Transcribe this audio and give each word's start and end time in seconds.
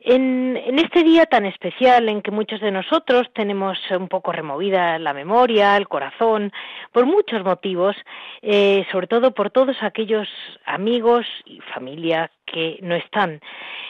En, 0.00 0.56
este 0.78 1.02
día 1.02 1.26
tan 1.26 1.44
especial 1.44 2.08
en 2.08 2.22
que 2.22 2.30
muchos 2.30 2.60
de 2.60 2.70
nosotros 2.70 3.26
tenemos 3.34 3.76
un 3.90 4.06
poco 4.06 4.30
removida 4.30 4.96
la 4.98 5.12
memoria, 5.12 5.76
el 5.76 5.88
corazón, 5.88 6.52
por 6.92 7.04
muchos 7.04 7.44
motivos, 7.44 7.96
eh, 8.42 8.86
sobre 8.92 9.08
todo 9.08 9.32
por 9.34 9.50
todos 9.50 9.76
aquellos 9.82 10.28
amigos 10.64 11.26
y 11.44 11.60
familia 11.74 12.30
que 12.46 12.78
no 12.80 12.94
están. 12.94 13.40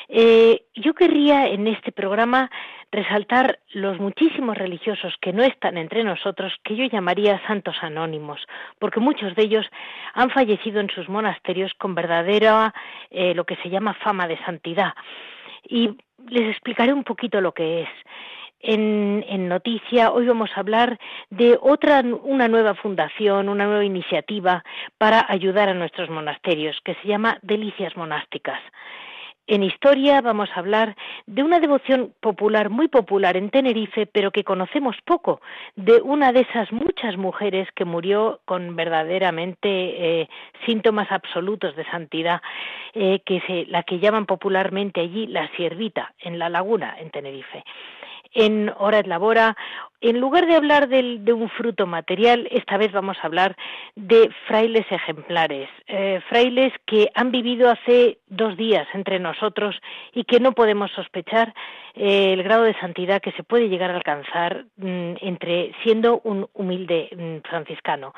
Eh, 0.09 0.63
yo 0.75 0.95
querría 0.95 1.47
en 1.49 1.66
este 1.66 1.93
programa 1.93 2.51
resaltar 2.91 3.59
los 3.75 4.01
muchísimos 4.01 4.57
religiosos 4.57 5.15
que 5.21 5.35
no 5.35 5.43
están 5.43 5.77
entre 5.77 6.04
nosotros, 6.04 6.54
que 6.65 6.75
yo 6.75 6.87
llamaría 6.87 7.47
santos 7.47 7.77
anónimos, 7.82 8.41
porque 8.79 8.99
muchos 8.99 9.37
de 9.37 9.43
ellos 9.43 9.66
han 10.15 10.30
fallecido 10.30 10.80
en 10.80 10.88
sus 10.88 11.07
monasterios 11.10 11.75
con 11.75 11.95
verdadera, 11.95 12.73
eh, 13.10 13.35
lo 13.35 13.45
que 13.45 13.57
se 13.57 13.69
llama 13.69 13.93
fama 13.93 14.27
de 14.27 14.38
santidad 14.38 14.95
y 15.64 15.90
les 16.28 16.51
explicaré 16.51 16.92
un 16.92 17.04
poquito 17.04 17.40
lo 17.40 17.52
que 17.52 17.82
es. 17.82 17.88
En, 18.60 19.24
en, 19.28 19.48
noticia 19.48 20.10
hoy 20.10 20.26
vamos 20.26 20.51
a 20.56 20.60
hablar 20.60 20.98
de 21.30 21.56
otra 21.62 22.01
una 22.01 22.48
nueva 22.48 22.74
fundación, 22.74 23.48
una 23.48 23.66
nueva 23.66 23.84
iniciativa 23.84 24.64
para 24.98 25.24
ayudar 25.29 25.68
a 25.68 25.74
nuestros 25.74 26.10
monasterios 26.10 26.76
que 26.84 26.95
se 26.96 27.06
llama 27.06 27.38
Delicias 27.42 27.96
Monásticas. 27.96 28.60
En 29.51 29.63
historia 29.63 30.21
vamos 30.21 30.51
a 30.54 30.59
hablar 30.59 30.95
de 31.27 31.43
una 31.43 31.59
devoción 31.59 32.13
popular, 32.21 32.68
muy 32.68 32.87
popular 32.88 33.35
en 33.35 33.49
Tenerife, 33.49 34.04
pero 34.04 34.30
que 34.30 34.45
conocemos 34.45 34.95
poco, 35.07 35.41
de 35.74 36.02
una 36.02 36.32
de 36.32 36.41
esas 36.41 36.71
muchas 36.71 37.16
mujeres 37.16 37.66
que 37.74 37.87
murió 37.87 38.41
con 38.45 38.76
verdaderamente 38.76 39.69
eh, 40.21 40.29
síntomas 40.66 41.10
absolutos 41.10 41.74
de 41.76 41.87
santidad, 41.87 42.43
eh, 42.93 43.23
que 43.24 43.41
se, 43.46 43.65
la 43.71 43.85
que 43.85 44.01
llaman 44.01 44.26
popularmente 44.26 45.01
allí 45.01 45.26
la 45.26 45.49
siervita, 45.57 46.13
en 46.19 46.38
la 46.38 46.51
laguna, 46.51 46.96
en 46.99 47.09
Tenerife 47.09 47.65
en 48.34 48.73
Hora 48.79 49.02
Labora. 49.02 49.57
En 50.01 50.21
lugar 50.21 50.46
de 50.46 50.54
hablar 50.54 50.88
de 50.88 51.32
un 51.32 51.48
fruto 51.51 51.87
material, 51.87 52.46
esta 52.52 52.76
vez 52.76 52.93
vamos 52.93 53.16
a 53.20 53.26
hablar 53.26 53.57
de 53.96 54.30
frailes 54.46 54.87
ejemplares, 54.90 55.68
eh, 55.88 56.20
frailes 56.29 56.73
que 56.87 57.09
han 57.15 57.32
vivido 57.32 57.68
hace 57.68 58.18
dos 58.29 58.57
días 58.57 58.87
entre 58.95 59.18
nosotros 59.18 59.74
y 60.12 60.23
que 60.23 60.38
no 60.38 60.52
podemos 60.52 60.93
sospechar 60.93 61.52
eh, 61.95 62.32
el 62.32 62.45
grado 62.45 62.62
de 62.62 62.79
santidad 62.79 63.20
que 63.20 63.32
se 63.32 63.43
puede 63.43 63.68
llegar 63.68 63.90
a 63.90 63.96
alcanzar 63.96 64.66
mm, 64.76 65.15
entre 65.20 65.72
siendo 65.82 66.20
un 66.22 66.48
humilde 66.54 67.10
mm, 67.16 67.48
franciscano 67.48 68.15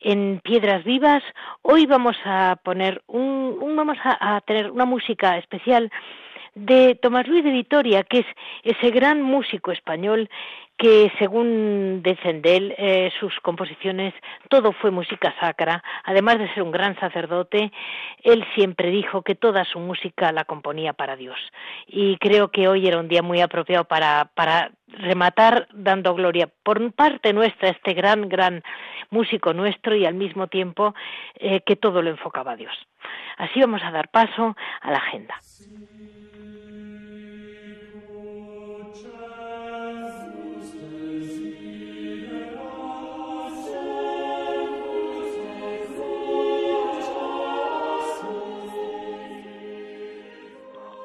en 0.00 0.40
Piedras 0.42 0.84
Vivas. 0.84 1.22
Hoy 1.62 1.86
vamos 1.86 2.16
a 2.24 2.56
poner 2.62 3.02
un, 3.06 3.58
vamos 3.76 3.98
a, 4.02 4.40
tener 4.46 4.70
una 4.70 4.84
música 4.84 5.36
especial 5.38 5.90
de 6.66 6.94
Tomás 6.94 7.26
Luis 7.26 7.44
de 7.44 7.50
Vitoria, 7.50 8.02
que 8.04 8.20
es 8.20 8.26
ese 8.62 8.90
gran 8.90 9.22
músico 9.22 9.72
español 9.72 10.28
que 10.80 11.12
según 11.18 12.00
dicen 12.02 12.40
de 12.40 12.56
él, 12.56 12.74
eh, 12.78 13.12
sus 13.20 13.38
composiciones, 13.40 14.14
todo 14.48 14.72
fue 14.72 14.90
música 14.90 15.34
sacra. 15.38 15.84
Además 16.04 16.38
de 16.38 16.52
ser 16.54 16.62
un 16.62 16.70
gran 16.70 16.98
sacerdote, 16.98 17.70
él 18.22 18.46
siempre 18.54 18.90
dijo 18.90 19.20
que 19.20 19.34
toda 19.34 19.66
su 19.66 19.78
música 19.78 20.32
la 20.32 20.44
componía 20.44 20.94
para 20.94 21.16
Dios. 21.16 21.38
Y 21.86 22.16
creo 22.16 22.50
que 22.50 22.66
hoy 22.66 22.86
era 22.88 22.98
un 22.98 23.08
día 23.08 23.22
muy 23.22 23.42
apropiado 23.42 23.84
para, 23.84 24.30
para 24.34 24.72
rematar 24.88 25.68
dando 25.74 26.14
gloria 26.14 26.48
por 26.62 26.92
parte 26.92 27.34
nuestra 27.34 27.68
este 27.68 27.92
gran, 27.92 28.30
gran 28.30 28.62
músico 29.10 29.52
nuestro 29.52 29.94
y 29.94 30.06
al 30.06 30.14
mismo 30.14 30.46
tiempo 30.46 30.94
eh, 31.34 31.60
que 31.60 31.76
todo 31.76 32.00
lo 32.00 32.08
enfocaba 32.08 32.52
a 32.52 32.56
Dios. 32.56 32.74
Así 33.36 33.60
vamos 33.60 33.82
a 33.84 33.90
dar 33.90 34.08
paso 34.08 34.56
a 34.80 34.90
la 34.90 34.96
agenda. 34.96 35.34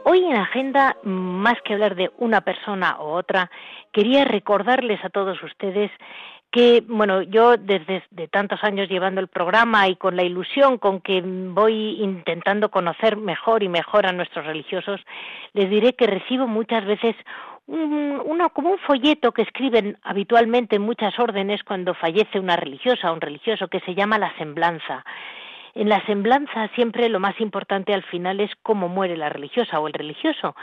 Hoy 0.07 0.23
en 0.23 0.35
agenda, 0.35 0.97
más 1.01 1.55
que 1.63 1.73
hablar 1.73 1.95
de 1.95 2.11
una 2.19 2.41
persona 2.41 2.97
u 2.99 3.05
otra, 3.05 3.49
quería 3.91 4.23
recordarles 4.23 5.03
a 5.03 5.09
todos 5.09 5.41
ustedes 5.41 5.89
que, 6.51 6.83
bueno, 6.88 7.23
yo 7.23 7.57
desde 7.57 8.03
de 8.11 8.27
tantos 8.27 8.63
años 8.63 8.88
llevando 8.88 9.19
el 9.19 9.29
programa 9.29 9.88
y 9.88 9.95
con 9.95 10.16
la 10.16 10.21
ilusión 10.21 10.77
con 10.77 11.01
que 11.01 11.23
voy 11.25 11.97
intentando 12.03 12.69
conocer 12.69 13.17
mejor 13.17 13.63
y 13.63 13.67
mejor 13.67 14.05
a 14.05 14.11
nuestros 14.11 14.45
religiosos, 14.45 15.01
les 15.53 15.71
diré 15.71 15.93
que 15.93 16.05
recibo 16.05 16.45
muchas 16.45 16.85
veces 16.85 17.16
un, 17.66 18.22
como 18.53 18.73
un 18.73 18.77
folleto 18.77 19.31
que 19.31 19.41
escriben 19.41 19.97
habitualmente 20.03 20.75
en 20.75 20.83
muchas 20.83 21.17
órdenes 21.17 21.63
cuando 21.63 21.95
fallece 21.95 22.39
una 22.39 22.55
religiosa 22.55 23.09
o 23.09 23.16
un 23.16 23.22
religioso 23.22 23.69
que 23.69 23.79
se 23.79 23.95
llama 23.95 24.19
la 24.19 24.37
semblanza 24.37 25.03
en 25.75 25.89
la 25.89 26.03
semblanza 26.05 26.69
siempre 26.73 27.09
lo 27.09 27.19
más 27.19 27.39
importante 27.41 27.93
al 27.93 28.03
final 28.03 28.39
es 28.39 28.49
cómo 28.63 28.87
muere 28.87 29.17
la 29.17 29.29
religiosa 29.29 29.79
o 29.79 29.87
el 29.87 29.93
religioso. 29.93 30.55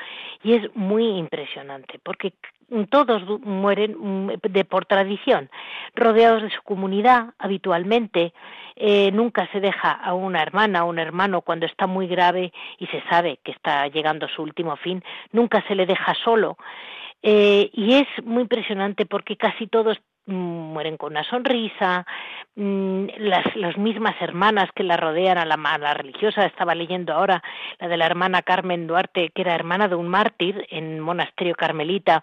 Y 0.43 0.55
es 0.55 0.75
muy 0.75 1.07
impresionante, 1.07 2.01
porque 2.03 2.33
todos 2.89 3.23
mueren 3.41 3.97
mm, 3.99 4.33
de 4.49 4.65
por 4.65 4.87
tradición, 4.87 5.51
rodeados 5.95 6.43
de 6.43 6.51
su 6.51 6.63
comunidad 6.63 7.35
habitualmente. 7.39 8.33
Eh, 8.75 9.11
nunca 9.13 9.47
se 9.53 9.61
deja 9.61 9.91
a 9.91 10.15
una 10.15 10.41
hermana 10.41 10.85
o 10.85 10.89
un 10.89 10.99
hermano 10.99 11.43
cuando 11.43 11.67
está 11.67 11.87
muy 11.87 12.07
grave 12.07 12.51
y 12.79 12.87
se 12.87 13.03
sabe 13.11 13.39
que 13.45 13.53
está 13.53 13.87
llegando 13.89 14.27
su 14.29 14.43
último 14.43 14.77
fin, 14.77 15.05
nunca 15.31 15.63
se 15.69 15.75
le 15.75 15.85
deja 15.85 16.15
solo. 16.25 16.57
Eh, 17.23 17.71
y 17.75 17.95
es 17.95 18.09
muy 18.25 18.43
impresionante 18.43 19.05
porque 19.05 19.37
casi 19.37 19.67
todos 19.67 20.01
mueren 20.27 20.97
con 20.97 21.13
una 21.13 21.25
sonrisa, 21.25 22.07
mm, 22.57 23.07
las, 23.19 23.57
las 23.57 23.77
mismas 23.77 24.15
hermanas 24.21 24.71
que 24.75 24.85
la 24.85 24.97
rodean 24.97 25.39
a 25.39 25.45
la, 25.45 25.95
religiosa, 25.95 26.47
estaba 26.47 26.75
leyendo 26.75 27.13
ahora 27.13 27.43
la 27.81 27.89
de 27.89 27.97
la 27.97 28.07
hermana 28.07 28.43
Carmen 28.43 28.87
Duarte, 28.87 29.31
que 29.35 29.43
era 29.43 29.55
hermana 29.55 29.89
de 29.89 29.97
un 29.97 30.09
mártir 30.09 30.67
en 30.71 31.01
monasterio 31.01 31.55
carmelita, 31.55 32.23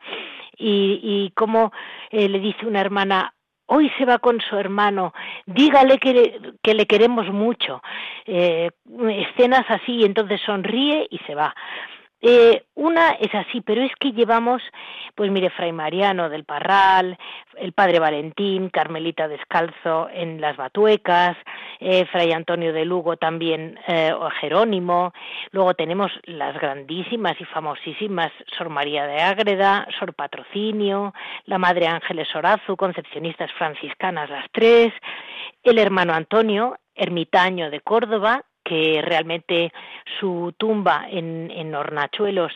y, 0.57 0.99
y 1.03 1.31
cómo 1.35 1.71
eh, 2.09 2.29
le 2.29 2.39
dice 2.39 2.65
una 2.65 2.81
hermana, 2.81 3.33
hoy 3.67 3.91
se 3.97 4.05
va 4.05 4.17
con 4.17 4.41
su 4.41 4.57
hermano, 4.57 5.13
dígale 5.45 5.99
que, 5.99 6.39
que 6.61 6.73
le 6.73 6.85
queremos 6.85 7.27
mucho, 7.27 7.81
eh, 8.25 8.71
escenas 9.09 9.65
así, 9.69 10.03
entonces 10.03 10.41
sonríe 10.45 11.07
y 11.09 11.17
se 11.19 11.35
va. 11.35 11.55
Eh, 12.21 12.65
una 12.75 13.11
es 13.11 13.33
así, 13.33 13.61
pero 13.61 13.81
es 13.81 13.91
que 13.97 14.11
llevamos, 14.11 14.61
pues 15.15 15.31
mire, 15.31 15.49
Fray 15.51 15.71
Mariano 15.71 16.27
del 16.29 16.43
Parral, 16.43 17.17
el 17.57 17.71
Padre 17.71 17.99
Valentín, 17.99 18.69
Carmelita 18.69 19.29
Descalzo 19.29 20.09
en 20.11 20.41
las 20.41 20.57
Batuecas, 20.57 21.37
eh, 21.79 22.05
Fray 22.11 22.33
Antonio 22.33 22.73
de 22.73 22.83
Lugo 22.83 23.15
también, 23.15 23.79
eh, 23.87 24.11
o 24.11 24.29
Jerónimo, 24.31 25.13
luego 25.51 25.75
tenemos 25.75 26.11
las 26.25 26.59
grandísimas 26.59 27.39
y 27.39 27.45
famosísimas 27.45 28.31
Sor 28.57 28.67
María 28.67 29.07
de 29.07 29.21
Ágreda, 29.21 29.87
Sor 29.97 30.13
Patrocinio, 30.13 31.13
la 31.45 31.57
Madre 31.57 31.87
Ángeles 31.87 32.27
Sorazu, 32.27 32.75
concepcionistas 32.75 33.51
franciscanas 33.53 34.29
las 34.29 34.45
tres, 34.51 34.91
el 35.63 35.77
hermano 35.77 36.13
Antonio, 36.13 36.77
ermitaño 36.95 37.69
de 37.69 37.79
Córdoba, 37.79 38.43
que 38.69 39.01
realmente 39.01 39.73
su 40.19 40.53
tumba 40.55 41.07
en, 41.09 41.49
en 41.49 41.73
Hornachuelos 41.73 42.53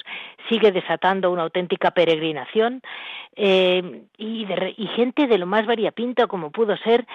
sigue 0.48 0.72
desatando 0.72 1.32
una 1.32 1.42
auténtica 1.42 1.90
peregrinación 1.90 2.84
eh, 3.36 4.04
y, 4.16 4.46
y, 4.78 4.88
gente 4.96 5.26
de 5.26 5.40
lo 5.40 5.48
más 5.48 5.66
variapinto 5.66 6.28
como 6.28 6.52
pudo 6.52 6.78
ser 6.78 7.08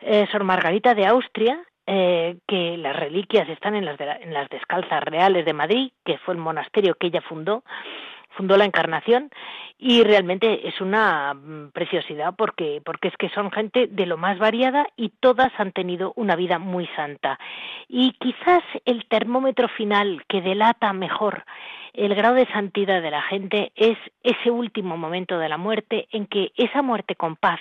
eh, 0.00 0.26
Sor 0.32 0.44
Margarita 0.44 0.94
de 0.94 1.06
Austria, 1.06 1.60
eh, 1.86 2.38
que 2.48 2.78
las 2.78 2.96
reliquias 2.96 3.46
están 3.50 3.74
en 3.74 3.84
las, 3.84 4.00
en 4.00 4.32
las 4.32 4.48
descalzas 4.48 5.04
reales 5.04 5.44
de 5.44 5.52
Madrid, 5.52 5.92
que 6.02 6.16
fue 6.16 6.32
el 6.32 6.40
monasterio 6.40 6.94
que 6.94 7.08
ella 7.08 7.20
fundó, 7.20 7.62
fundó 8.36 8.56
la 8.56 8.64
Encarnación 8.64 9.30
y 9.78 10.02
realmente 10.04 10.68
es 10.68 10.80
una 10.80 11.34
mm, 11.34 11.70
preciosidad 11.72 12.34
porque 12.36 12.80
porque 12.84 13.08
es 13.08 13.16
que 13.16 13.28
son 13.30 13.50
gente 13.50 13.86
de 13.88 14.06
lo 14.06 14.16
más 14.16 14.38
variada 14.38 14.86
y 14.96 15.10
todas 15.20 15.52
han 15.58 15.72
tenido 15.72 16.12
una 16.16 16.36
vida 16.36 16.58
muy 16.58 16.86
santa. 16.96 17.38
Y 17.88 18.12
quizás 18.12 18.62
el 18.84 19.06
termómetro 19.06 19.68
final 19.68 20.24
que 20.28 20.40
delata 20.40 20.92
mejor 20.92 21.44
el 21.92 22.14
grado 22.14 22.34
de 22.34 22.46
santidad 22.48 23.00
de 23.00 23.10
la 23.10 23.22
gente 23.22 23.72
es 23.74 23.96
ese 24.22 24.50
último 24.50 24.96
momento 24.96 25.38
de 25.38 25.48
la 25.48 25.56
muerte 25.56 26.08
en 26.12 26.26
que 26.26 26.52
esa 26.56 26.82
muerte 26.82 27.16
con 27.16 27.36
paz 27.36 27.60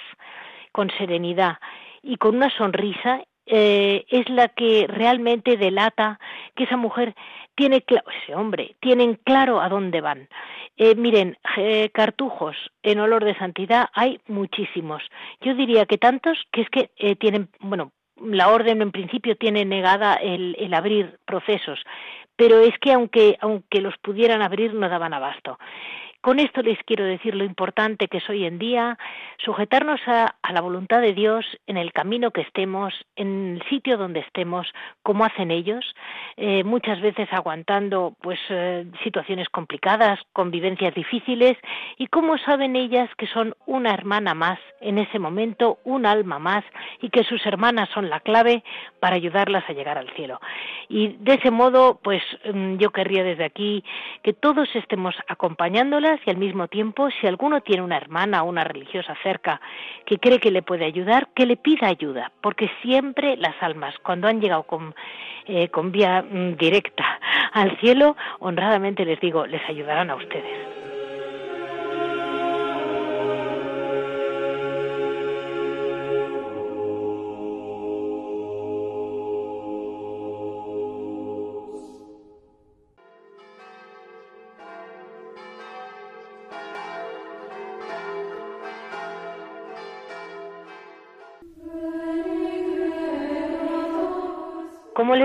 con 0.76 0.90
serenidad 0.98 1.58
y 2.04 2.18
con 2.18 2.36
una 2.36 2.50
sonrisa 2.50 3.24
eh, 3.46 4.06
es 4.10 4.30
la 4.30 4.50
que 4.50 4.88
realmente 4.88 5.58
delata 5.58 6.20
que 6.56 6.66
esa 6.66 6.78
mujer 6.78 7.16
tiene 7.56 7.82
claro, 7.82 8.06
ese 8.24 8.36
hombre, 8.36 8.76
tienen 8.82 9.16
claro 9.24 9.62
a 9.62 9.70
dónde 9.70 10.02
van. 10.02 10.28
Eh, 10.78 10.96
miren, 10.96 11.38
eh, 11.58 11.90
cartujos 11.94 12.56
en 12.84 13.00
olor 13.00 13.24
de 13.24 13.38
santidad 13.38 13.88
hay 13.94 14.20
muchísimos. 14.28 15.04
Yo 15.42 15.56
diría 15.56 15.86
que 15.86 15.98
tantos 15.98 16.38
que 16.52 16.62
es 16.62 16.70
que 16.70 16.90
tienen, 17.16 17.50
bueno, 17.60 17.92
la 18.22 18.50
orden 18.50 18.82
en 18.82 18.92
principio 18.92 19.36
tiene 19.36 19.66
negada 19.66 20.16
el, 20.16 20.56
el, 20.60 20.74
abrir 20.74 21.20
procesos, 21.26 21.80
pero 22.36 22.60
es 22.60 22.78
que 22.80 22.94
aunque, 22.94 23.38
aunque 23.42 23.82
los 23.82 23.98
pudieran 23.98 24.42
abrir 24.42 24.74
no 24.74 24.90
daban 24.90 25.14
abasto. 25.14 25.58
Con 26.26 26.40
esto 26.40 26.64
les 26.64 26.80
quiero 26.88 27.06
decir 27.06 27.36
lo 27.36 27.44
importante 27.44 28.08
que 28.08 28.18
es 28.18 28.28
hoy 28.32 28.46
en 28.46 28.58
día 28.58 28.98
sujetarnos 29.38 30.02
a, 30.08 30.34
la 30.52 30.60
voluntad 30.60 31.00
de 31.00 31.14
Dios 31.14 31.46
en 31.68 31.78
el 31.78 31.94
camino 31.94 32.32
que 32.32 32.42
estemos, 32.42 32.96
en 33.16 33.58
el 33.58 33.70
sitio 33.70 33.96
donde 33.96 34.22
estemos, 34.22 34.66
como 35.04 35.24
hacen 35.24 35.52
ellos, 35.52 35.86
eh, 36.36 36.64
muchas 36.64 37.00
veces 37.00 37.28
aguantando 37.32 38.16
pues 38.24 38.40
eh, 38.50 38.88
situaciones 39.04 39.50
complicadas, 39.50 40.20
convivencias 40.34 40.96
difíciles 40.96 41.58
y 42.00 42.08
cómo 42.08 42.40
saben 42.40 42.76
ellas 42.76 43.08
que 43.20 43.28
son 43.28 43.54
una 43.68 43.94
hermana 43.94 44.34
más 44.34 44.58
en 44.82 44.98
ese 44.98 45.20
momento, 45.20 45.78
un 45.84 46.08
alma 46.08 46.40
más 46.40 46.66
y 47.02 47.12
que 47.12 47.24
sus 47.24 47.46
hermanas 47.46 47.88
son 47.94 48.10
la 48.10 48.20
clave 48.20 48.64
para 49.00 49.16
ayudarlas 49.16 49.64
a 49.70 49.74
llegar 49.74 50.00
al 50.00 50.10
cielo. 50.16 50.40
Y 50.90 51.18
de 51.20 51.36
ese 51.36 51.52
modo, 51.52 52.00
pues 52.02 52.24
mm, 52.52 52.78
yo 52.78 52.90
querría 52.90 53.24
desde 53.24 53.46
aquí 53.46 53.84
que 54.24 54.34
todos 54.34 54.68
estemos 54.76 55.14
acompañándolas 55.28 56.15
y 56.26 56.30
al 56.30 56.38
mismo 56.38 56.68
tiempo, 56.68 57.10
si 57.10 57.28
alguno 57.28 57.62
tiene 57.62 57.82
una 57.82 57.98
hermana 57.98 58.44
o 58.44 58.50
una 58.50 58.64
religiosa 58.64 59.16
cerca 59.24 59.60
que 60.06 60.18
cree 60.18 60.40
que 60.40 60.52
le 60.52 60.62
puede 60.62 60.86
ayudar, 60.86 61.30
que 61.36 61.46
le 61.46 61.58
pida 61.58 61.88
ayuda, 61.88 62.32
porque 62.42 62.70
siempre 62.82 63.38
las 63.38 63.56
almas, 63.62 63.96
cuando 64.00 64.28
han 64.28 64.42
llegado 64.42 64.64
con, 64.64 64.96
eh, 65.48 65.70
con 65.70 65.92
vía 65.92 66.24
mm, 66.24 66.58
directa 66.58 67.20
al 67.54 67.78
cielo, 67.80 68.16
honradamente 68.40 69.06
les 69.06 69.20
digo, 69.20 69.46
les 69.46 69.62
ayudarán 69.70 70.10
a 70.10 70.16
ustedes. 70.16 70.85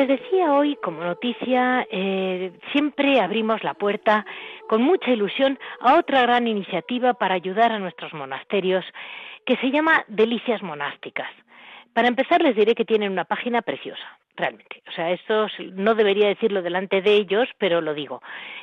Les 0.01 0.21
decía 0.21 0.55
hoy, 0.55 0.77
como 0.77 1.05
noticia, 1.05 1.87
eh, 1.91 2.53
siempre 2.73 3.21
abrimos 3.21 3.63
la 3.63 3.75
puerta 3.75 4.25
con 4.67 4.81
mucha 4.81 5.11
ilusión 5.11 5.59
a 5.81 5.99
otra 5.99 6.23
gran 6.23 6.49
iniciativa 6.49 7.13
para 7.13 7.35
ayudar 7.35 7.71
a 7.71 7.79
nuestros 7.79 8.15
monasterios 8.15 8.85
que 9.45 9.57
se 9.57 9.71
llama 9.71 10.05
Delicias 10.09 10.63
Monásticas. 10.63 11.29
Para 11.93 12.09
empezar, 12.09 12.41
les 12.41 12.57
diré 12.57 12.75
que 12.75 12.87
tienen 12.87 13.13
una 13.13 13.25
página 13.25 13.61
preciosa, 13.61 14.19
realmente. 14.37 14.83
O 14.89 14.93
sea, 14.93 15.11
esto 15.11 15.49
no 15.75 15.95
debería 15.95 16.29
decirlo 16.29 16.63
delante 16.63 17.03
de 17.03 17.17
ellos, 17.17 17.47
pero 17.59 17.83
lo 17.83 17.93
digo. 17.93 18.23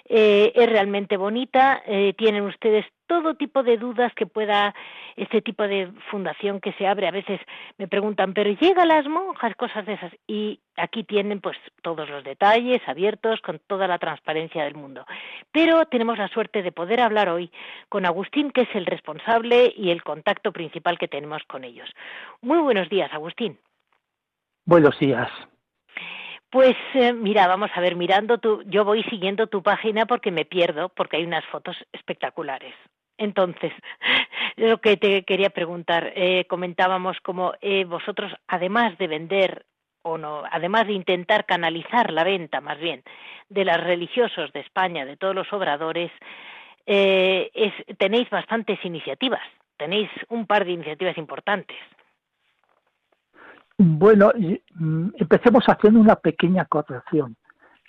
Eh, 0.10 0.52
es 0.56 0.68
realmente 0.68 1.18
bonita, 1.18 1.84
eh, 1.86 2.14
tienen 2.18 2.46
ustedes 2.46 2.86
todo 3.08 3.36
tipo 3.36 3.64
de 3.64 3.78
dudas 3.78 4.14
que 4.14 4.26
pueda 4.26 4.76
este 5.16 5.42
tipo 5.42 5.64
de 5.64 5.92
fundación 6.12 6.60
que 6.60 6.74
se 6.74 6.86
abre. 6.86 7.08
A 7.08 7.12
veces 7.12 7.40
me 7.78 7.88
preguntan, 7.88 8.34
pero 8.34 8.52
llega 8.52 8.86
las 8.86 9.08
monjas, 9.08 9.56
cosas 9.56 9.86
de 9.86 9.94
esas. 9.94 10.14
Y 10.28 10.60
aquí 10.76 11.04
tienen 11.04 11.42
pues 11.42 11.58
todos 11.82 12.10
los 12.10 12.24
detalles 12.24 12.82
abiertos 12.88 13.42
con 13.42 13.60
toda 13.66 13.88
la 13.88 13.98
transparencia 13.98 14.64
del 14.64 14.76
mundo. 14.76 15.06
Pero 15.52 15.86
tenemos 15.86 16.18
la 16.18 16.28
suerte 16.28 16.62
de 16.62 16.72
poder 16.72 17.02
hablar 17.02 17.30
hoy 17.30 17.52
con 17.90 18.06
Agustín, 18.06 18.52
que 18.52 18.62
es 18.62 18.76
el 18.76 18.86
responsable 18.86 19.74
y 19.76 19.90
el 19.90 20.04
contacto 20.04 20.52
principal 20.52 21.00
que 21.00 21.08
tenemos 21.08 21.42
con 21.44 21.64
ellos. 21.64 21.90
Muy 22.42 22.60
buenos 22.60 22.90
días, 22.90 23.12
Agustín. 23.14 23.58
Buenos 24.66 25.00
días. 25.00 25.30
Pues 26.50 26.76
eh, 26.94 27.14
mira, 27.14 27.48
vamos 27.48 27.70
a 27.76 27.82
ver, 27.82 27.96
mirando 27.96 28.38
tu, 28.38 28.64
yo 28.64 28.86
voy 28.86 29.04
siguiendo 29.04 29.48
tu 29.48 29.62
página 29.62 30.06
porque 30.06 30.32
me 30.32 30.46
pierdo, 30.46 30.90
porque 30.90 31.18
hay 31.18 31.26
unas 31.26 31.46
fotos 31.46 31.76
espectaculares. 31.92 32.74
Entonces, 33.18 33.74
lo 34.56 34.80
que 34.80 34.98
te 34.98 35.24
quería 35.24 35.50
preguntar, 35.50 36.12
eh, 36.16 36.46
comentábamos 36.48 37.18
como 37.22 37.54
eh, 37.62 37.86
vosotros, 37.86 38.32
además 38.48 38.98
de 38.98 39.08
vender 39.08 39.66
o 40.04 40.18
no, 40.18 40.44
además 40.50 40.88
de 40.88 40.94
intentar 40.94 41.46
canalizar 41.46 42.12
la 42.12 42.24
venta, 42.24 42.62
más 42.62 42.80
bien, 42.80 43.04
de 43.50 43.66
los 43.66 43.78
religiosos 43.78 44.54
de 44.54 44.62
España, 44.62 45.06
de 45.06 45.18
todos 45.18 45.36
los 45.36 45.52
obradores, 45.52 46.12
es, 46.86 47.74
tenéis 47.98 48.30
bastantes 48.30 48.80
iniciativas, 48.86 49.42
tenéis 49.76 50.10
un 50.30 50.46
par 50.46 50.64
de 50.64 50.72
iniciativas 50.72 51.18
importantes. 51.18 51.76
Bueno, 53.78 54.32
mm, 54.36 55.10
empecemos 55.18 55.64
haciendo 55.68 56.00
una 56.00 56.16
pequeña 56.16 56.66
corrección. 56.66 57.36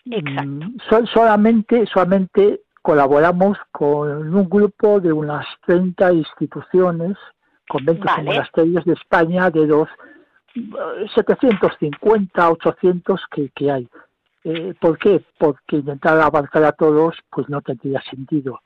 Exacto. 0.05 0.45
Mm, 0.45 1.07
solamente, 1.13 1.87
solamente 1.87 2.61
colaboramos 2.88 3.58
con 3.70 4.35
un 4.35 4.49
grupo 4.49 4.99
de 4.99 5.12
unas 5.12 5.44
30 5.67 6.11
instituciones, 6.11 7.19
conventos 7.69 8.11
y 8.17 8.23
monasterios 8.23 8.82
de 8.87 8.94
España, 8.94 9.50
de 9.50 9.67
los 9.67 9.90
750, 11.14 12.43
eh, 12.43 12.50
800 12.50 13.20
que, 13.31 13.50
que 13.50 13.70
hay. 13.70 13.87
Eh, 14.43 14.73
¿Por 14.81 14.96
qué? 14.96 15.23
Porque 15.37 15.76
intentar 15.76 16.19
abarcar 16.19 16.64
a 16.64 16.73
todos 16.73 17.14
pues 17.29 17.46
no 17.50 17.61
tendría 17.61 18.00
sentido. 18.00 18.62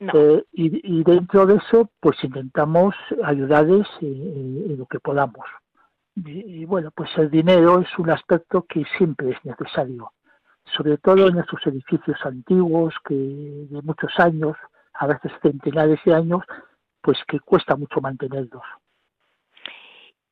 Eh, 0.00 0.44
y, 0.52 1.02
dentro 1.04 1.46
de 1.46 1.54
eso 1.54 1.88
pues 1.98 2.22
intentamos 2.22 2.94
ayudarles 3.24 3.88
en 4.02 4.76
lo 4.76 4.84
que 4.84 5.00
podamos. 5.00 5.46
Y, 6.14 6.66
bueno, 6.66 6.90
pues 6.94 7.08
el 7.16 7.30
dinero 7.30 7.80
es 7.80 7.88
un 7.98 8.10
aspecto 8.10 8.66
que 8.68 8.84
siempre 8.98 9.30
es 9.30 9.42
necesario, 9.44 10.12
sobre 10.64 10.96
todo 10.98 11.28
en 11.28 11.38
esos 11.38 11.66
edificios 11.66 12.18
antiguos 12.24 12.94
que 13.04 13.14
de 13.14 13.82
muchos 13.82 14.12
años, 14.18 14.56
a 14.94 15.06
veces 15.06 15.32
centenares 15.42 16.00
de 16.04 16.14
años, 16.14 16.42
pues 17.00 17.18
que 17.26 17.40
cuesta 17.40 17.76
mucho 17.76 18.00
mantenerlos. 18.00 18.62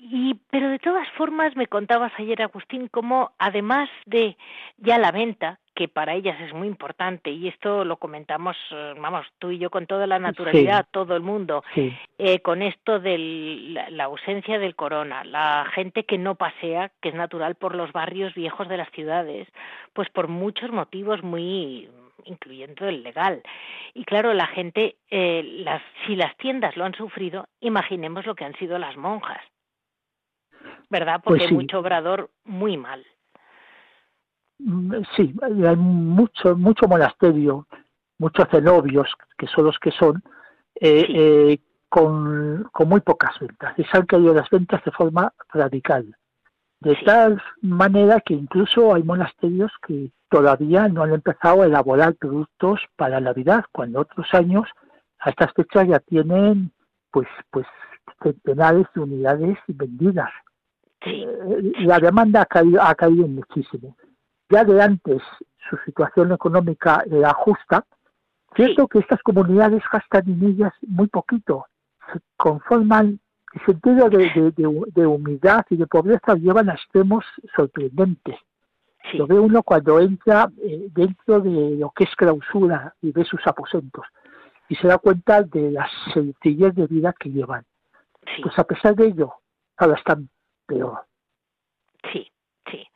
Y, 0.03 0.35
pero 0.51 0.71
de 0.71 0.79
todas 0.79 1.07
formas 1.11 1.55
me 1.57 1.67
contabas 1.67 2.13
ayer, 2.17 2.41
Agustín, 2.41 2.89
cómo 2.89 3.33
además 3.39 3.91
de 4.07 4.35
ya 4.79 4.97
la 4.97 5.13
venta, 5.13 5.59
que 5.75 5.89
para 5.89 6.15
ellas 6.15 6.41
es 6.41 6.55
muy 6.55 6.69
importante 6.69 7.31
y 7.31 7.49
esto 7.49 7.85
lo 7.85 7.99
comentamos, 7.99 8.57
eh, 8.71 8.95
vamos, 8.99 9.27
tú 9.39 9.51
y 9.51 9.59
yo 9.59 9.69
con 9.69 9.87
toda 9.87 10.07
la 10.07 10.19
naturalidad, 10.19 10.87
todo 10.91 11.17
el 11.17 11.23
mundo, 11.23 11.63
eh, 11.75 12.41
con 12.41 12.63
esto 12.63 12.99
de 12.99 13.19
la, 13.91 14.05
ausencia 14.05 14.59
del 14.59 14.75
corona, 14.75 15.23
la 15.25 15.67
gente 15.75 16.05
que 16.05 16.17
no 16.17 16.35
pasea, 16.35 16.91
que 17.03 17.11
es 17.11 17.15
natural 17.15 17.57
por 17.57 17.75
los 17.75 17.93
barrios 17.93 18.35
viejos 18.35 18.69
de 18.69 18.79
las 18.79 18.91
ciudades, 18.93 19.49
pues 19.93 20.09
por 20.09 20.29
muchos 20.29 20.71
motivos 20.71 21.23
muy 21.23 21.91
incluyendo 22.25 22.89
el 22.89 23.03
legal. 23.03 23.43
Y 23.93 24.05
claro, 24.05 24.33
la 24.33 24.47
gente, 24.47 24.97
eh, 25.11 25.43
las, 25.65 25.83
si 26.07 26.17
las 26.17 26.35
tiendas 26.39 26.77
lo 26.77 26.85
han 26.85 26.95
sufrido, 26.95 27.49
imaginemos 27.61 28.25
lo 28.25 28.35
que 28.35 28.45
han 28.45 28.55
sido 28.57 28.79
las 28.79 28.97
monjas, 28.97 29.43
¿verdad? 30.89 31.21
Porque 31.23 31.41
pues 31.41 31.53
mucho 31.53 31.79
obrador 31.79 32.31
muy 32.45 32.77
mal. 32.77 33.05
Mm, 34.59 35.03
sí, 35.17 35.35
hay 35.43 35.77
mucho, 35.77 36.57
mucho 36.57 36.87
monasterio, 36.87 37.67
muchos 38.19 38.49
cenobios, 38.51 39.13
que 39.39 39.47
son 39.47 39.65
los 39.65 39.79
que 39.79 39.91
son, 39.93 40.23
eh, 40.75 41.07
eh, 41.09 41.59
con, 41.89 42.69
con, 42.73 42.89
muy 42.89 43.01
pocas 43.01 43.39
ventas. 43.39 43.79
Y 43.79 43.85
se 43.85 43.97
han 43.97 44.07
caído 44.07 44.35
las 44.35 44.49
ventas 44.51 44.85
de 44.85 44.91
forma 44.91 45.33
radical. 45.53 46.15
De 46.81 46.97
tal 47.05 47.43
manera 47.61 48.21
que 48.21 48.35
incluso 48.35 48.95
hay 48.95 49.03
monasterios 49.03 49.71
que 49.87 50.11
todavía 50.31 50.89
no 50.89 51.03
han 51.03 51.13
empezado 51.13 51.63
a 51.63 51.67
elaborar 51.67 52.15
productos 52.15 52.81
para 52.97 53.21
Navidad, 53.21 53.65
cuando 53.73 54.01
otros 54.01 54.27
años 54.33 54.67
a 55.19 55.31
estas 55.31 55.53
fechas 55.53 55.89
ya 55.89 55.99
tienen 56.01 56.73
pues 57.11 57.29
pues 57.51 57.67
centenares 58.23 58.87
de 58.95 59.01
unidades 59.01 59.59
vendidas. 59.67 60.31
Eh, 61.07 61.73
la 61.81 61.99
demanda 61.99 62.43
ha 62.43 62.47
caído, 62.47 62.83
ha 62.83 62.95
caído 62.95 63.27
muchísimo. 63.27 63.97
Ya 64.49 64.65
de 64.65 64.83
antes 64.83 65.23
su 65.69 65.77
situación 65.85 66.33
económica 66.33 67.03
era 67.11 67.33
justa, 67.33 67.85
cierto 68.55 68.89
que 68.89 68.99
estas 68.99 69.23
comunidades 69.23 69.83
gastan 69.91 70.29
en 70.29 70.45
ellas 70.45 70.73
muy 70.87 71.07
poquito, 71.07 71.67
se 72.13 72.21
conforman, 72.37 73.21
el 73.53 73.67
sentido 73.67 74.09
de, 74.09 75.07
humildad 75.07 75.65
y 75.71 75.77
de 75.77 75.87
pobreza 75.87 76.35
llevan 76.35 76.71
a 76.71 76.75
extremos 76.75 77.25
sorprendentes. 77.57 78.37
Lo 79.15 79.27
ve 79.27 79.41
uno 79.41 79.63
cuando 79.63 79.99
entra 79.99 80.49
eh, 80.63 80.89
dentro 80.93 81.41
de 81.41 81.77
lo 81.77 81.91
que 81.91 82.05
es 82.05 82.15
clausura 82.15 82.95
y 83.03 83.11
ve 83.11 83.25
sus 83.25 83.45
aposentos 83.47 84.05
y 84.69 84.77
se 84.77 84.87
da 84.87 84.99
cuenta 84.99 85.43
de 85.43 85.73
la 85.73 85.89
sencillez 86.15 86.75
de 86.77 86.87
vida 86.87 87.13
que 87.19 87.31
llevan. 87.31 87.65
Pues 88.43 88.57
a 88.57 88.65
pesar 88.65 88.95
de 88.95 89.09
ello, 89.09 89.33
ahora 89.77 89.97
están 89.97 90.29
peor. 90.71 91.05
Sí, 92.13 92.31
sí. 92.71 92.87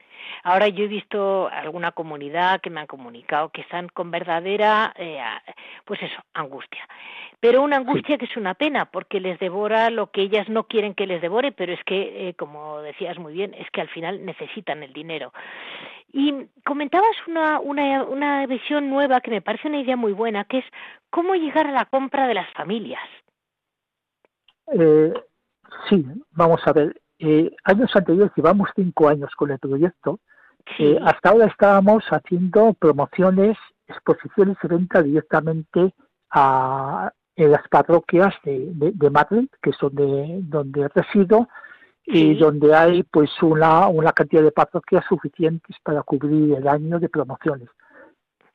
Ahora 0.43 0.69
yo 0.69 0.85
he 0.85 0.88
visto 0.88 1.49
alguna 1.49 1.93
comunidad 1.93 2.61
que 2.61 2.71
me 2.71 2.81
han 2.81 2.87
comunicado 2.87 3.50
que 3.50 3.62
están 3.62 3.88
con 3.88 4.11
verdadera, 4.11 4.93
eh, 4.97 5.21
pues 5.85 6.02
eso, 6.02 6.23
angustia. 6.35 6.87
Pero 7.40 7.62
una 7.62 7.76
angustia 7.76 8.16
que 8.16 8.25
es 8.26 8.37
una 8.37 8.54
pena 8.54 8.87
porque 8.90 9.21
les 9.21 9.38
devora 9.38 9.90
lo 9.90 10.11
que 10.11 10.23
ellas 10.23 10.49
no 10.49 10.64
quieren 10.64 10.95
que 10.95 11.07
les 11.07 11.21
devore, 11.21 11.52
pero 11.52 11.73
es 11.73 11.83
que, 11.85 12.28
eh, 12.28 12.35
como 12.35 12.81
decías 12.81 13.19
muy 13.19 13.35
bien, 13.35 13.54
es 13.54 13.71
que 13.71 13.81
al 13.81 13.88
final 13.88 14.25
necesitan 14.25 14.83
el 14.83 14.93
dinero. 14.93 15.33
Y 16.12 16.47
comentabas 16.64 17.16
una, 17.26 17.61
una, 17.61 18.04
una 18.04 18.47
visión 18.47 18.88
nueva 18.88 19.21
que 19.21 19.31
me 19.31 19.43
parece 19.43 19.69
una 19.69 19.81
idea 19.81 19.97
muy 19.97 20.12
buena, 20.12 20.45
que 20.45 20.59
es 20.59 20.64
cómo 21.11 21.35
llegar 21.35 21.66
a 21.66 21.73
la 21.73 21.87
compra 21.87 22.26
de 22.26 22.35
las 22.35 22.50
familias. 22.52 23.02
Eh, 24.73 25.12
sí, 25.88 26.04
vamos 26.31 26.61
a 26.66 26.73
ver. 26.73 27.00
Eh, 27.18 27.54
años 27.64 27.90
anteriores, 27.94 28.33
llevamos 28.37 28.68
cinco 28.75 29.09
años 29.09 29.30
con 29.37 29.50
el 29.50 29.59
proyecto. 29.59 30.21
Eh, 30.78 30.99
hasta 31.02 31.30
ahora 31.30 31.47
estábamos 31.47 32.04
haciendo 32.11 32.75
promociones, 32.75 33.56
exposiciones 33.87 34.56
y 34.62 34.66
venta 34.66 35.02
directamente 35.02 35.94
a, 36.30 37.12
en 37.37 37.50
las 37.50 37.66
parroquias 37.68 38.35
de, 38.44 38.71
de, 38.75 39.11
Madrid, 39.11 39.49
que 39.62 39.71
es 39.71 39.76
donde, 39.80 40.40
donde 40.42 40.88
resido, 40.88 41.49
y 42.06 42.35
donde 42.35 42.75
hay 42.75 43.02
pues 43.04 43.30
una, 43.42 43.88
una 43.88 44.12
cantidad 44.12 44.42
de 44.42 44.52
parroquias 44.52 45.04
suficientes 45.09 45.76
para 45.83 46.02
cubrir 46.02 46.54
el 46.54 46.68
año 46.68 46.99
de 46.99 47.09
promociones. 47.09 47.68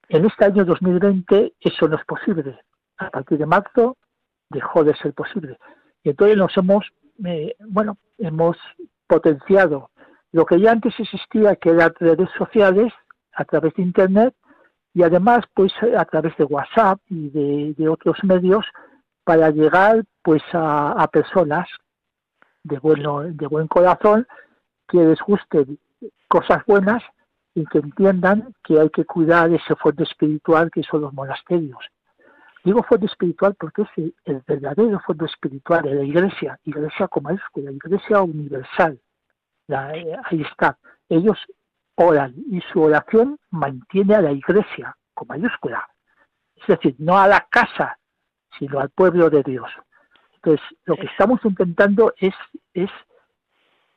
En 0.07 0.25
este 0.25 0.45
año 0.45 0.65
2020 0.65 1.53
eso 1.59 1.87
no 1.87 1.95
es 1.95 2.05
posible. 2.05 2.59
A 2.97 3.09
partir 3.09 3.37
de 3.37 3.45
marzo 3.45 3.97
dejó 4.49 4.83
de 4.83 4.95
ser 4.95 5.13
posible. 5.13 5.57
Y 6.03 6.09
entonces 6.09 6.37
nos 6.37 6.55
hemos, 6.57 6.85
eh, 7.25 7.55
bueno, 7.67 7.97
hemos 8.17 8.57
potenciado. 9.07 9.89
Lo 10.31 10.45
que 10.45 10.59
ya 10.59 10.71
antes 10.71 10.93
existía, 10.99 11.55
que 11.55 11.69
eran 11.69 11.93
redes 11.99 12.29
sociales, 12.37 12.93
a 13.33 13.45
través 13.45 13.73
de 13.75 13.83
Internet, 13.83 14.35
y 14.93 15.03
además, 15.03 15.45
pues, 15.53 15.71
a 15.81 16.05
través 16.05 16.35
de 16.37 16.43
WhatsApp 16.43 16.99
y 17.09 17.29
de, 17.29 17.89
otros 17.89 18.17
medios, 18.23 18.65
para 19.23 19.49
llegar, 19.49 20.03
pues, 20.23 20.43
a, 20.53 21.07
personas 21.11 21.67
de 22.63 22.77
bueno, 22.79 23.21
de 23.21 23.47
buen 23.47 23.67
corazón, 23.67 24.27
que 24.87 24.97
les 24.97 25.19
guste 25.21 25.65
cosas 26.27 26.63
buenas 26.65 27.01
y 27.55 27.65
que 27.65 27.79
entiendan 27.79 28.53
que 28.63 28.79
hay 28.79 28.89
que 28.89 29.05
cuidar 29.05 29.51
ese 29.51 29.75
fondo 29.75 30.03
espiritual 30.03 30.69
que 30.71 30.83
son 30.83 31.01
los 31.01 31.13
monasterios 31.13 31.79
Digo 32.69 32.83
fondo 32.83 33.07
espiritual 33.07 33.55
porque 33.59 33.81
es 33.81 34.13
el, 34.25 34.43
verdadero 34.45 34.99
fondo 34.99 35.25
espiritual 35.25 35.81
de 35.81 35.95
la 35.95 36.03
iglesia, 36.03 36.59
iglesia 36.65 37.07
con 37.07 37.23
mayúscula, 37.23 37.71
iglesia 37.71 38.21
universal. 38.21 39.01
Eh, 39.69 40.15
ahí 40.25 40.41
está. 40.43 40.77
Ellos 41.09 41.39
oran 41.95 42.35
y 42.51 42.61
su 42.71 42.83
oración 42.83 43.39
mantiene 43.49 44.13
a 44.13 44.21
la 44.21 44.31
iglesia 44.33 44.95
con 45.15 45.29
mayúscula. 45.29 45.83
Es 46.57 46.67
decir, 46.67 46.95
no 46.99 47.17
a 47.17 47.27
la 47.27 47.47
casa, 47.49 47.97
sino 48.59 48.79
al 48.79 48.91
pueblo 48.91 49.31
de 49.31 49.41
Dios. 49.41 49.71
Entonces, 50.35 50.63
lo 50.85 50.95
que 50.95 51.07
estamos 51.07 51.43
intentando 51.45 52.13
es, 52.17 52.35
es 52.75 52.91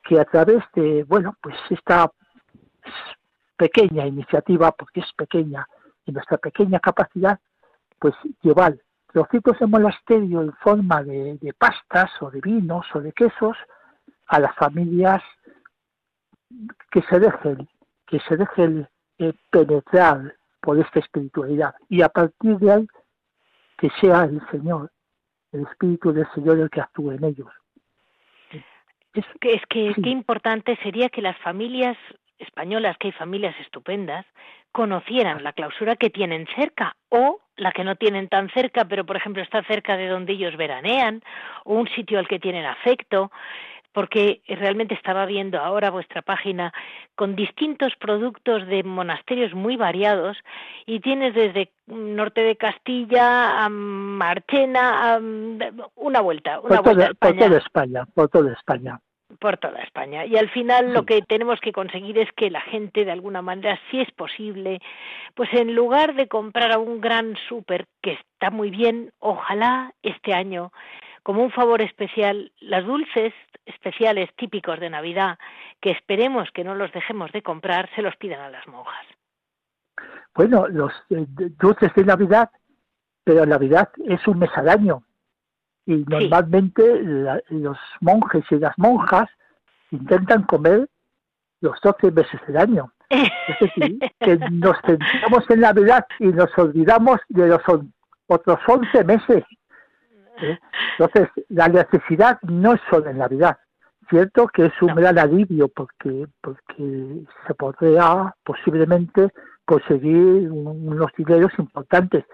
que 0.03 0.19
a 0.19 0.25
través 0.25 0.63
de, 0.73 1.03
bueno, 1.03 1.37
pues 1.43 1.57
esta 1.69 2.11
pequeña 3.55 4.07
iniciativa, 4.07 4.71
porque 4.71 5.01
es 5.01 5.13
pequeña, 5.13 5.67
en 6.07 6.15
nuestra 6.15 6.39
pequeña 6.39 6.79
capacidad, 6.79 7.39
pues 8.03 8.15
llevar 8.41 8.75
trocitos 9.13 9.57
de 9.59 9.65
monasterio 9.65 10.41
en 10.41 10.51
forma 10.55 11.01
de, 11.03 11.53
pastas 11.57 12.11
o 12.19 12.29
de 12.29 12.41
vinos 12.41 12.85
o 12.93 12.99
de 12.99 13.13
quesos 13.13 13.55
a 14.27 14.41
las 14.41 14.53
familias 14.57 15.23
que 16.91 17.01
se 17.03 17.19
dejen, 17.21 17.65
que 18.05 18.19
se 18.27 18.35
dejen 18.35 18.89
eh, 19.19 19.31
penetrar 19.49 20.35
por 20.59 20.77
esta 20.79 20.99
espiritualidad 20.99 21.75
y 21.87 22.01
a 22.01 22.09
partir 22.09 22.57
de 22.57 22.73
ahí 22.73 22.87
que 23.77 23.89
sea 24.01 24.25
el 24.25 24.41
Señor, 24.51 24.91
el 25.53 25.61
Espíritu 25.61 26.11
del 26.11 26.27
Señor 26.35 26.59
el 26.59 26.69
que 26.69 26.81
actúe 26.81 27.11
en 27.11 27.23
ellos. 27.23 27.51
Es 29.13 29.25
que, 29.39 29.53
es 29.53 29.61
que 29.69 29.93
qué 30.03 30.09
importante 30.09 30.77
sería 30.83 31.07
que 31.07 31.21
las 31.21 31.37
familias 31.37 31.95
españolas, 32.37 32.97
que 32.97 33.07
hay 33.07 33.13
familias 33.13 33.55
estupendas, 33.61 34.25
conocieran 34.73 35.41
la 35.41 35.53
clausura 35.53 35.95
que 35.95 36.09
tienen 36.09 36.45
cerca 36.57 36.97
o 37.07 37.39
la 37.57 37.71
que 37.71 37.83
no 37.83 37.95
tienen 37.95 38.29
tan 38.29 38.49
cerca, 38.49 38.85
pero 38.85 39.05
por 39.05 39.15
ejemplo 39.15 39.41
está 39.41 39.63
cerca 39.63 39.97
de 39.97 40.07
donde 40.07 40.33
ellos 40.33 40.57
veranean, 40.57 41.21
o 41.65 41.75
un 41.75 41.87
sitio 41.89 42.19
al 42.19 42.27
que 42.27 42.39
tienen 42.39 42.65
afecto, 42.65 43.31
porque 43.93 44.41
realmente 44.47 44.95
estaba 44.95 45.25
viendo 45.25 45.59
ahora 45.59 45.91
vuestra 45.91 46.23
página 46.23 46.73
con 47.15 47.35
distintos 47.35 47.93
productos 47.99 48.65
de 48.67 48.83
monasterios 48.83 49.53
muy 49.53 49.77
variados 49.77 50.37
y 50.85 50.99
tienes 50.99 51.35
desde 51.35 51.71
norte 51.85 52.41
de 52.41 52.55
Castilla 52.55 53.63
a 53.63 53.69
Marchena 53.69 55.13
a 55.13 55.19
una 55.19 56.21
vuelta, 56.21 56.59
una 56.61 56.81
vuelta 56.81 57.11
por 57.19 57.37
toda 57.37 57.57
España, 57.59 58.05
por 58.15 58.29
toda 58.29 58.53
España 58.53 58.99
por 59.39 59.57
toda 59.57 59.81
España. 59.81 60.25
Y 60.25 60.37
al 60.37 60.49
final 60.49 60.93
lo 60.93 61.05
que 61.05 61.21
tenemos 61.21 61.59
que 61.59 61.71
conseguir 61.71 62.17
es 62.17 62.31
que 62.33 62.49
la 62.49 62.61
gente, 62.61 63.05
de 63.05 63.11
alguna 63.11 63.41
manera, 63.41 63.79
si 63.89 63.99
es 63.99 64.11
posible, 64.11 64.79
pues 65.35 65.49
en 65.53 65.75
lugar 65.75 66.15
de 66.15 66.27
comprar 66.27 66.71
a 66.71 66.79
un 66.79 67.01
gran 67.01 67.35
súper, 67.47 67.87
que 68.01 68.13
está 68.13 68.49
muy 68.49 68.69
bien, 68.69 69.11
ojalá 69.19 69.93
este 70.01 70.33
año, 70.33 70.71
como 71.23 71.43
un 71.43 71.51
favor 71.51 71.81
especial, 71.81 72.51
las 72.59 72.85
dulces 72.85 73.33
especiales 73.65 74.29
típicos 74.35 74.79
de 74.79 74.89
Navidad, 74.89 75.37
que 75.81 75.91
esperemos 75.91 76.49
que 76.51 76.63
no 76.63 76.75
los 76.75 76.91
dejemos 76.91 77.31
de 77.31 77.41
comprar, 77.41 77.89
se 77.95 78.01
los 78.01 78.15
pidan 78.17 78.41
a 78.41 78.49
las 78.49 78.67
monjas. 78.67 79.05
Bueno, 80.35 80.67
los 80.67 80.91
eh, 81.09 81.25
dulces 81.27 81.93
de 81.95 82.03
Navidad, 82.03 82.49
pero 83.23 83.45
Navidad 83.45 83.89
es 84.05 84.27
un 84.27 84.39
mes 84.39 84.49
al 84.55 84.69
año 84.69 85.03
y 85.85 86.05
normalmente 86.07 86.83
los 87.49 87.77
monjes 88.01 88.43
y 88.51 88.55
las 88.55 88.77
monjas 88.77 89.29
intentan 89.91 90.43
comer 90.43 90.89
los 91.61 91.79
12 91.81 92.11
meses 92.11 92.39
del 92.47 92.57
año. 92.57 92.91
Es 93.09 93.59
decir, 93.59 93.99
que 94.19 94.37
nos 94.51 94.77
centramos 94.85 95.49
en 95.49 95.61
la 95.61 95.73
verdad 95.73 96.05
y 96.19 96.27
nos 96.27 96.49
olvidamos 96.57 97.19
de 97.29 97.47
los 97.47 97.61
otros 98.27 98.59
11 98.67 99.03
meses. 99.03 99.43
¿eh? 100.41 100.59
Entonces, 100.97 101.29
la 101.49 101.67
necesidad 101.67 102.39
no 102.43 102.73
es 102.73 102.81
solo 102.89 103.09
en 103.09 103.17
Navidad. 103.17 103.57
Cierto 104.09 104.47
que 104.47 104.65
es 104.65 104.81
un 104.81 104.95
gran 104.95 105.17
alivio 105.17 105.69
porque, 105.69 106.27
porque 106.41 107.23
se 107.47 107.53
podría 107.55 108.35
posiblemente 108.43 109.29
conseguir 109.65 110.51
unos 110.51 111.11
dineros 111.17 111.53
importantes, 111.57 112.25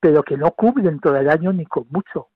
pero 0.00 0.22
que 0.22 0.36
no 0.36 0.50
cubren 0.50 0.98
todo 0.98 1.16
el 1.16 1.30
año 1.30 1.52
ni 1.52 1.64
con 1.64 1.86
mucho 1.90 2.28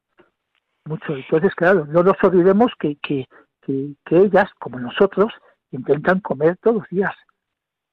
mucho. 0.90 1.16
Entonces, 1.16 1.54
claro, 1.54 1.86
no 1.86 2.02
nos 2.02 2.16
olvidemos 2.22 2.72
que, 2.78 2.96
que, 2.96 3.26
que, 3.64 3.94
ellas, 4.10 4.50
como 4.58 4.78
nosotros, 4.78 5.32
intentan 5.70 6.20
comer 6.20 6.56
todos 6.58 6.78
los 6.78 6.88
días. 6.90 7.14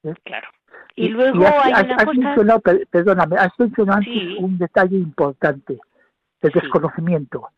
¿eh? 0.02 0.14
Claro. 0.24 0.48
Y, 0.96 1.08
luego 1.08 1.44
hay 1.62 1.72
una 1.84 1.94
has 1.94 2.06
mencionado, 2.06 2.60
perdóname, 2.90 3.36
has 3.36 3.52
mencionado 3.58 4.02
un 4.40 4.58
detalle 4.58 4.96
importante, 4.96 5.78
el 6.40 6.50
desconocimiento. 6.50 7.48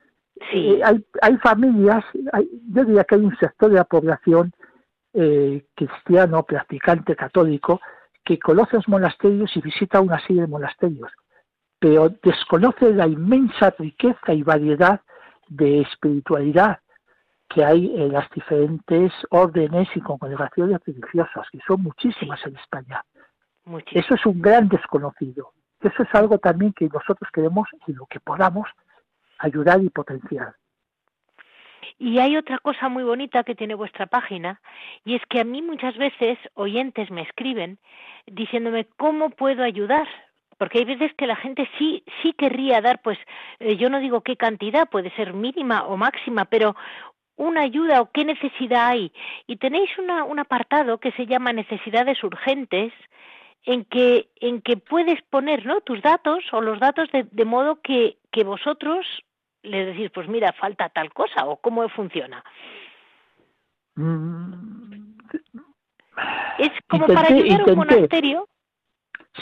Sí. 0.51 0.73
Eh, 0.75 0.81
hay, 0.85 1.05
hay 1.23 1.37
familias, 1.39 2.05
yo 2.69 2.85
diría 2.85 3.05
que 3.05 3.15
hay 3.15 3.23
un 3.23 3.37
sector 3.39 3.71
de 3.71 3.77
la 3.77 3.85
población 3.85 4.53
eh, 5.15 5.65
cristiano, 5.75 6.43
practicante, 6.45 7.17
católico, 7.17 7.81
que 8.25 8.39
conoce 8.39 8.77
los 8.77 8.89
monasterios 8.89 9.51
y 9.57 9.61
visita 9.61 10.01
una 10.01 10.21
serie 10.27 10.43
de 10.43 10.49
monasterios, 10.49 11.11
pero 11.79 12.11
desconoce 12.23 12.93
la 12.93 13.07
inmensa 13.07 13.75
riqueza 13.79 14.33
y 14.33 14.43
variedad 14.43 15.01
de 15.51 15.83
espiritualidad 15.83 16.81
que 17.49 17.65
hay 17.65 17.93
en 17.97 18.13
las 18.13 18.31
diferentes 18.31 19.13
órdenes 19.31 19.89
y 19.95 20.01
congregaciones 20.01 20.81
religiosas, 20.87 21.49
que 21.51 21.59
son 21.67 21.83
muchísimas 21.83 22.41
en 22.47 22.57
España. 22.57 23.05
Eso 23.91 24.15
es 24.15 24.25
un 24.25 24.41
gran 24.41 24.69
desconocido. 24.69 25.53
Eso 25.81 26.03
es 26.03 26.15
algo 26.15 26.39
también 26.39 26.73
que 26.73 26.89
nosotros 26.89 27.29
queremos, 27.33 27.69
y 27.87 27.93
lo 27.93 28.07
que 28.07 28.21
podamos, 28.21 28.69
ayudar 29.39 29.83
y 29.83 29.91
potenciar. 29.91 30.55
Y 31.99 32.19
hay 32.19 32.37
otra 32.37 32.59
cosa 32.59 32.89
muy 32.89 33.03
bonita 33.03 33.43
que 33.43 33.55
tiene 33.55 33.75
vuestra 33.75 34.07
página, 34.07 34.61
y 35.05 35.17
es 35.17 35.23
que 35.29 35.41
a 35.41 35.45
mí 35.45 35.61
muchas 35.61 35.97
veces 35.97 36.39
oyentes 36.55 37.11
me 37.11 37.23
escriben 37.23 37.79
diciéndome 38.27 38.87
cómo 38.97 39.31
puedo 39.31 39.65
ayudar, 39.65 40.07
porque 40.61 40.81
hay 40.81 40.85
veces 40.85 41.15
que 41.17 41.27
la 41.27 41.37
gente 41.37 41.67
sí 41.79 42.05
sí 42.21 42.35
querría 42.35 42.83
dar 42.83 43.01
pues 43.01 43.19
eh, 43.61 43.79
yo 43.79 43.89
no 43.89 43.99
digo 43.99 44.21
qué 44.21 44.37
cantidad 44.37 44.87
puede 44.91 45.11
ser 45.17 45.33
mínima 45.33 45.87
o 45.87 45.97
máxima 45.97 46.45
pero 46.45 46.77
una 47.37 47.63
ayuda 47.63 48.03
o 48.03 48.11
qué 48.11 48.27
necesidad 48.27 48.89
hay. 48.89 49.11
Y 49.47 49.57
tenéis 49.57 49.89
una, 49.97 50.25
un 50.25 50.39
apartado 50.39 50.99
que 50.99 51.13
se 51.13 51.25
llama 51.25 51.55
necesidades 51.55 52.23
urgentes 52.23 52.93
en 53.65 53.87
que 53.87 54.29
en 54.37 54.61
que 54.61 54.77
puedes 54.77 55.23
poner 55.31 55.65
¿no? 55.65 55.81
tus 55.81 56.03
datos 56.03 56.45
o 56.53 56.61
los 56.61 56.79
datos 56.79 57.11
de, 57.11 57.23
de 57.31 57.45
modo 57.47 57.81
que, 57.81 58.19
que 58.31 58.45
vosotros 58.45 59.07
les 59.63 59.87
decís 59.87 60.11
pues 60.13 60.29
mira 60.29 60.53
falta 60.53 60.91
tal 60.91 61.11
cosa 61.15 61.47
o 61.47 61.57
cómo 61.57 61.89
funciona. 61.89 62.45
Mm, 63.95 65.17
es 66.59 66.71
como 66.87 67.07
para 67.07 67.29
ayudar 67.29 67.63
a 67.63 67.65
un 67.65 67.79
monasterio 67.79 68.47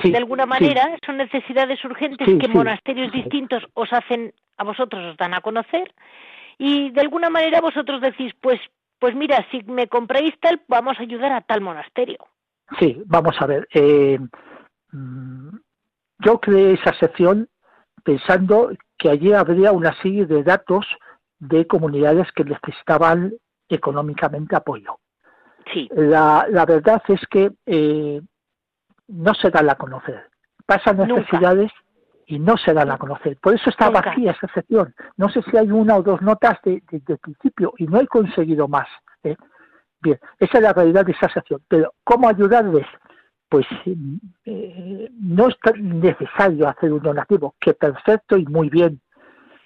de 0.03 0.17
alguna 0.17 0.47
manera 0.47 0.97
son 1.05 1.17
necesidades 1.17 1.85
urgentes 1.85 2.27
que 2.27 2.49
monasterios 2.49 3.13
distintos 3.13 3.65
os 3.75 3.93
hacen 3.93 4.33
a 4.57 4.65
vosotros 4.65 5.05
os 5.05 5.17
dan 5.17 5.35
a 5.35 5.41
conocer 5.41 5.93
y 6.59 6.91
de 6.91 7.01
alguna 7.01 7.31
manera 7.31 7.61
vosotros 7.61 8.01
decís 8.01 8.33
pues 8.41 8.61
pues 8.99 9.15
mira 9.15 9.47
si 9.51 9.63
me 9.65 9.87
compráis 9.89 10.35
tal 10.41 10.61
vamos 10.69 10.99
a 10.99 11.03
ayudar 11.03 11.33
a 11.33 11.41
tal 11.41 11.61
monasterio 11.61 12.19
sí 12.79 13.01
vamos 13.07 13.37
a 13.41 13.47
ver 13.47 13.69
eh, 13.73 14.19
mm, 14.93 15.57
yo 16.21 16.41
creé 16.41 16.75
esa 16.75 16.93
sección 16.95 17.49
pensando 18.05 18.71
que 18.97 19.11
allí 19.11 19.33
habría 19.33 19.73
una 19.73 19.95
serie 20.03 20.27
de 20.27 20.43
datos 20.43 20.87
de 21.39 21.67
comunidades 21.67 22.27
que 22.33 22.45
necesitaban 22.45 23.33
económicamente 23.69 24.57
apoyo. 24.57 24.99
Sí. 25.73 25.89
La, 25.93 26.47
la 26.49 26.65
verdad 26.65 27.03
es 27.09 27.21
que 27.31 27.51
eh, 27.67 28.21
no 29.09 29.35
se 29.35 29.51
dan 29.51 29.69
a 29.71 29.75
conocer. 29.75 30.29
Pasan 30.67 30.99
necesidades 30.99 31.73
y 32.27 32.39
no 32.39 32.57
se 32.59 32.75
dan 32.75 32.91
a 32.91 32.99
conocer. 32.99 33.39
Por 33.39 33.55
eso 33.55 33.71
está 33.71 33.89
vacía 33.89 34.33
esa 34.33 34.53
sección. 34.53 34.95
No 35.17 35.31
sé 35.31 35.41
si 35.51 35.57
hay 35.57 35.71
una 35.71 35.97
o 35.97 36.03
dos 36.03 36.21
notas 36.21 36.59
de, 36.63 36.83
principio 37.21 37.73
y 37.79 37.87
no 37.87 38.01
he 38.01 38.07
conseguido 38.07 38.69
más. 38.69 38.87
¿eh? 39.25 39.35
Bien, 40.01 40.19
esa 40.39 40.59
es 40.59 40.63
la 40.63 40.73
realidad 40.75 41.07
de 41.07 41.13
esa 41.13 41.29
sección. 41.31 41.63
Pero 41.69 41.95
¿cómo 42.05 42.29
ayudarles? 42.29 42.87
Pues 43.49 43.67
eh, 44.45 45.11
no 45.19 45.49
es 45.49 45.57
necesario 45.79 46.69
hacer 46.69 46.93
un 46.93 47.03
donativo, 47.03 47.55
que 47.59 47.73
perfecto 47.73 48.37
y 48.37 48.45
muy 48.45 48.69
bien. 48.69 49.01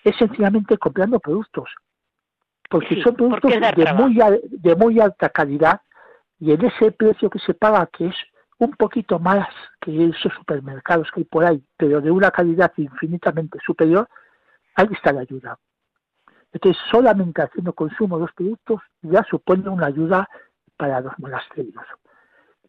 Es 0.05 0.17
sencillamente 0.17 0.79
comprando 0.79 1.19
productos. 1.19 1.69
Porque 2.71 3.03
son 3.03 3.17
productos 3.17 3.53
de 3.53 3.93
muy, 3.93 4.19
de 4.51 4.77
muy 4.77 5.01
alta 5.01 5.29
calidad 5.31 5.81
y 6.39 6.53
en 6.53 6.65
ese 6.65 6.93
precio 6.93 7.29
que 7.29 7.41
se 7.41 7.55
paga, 7.55 7.89
que 7.93 8.07
es 8.07 8.15
un 8.65 8.73
poquito 8.73 9.19
más 9.19 9.49
que 9.81 10.09
esos 10.09 10.33
supermercados 10.35 11.11
que 11.11 11.21
hay 11.21 11.25
por 11.25 11.45
ahí, 11.45 11.63
pero 11.77 12.01
de 12.01 12.11
una 12.11 12.31
calidad 12.31 12.73
infinitamente 12.77 13.59
superior, 13.65 14.09
ahí 14.77 14.89
está 14.93 15.13
la 15.13 15.23
ayuda. 15.23 15.59
Entonces, 16.53 16.81
solamente 16.91 17.43
haciendo 17.43 17.73
consumo 17.73 18.17
de 18.17 18.23
los 18.23 18.33
productos 18.33 18.81
ya 19.01 19.25
supone 19.25 19.69
una 19.69 19.87
ayuda 19.87 20.29
para 20.77 21.01
los 21.01 21.13
monasterios. 21.19 21.85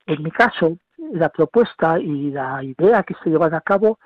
En 0.07 0.23
mi 0.23 0.31
caso, 0.31 0.77
la 0.97 1.29
propuesta 1.29 1.99
y 1.99 2.31
la 2.31 2.63
idea 2.63 3.03
que 3.03 3.15
se 3.23 3.29
llevan 3.29 3.53
a 3.53 3.61
cabo, 3.61 3.99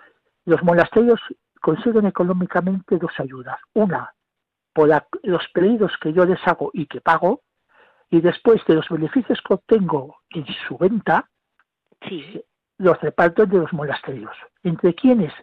los 0.45 0.61
monasterios 0.63 1.21
consiguen 1.61 2.05
económicamente 2.05 2.97
dos 2.97 3.11
ayudas. 3.17 3.59
Una, 3.73 4.13
por 4.73 4.89
los 5.23 5.47
pedidos 5.53 5.93
que 6.01 6.11
yo 6.11 6.25
les 6.25 6.45
hago 6.47 6.69
y 6.73 6.85
que 6.85 6.99
pago, 6.99 7.41
y 8.09 8.19
después 8.19 8.61
de 8.67 8.75
los 8.75 8.89
beneficios 8.89 9.39
que 9.41 9.53
obtengo 9.53 10.17
en 10.31 10.45
su 10.67 10.77
venta, 10.77 11.29
Sí. 12.01 12.43
Los 12.77 12.99
repartos 13.01 13.49
de 13.49 13.57
los 13.57 13.73
monasterios. 13.73 14.35
¿Entre 14.63 14.93
quiénes? 14.93 15.33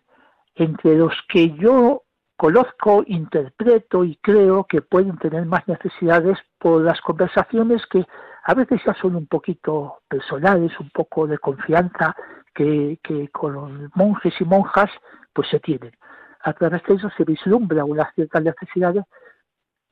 Entre 0.55 0.97
los 0.97 1.13
que 1.29 1.51
yo 1.57 2.05
conozco, 2.37 3.03
interpreto 3.07 4.05
y 4.05 4.17
creo 4.17 4.65
que 4.65 4.83
pueden 4.83 5.17
tener 5.19 5.47
más 5.47 5.67
necesidades 5.67 6.39
por 6.59 6.83
las 6.83 7.01
conversaciones 7.01 7.85
que 7.87 8.05
a 8.45 8.55
veces 8.55 8.81
ya 8.85 8.95
son 8.95 9.17
un 9.17 9.27
poquito 9.27 10.03
personales, 10.09 10.79
un 10.79 10.91
poco 10.91 11.27
de 11.27 11.39
confianza 11.39 12.15
que, 12.55 12.99
que 13.03 13.29
con 13.29 13.91
monjes 13.95 14.35
y 14.41 14.45
monjas 14.45 14.91
pues 15.33 15.49
se 15.49 15.61
tienen. 15.61 15.93
A 16.41 16.53
través 16.53 16.83
de 16.85 16.95
eso 16.95 17.09
se 17.17 17.25
vislumbra 17.25 17.85
unas 17.85 18.15
ciertas 18.15 18.43
necesidades, 18.43 19.05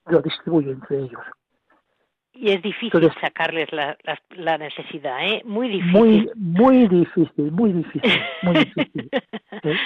lo 0.07 0.21
distribuyo 0.21 0.73
entre 0.73 0.99
ellos. 0.99 1.23
Y 2.35 2.51
es 2.51 2.63
difícil 2.63 3.11
sacarles 3.21 3.71
la, 3.73 3.97
la, 4.31 4.59
necesidad, 4.59 5.19
¿eh? 5.23 5.43
Muy 5.45 5.69
difícil. 5.69 5.93
Muy, 5.93 6.31
muy 6.35 6.89
difícil, 6.89 7.53
muy 7.53 7.73
difícil, 7.73 8.23
muy 8.43 8.55
difícil. 8.55 9.11
¿eh? 9.63 9.77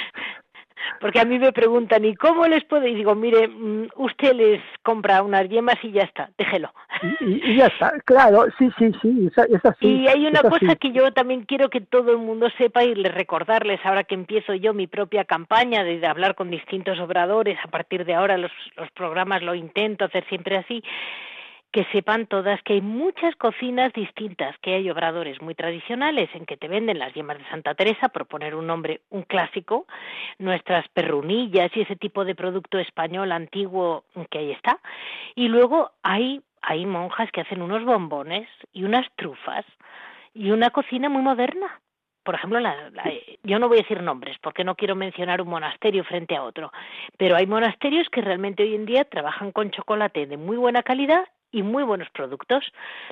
Porque 1.00 1.20
a 1.20 1.24
mí 1.24 1.38
me 1.38 1.52
preguntan, 1.52 2.04
¿y 2.04 2.14
cómo 2.14 2.46
les 2.46 2.64
puedo? 2.64 2.86
Y 2.86 2.94
digo, 2.94 3.14
mire, 3.14 3.48
mm, 3.48 3.88
usted 3.96 4.32
les 4.34 4.62
compra 4.82 5.22
unas 5.22 5.48
yemas 5.48 5.76
y 5.82 5.92
ya 5.92 6.02
está, 6.02 6.30
déjelo. 6.38 6.72
Y, 7.20 7.56
ya 7.56 7.66
está, 7.66 7.92
claro, 8.04 8.46
sí, 8.58 8.70
sí, 8.78 8.90
sí, 9.02 9.28
es, 9.28 9.64
así. 9.64 9.86
Y 9.86 10.08
hay 10.08 10.26
una 10.26 10.42
cosa 10.42 10.76
que 10.76 10.92
yo 10.92 11.12
también 11.12 11.44
quiero 11.44 11.68
que 11.68 11.80
todo 11.80 12.12
el 12.12 12.18
mundo 12.18 12.48
sepa 12.56 12.84
y 12.84 12.94
les 12.94 13.14
recordarles, 13.14 13.80
ahora 13.84 14.04
que 14.04 14.14
empiezo 14.14 14.54
yo 14.54 14.72
mi 14.72 14.86
propia 14.86 15.24
campaña 15.24 15.84
de, 15.84 15.98
de 15.98 16.06
hablar 16.06 16.34
con 16.34 16.50
distintos 16.50 16.98
obradores, 16.98 17.58
a 17.62 17.68
partir 17.68 18.04
de 18.04 18.14
ahora 18.14 18.38
los, 18.38 18.52
los 18.76 18.90
programas 18.92 19.42
lo 19.42 19.54
intento 19.54 20.04
hacer 20.04 20.24
siempre 20.28 20.56
así, 20.56 20.82
que 21.72 21.84
sepan 21.92 22.26
todas 22.26 22.62
que 22.62 22.74
hay 22.74 22.80
muchas 22.80 23.36
cocinas 23.36 23.92
distintas, 23.92 24.56
que 24.58 24.74
hay 24.74 24.90
obradores 24.90 25.40
muy 25.42 25.54
tradicionales 25.54 26.30
en 26.34 26.46
que 26.46 26.56
te 26.56 26.68
venden 26.68 26.98
las 26.98 27.12
yemas 27.14 27.38
de 27.38 27.48
Santa 27.50 27.74
Teresa, 27.74 28.08
por 28.08 28.26
poner 28.26 28.54
un 28.54 28.66
nombre, 28.66 29.02
un 29.10 29.22
clásico, 29.22 29.86
nuestras 30.38 30.88
perrunillas 30.88 31.70
y 31.76 31.82
ese 31.82 31.96
tipo 31.96 32.24
de 32.24 32.34
producto 32.34 32.78
español 32.78 33.32
antiguo 33.32 34.04
que 34.30 34.38
ahí 34.38 34.52
está. 34.52 34.80
Y 35.34 35.48
luego 35.48 35.90
hay, 36.02 36.42
hay 36.62 36.86
monjas 36.86 37.30
que 37.30 37.42
hacen 37.42 37.62
unos 37.62 37.84
bombones 37.84 38.48
y 38.72 38.84
unas 38.84 39.06
trufas 39.16 39.64
y 40.34 40.50
una 40.50 40.70
cocina 40.70 41.08
muy 41.08 41.22
moderna. 41.22 41.80
Por 42.22 42.34
ejemplo, 42.34 42.58
yo 43.44 43.58
no 43.60 43.68
voy 43.68 43.78
a 43.78 43.82
decir 43.82 44.02
nombres 44.02 44.36
porque 44.42 44.64
no 44.64 44.74
quiero 44.74 44.96
mencionar 44.96 45.40
un 45.40 45.48
monasterio 45.48 46.02
frente 46.02 46.34
a 46.34 46.42
otro, 46.42 46.72
pero 47.16 47.36
hay 47.36 47.46
monasterios 47.46 48.08
que 48.08 48.20
realmente 48.20 48.64
hoy 48.64 48.74
en 48.74 48.84
día 48.84 49.04
trabajan 49.04 49.52
con 49.52 49.70
chocolate 49.70 50.26
de 50.26 50.36
muy 50.36 50.56
buena 50.56 50.82
calidad 50.82 51.24
y 51.52 51.62
muy 51.62 51.84
buenos 51.84 52.08
productos. 52.10 52.64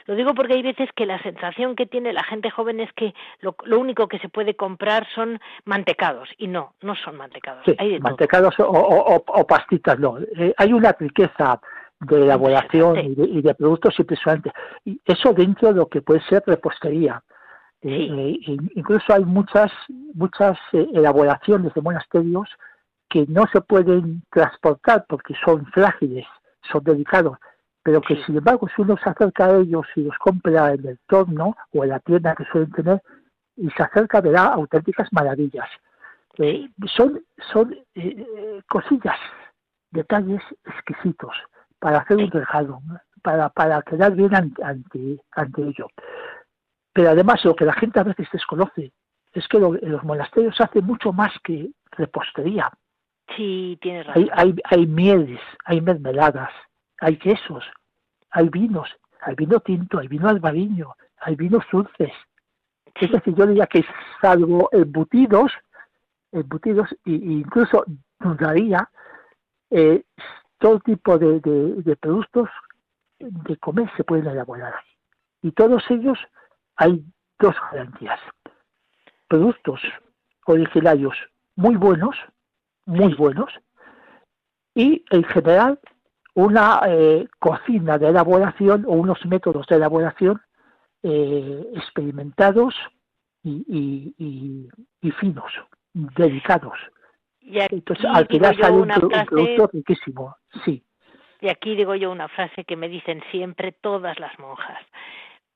Lo 0.07 0.15
digo 0.15 0.35
porque 0.35 0.55
hay 0.55 0.63
veces 0.63 0.91
que 0.95 1.07
la 1.07 1.23
sensación 1.23 1.77
que 1.77 1.87
tiene 1.87 2.13
la 2.13 2.25
gente 2.25 2.51
joven 2.51 2.81
es 2.81 2.93
que 2.93 3.15
lo, 3.41 3.55
único 3.79 4.09
que 4.09 4.19
se 4.19 4.29
puede 4.29 4.55
comprar 4.55 5.07
son 5.15 5.41
mantecados 5.65 6.29
y 6.39 6.49
no, 6.49 6.75
no 6.83 6.95
son 6.97 7.17
mantecados. 7.17 7.65
hay 7.79 7.99
mantecados 8.01 8.55
o, 8.59 9.47
pastitas, 9.47 9.99
no. 9.99 10.19
Eh, 10.19 10.55
hay 10.57 10.73
una 10.73 10.93
riqueza 10.93 11.61
de 12.01 12.23
elaboración 12.23 12.99
y 12.99 13.41
de, 13.41 13.55
productos 13.55 13.99
impresionantes. 13.99 14.53
Y 14.85 15.01
eso 15.05 15.33
dentro 15.33 15.69
de 15.69 15.77
lo 15.77 15.87
que 15.87 16.03
puede 16.03 16.21
ser 16.23 16.43
repostería. 16.47 17.23
Eh, 17.83 18.09
eh, 18.11 18.57
incluso 18.77 19.13
hay 19.13 19.25
muchas 19.25 19.71
muchas 20.15 20.59
elaboraciones 20.73 21.75
de 21.75 21.83
monasterios 21.83 22.49
que 23.11 23.27
no 23.29 23.45
se 23.53 23.61
pueden 23.61 24.23
transportar 24.31 25.05
porque 25.07 25.35
son 25.45 25.67
frágiles, 25.67 26.27
son 26.73 26.83
delicados 26.83 27.37
pero 27.85 28.01
que 28.01 28.17
sin 28.25 28.39
embargo 28.39 28.67
si 28.75 28.83
uno 28.83 28.97
se 28.97 29.11
acerca 29.11 29.45
a 29.45 29.59
ellos 29.59 29.87
y 29.95 30.03
los 30.03 30.17
compra 30.19 30.73
en 30.73 30.89
el 30.89 30.99
torno 31.07 31.55
o 31.73 31.85
en 31.85 31.91
la 31.91 32.01
tienda 32.01 32.35
que 32.35 32.45
suelen 32.47 32.73
tener 32.73 33.03
y 33.57 33.71
se 33.71 33.83
acerca 33.83 34.21
verá 34.21 34.47
auténticas 34.47 35.13
maravillas. 35.13 35.69
Eh, 36.39 36.69
son 36.87 37.23
son 37.53 37.77
eh, 37.95 38.61
cosillas, 38.69 39.19
detalles 39.91 40.43
exquisitos 40.65 41.37
para 41.79 41.99
hacer 41.99 42.17
un 42.17 42.31
regalo, 42.31 42.81
para, 43.23 43.51
para 43.51 43.83
quedar 43.83 44.15
bien 44.15 44.35
ante, 44.35 44.65
ante, 44.65 45.63
ello. 45.63 45.89
Pero 46.95 47.11
además 47.11 47.45
lo 47.45 47.55
que 47.55 47.67
la 47.67 47.75
gente 47.75 48.01
a 48.01 48.05
veces 48.05 48.27
desconoce 48.33 48.93
es 49.35 49.47
que 49.47 49.59
en 49.59 49.93
los 49.93 50.05
monasterios 50.05 50.57
se 50.57 50.65
hace 50.65 50.81
mucho 50.81 51.13
más 51.13 51.33
que 51.45 51.71
repostería. 51.93 52.71
Sí, 53.37 53.79
tienes 53.83 54.07
razón. 54.07 54.31
Hay, 54.33 54.49
hay, 54.49 54.55
hay 54.71 54.87
mieles, 54.87 55.41
hay 55.67 55.81
mermeladas, 55.83 56.51
hay 57.01 57.17
quesos, 57.19 57.65
hay 58.31 58.49
vinos, 58.49 58.89
hay 59.21 59.35
vino 59.35 59.61
tinto, 59.61 59.99
hay 59.99 60.09
vino 60.09 60.29
albariño, 60.29 60.95
hay 61.19 61.37
vinos 61.37 61.65
dulces. 61.71 62.13
Es 62.95 63.11
decir, 63.11 63.35
yo 63.35 63.47
diría 63.47 63.67
que 63.67 63.85
salvo 64.21 64.69
embutidos, 64.73 65.53
embutidos 66.33 66.91
e 67.05 67.11
incluso 67.11 67.85
dudaría 68.21 68.89
eh, 69.71 70.05
todo 70.59 70.79
tipo 70.81 71.19
de, 71.19 71.41
de, 71.41 71.97
productos 71.97 72.49
de 73.19 73.57
comer 73.57 73.91
se 73.97 74.05
pueden 74.05 74.27
elaborar. 74.27 74.75
Y 75.43 75.51
todos 75.53 75.83
ellos 75.91 76.19
hay 76.77 77.05
dos 77.39 77.55
garantías. 77.73 78.21
Productos 79.29 79.81
originarios 80.47 81.17
muy 81.57 81.77
buenos, 81.77 82.17
muy 82.87 83.15
buenos, 83.15 83.51
y 84.75 85.05
en 85.11 85.25
general 85.25 85.79
una 86.35 86.81
eh, 86.87 87.29
cocina 87.39 87.99
de 87.99 88.09
elaboración 88.09 88.85
o 88.87 88.93
unos 88.93 89.25
métodos 89.27 89.67
de 89.67 89.77
elaboración 89.77 90.41
eh, 91.03 91.67
experimentados 91.75 92.75
y, 93.43 94.71
finos, 95.21 95.53
dedicados. 95.93 96.79
Y 97.41 97.59
Entonces, 97.61 98.07
al 98.07 98.27
final 98.27 98.57
sale 98.59 98.77
un, 98.77 98.89
producto 98.89 99.71
riquísimo, 99.73 100.37
sí. 100.65 100.83
Y 101.41 101.49
aquí 101.51 101.77
digo 101.77 101.95
yo 101.95 102.11
una 102.11 102.29
frase 102.29 102.65
que 102.65 102.75
me 102.75 102.89
dicen 102.89 103.23
siempre 103.31 103.73
todas 103.73 104.19
las 104.19 104.39
monjas. 104.39 104.79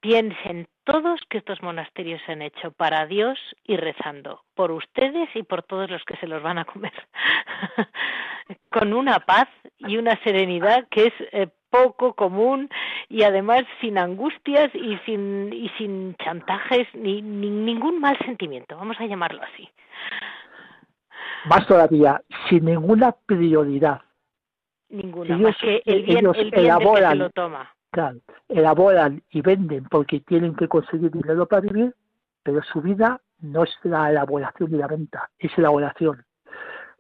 Piensen 0.01 0.69
todos 0.85 1.21
que 1.29 1.39
estos 1.39 1.61
monasterios 1.63 2.21
se 2.25 2.33
han 2.33 2.43
hecho 2.43 2.71
para 2.73 3.07
Dios 3.07 3.39
y 3.65 3.77
rezando, 3.77 4.43
por 4.55 4.71
ustedes 4.71 5.29
y 5.35 5.43
por 5.43 5.63
todos 5.63 5.91
los 5.91 6.05
que 6.05 6.17
se 6.17 6.27
los 6.27 6.43
van 6.43 6.59
a 6.59 6.65
comer, 6.65 6.93
con 8.71 8.93
una 8.93 9.19
paz 9.21 9.49
y 9.79 9.97
una 9.97 10.17
serenidad 10.23 10.87
que 10.89 11.07
es 11.07 11.13
eh, 11.33 11.49
poco 11.71 12.15
común 12.15 12.69
y 13.09 13.23
además 13.23 13.65
sin 13.81 13.99
angustias 13.99 14.75
y 14.75 14.97
sin, 15.05 15.53
y 15.53 15.69
sin 15.79 16.15
chantajes 16.17 16.87
ni, 16.95 17.21
ningún 17.21 18.01
mal 18.01 18.17
sentimiento, 18.25 18.77
vamos 18.77 18.99
a 19.01 19.07
llamarlo 19.07 19.43
así. 19.43 19.69
Más 21.47 21.67
todavía, 21.67 22.23
sin 22.49 22.65
ninguna 22.65 23.15
prioridad. 23.27 24.03
Ninguna, 24.91 25.37
más 25.37 25.57
que 25.59 25.83
el 25.85 26.03
bien, 26.05 26.27
el 26.27 26.51
bien 26.51 26.65
elaboran, 26.65 27.13
que 27.13 27.19
se 27.19 27.25
lo 27.25 27.31
toma. 27.31 27.75
Claro, 27.91 28.19
elaboran 28.49 29.23
y 29.31 29.41
venden 29.41 29.85
porque 29.85 30.21
tienen 30.21 30.55
que 30.55 30.69
conseguir 30.69 31.11
dinero 31.11 31.47
para 31.47 31.63
vivir, 31.63 31.95
pero 32.43 32.63
su 32.63 32.83
vida 32.83 33.21
no 33.41 33.65
es 33.65 33.71
la 33.83 34.11
elaboración 34.11 34.75
y 34.75 34.79
la 34.79 34.87
venta, 34.87 35.31
es 35.39 35.57
elaboración. 35.57 36.25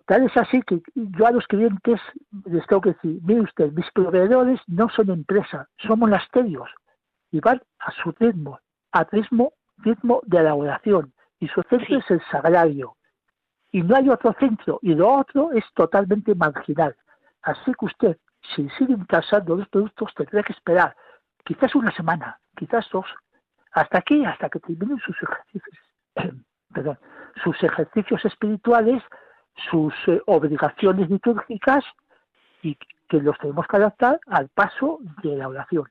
Tal 0.06 0.24
es 0.24 0.36
así 0.38 0.62
que 0.62 0.80
yo 0.94 1.26
a 1.26 1.32
los 1.32 1.46
clientes 1.46 2.00
les 2.46 2.66
tengo 2.66 2.80
que 2.80 2.92
decir, 2.94 3.20
mire 3.22 3.42
usted, 3.42 3.70
mis 3.72 3.90
proveedores 3.90 4.58
no 4.66 4.88
son 4.88 5.10
empresas, 5.10 5.68
son 5.76 5.98
monasterios 5.98 6.70
y 7.30 7.40
van 7.40 7.60
a 7.80 7.92
su 7.92 8.12
ritmo, 8.12 8.58
a 8.92 9.04
ritmo, 9.04 9.52
ritmo 9.78 10.22
de 10.24 10.38
elaboración 10.38 11.12
y 11.40 11.48
su 11.48 11.62
centro 11.64 11.98
es 11.98 12.10
el 12.10 12.22
sagrario 12.30 12.96
y 13.70 13.82
no 13.82 13.96
hay 13.96 14.08
otro 14.08 14.34
centro 14.38 14.78
y 14.80 14.94
lo 14.94 15.12
otro 15.12 15.52
es 15.52 15.64
totalmente 15.74 16.34
marginal. 16.34 16.96
Así 17.42 17.72
que 17.78 17.84
usted, 17.84 18.18
si 18.54 18.68
sigue 18.70 18.94
interesando 18.94 19.56
los 19.56 19.68
productos, 19.68 20.14
tendrá 20.14 20.42
que 20.42 20.52
esperar 20.52 20.96
quizás 21.44 21.74
una 21.74 21.92
semana, 21.92 22.38
quizás 22.56 22.88
dos, 22.92 23.06
hasta 23.72 23.98
aquí, 23.98 24.24
hasta 24.24 24.48
que 24.48 24.60
terminen 24.60 24.98
sus 24.98 25.16
ejercicios, 25.22 25.78
perdón, 26.72 26.98
sus 27.42 27.62
ejercicios 27.62 28.24
espirituales 28.24 29.02
sus 29.70 29.94
eh, 30.06 30.20
obligaciones 30.26 31.08
litúrgicas 31.10 31.84
y 32.62 32.76
que 33.08 33.20
los 33.20 33.38
tenemos 33.38 33.66
que 33.66 33.76
adaptar 33.76 34.20
al 34.26 34.48
paso 34.48 34.98
de 35.22 35.36
la 35.36 35.48
oración. 35.48 35.84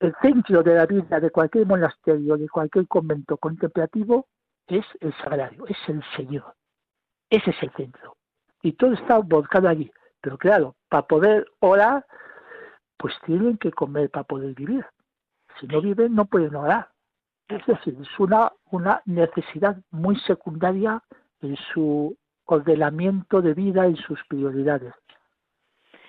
El 0.00 0.14
centro 0.20 0.62
de 0.62 0.74
la 0.74 0.86
vida 0.86 1.20
de 1.20 1.30
cualquier 1.30 1.66
monasterio, 1.66 2.36
de 2.36 2.48
cualquier 2.48 2.86
convento 2.86 3.36
contemplativo, 3.36 4.26
es 4.66 4.84
el 5.00 5.14
sagrario, 5.18 5.66
es 5.66 5.76
el 5.88 6.02
Señor. 6.16 6.54
Ese 7.30 7.50
es 7.50 7.62
el 7.62 7.70
centro. 7.72 8.16
Y 8.62 8.72
todo 8.72 8.92
está 8.92 9.18
volcado 9.18 9.68
allí. 9.68 9.90
Pero 10.24 10.38
claro, 10.38 10.74
para 10.88 11.06
poder 11.06 11.46
orar, 11.60 12.06
pues 12.96 13.12
tienen 13.26 13.58
que 13.58 13.70
comer 13.70 14.10
para 14.10 14.24
poder 14.24 14.54
vivir. 14.54 14.82
Si 15.60 15.66
no 15.66 15.82
viven, 15.82 16.14
no 16.14 16.24
pueden 16.24 16.56
orar. 16.56 16.88
Es 17.46 17.64
decir, 17.66 17.94
es 18.00 18.18
una, 18.18 18.50
una 18.70 19.02
necesidad 19.04 19.76
muy 19.90 20.18
secundaria 20.20 21.02
en 21.42 21.56
su 21.56 22.16
ordenamiento 22.46 23.42
de 23.42 23.52
vida 23.52 23.86
y 23.86 23.96
sus 23.96 24.18
prioridades. 24.26 24.94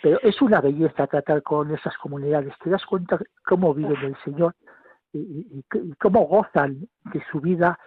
Pero 0.01 0.17
es 0.21 0.41
una 0.41 0.62
belleza 0.62 1.08
tratar 1.08 1.43
con 1.43 1.71
esas 1.71 1.97
comunidades. 1.97 2.54
Te 2.63 2.69
das 2.69 2.86
cuenta 2.86 3.19
cómo 3.43 3.73
viven 3.73 4.01
el 4.01 4.15
Señor 4.23 4.56
y, 5.12 5.62
cómo 5.99 6.21
gozan 6.25 6.88
de 7.12 7.21
su 7.30 7.41
vida 7.41 7.78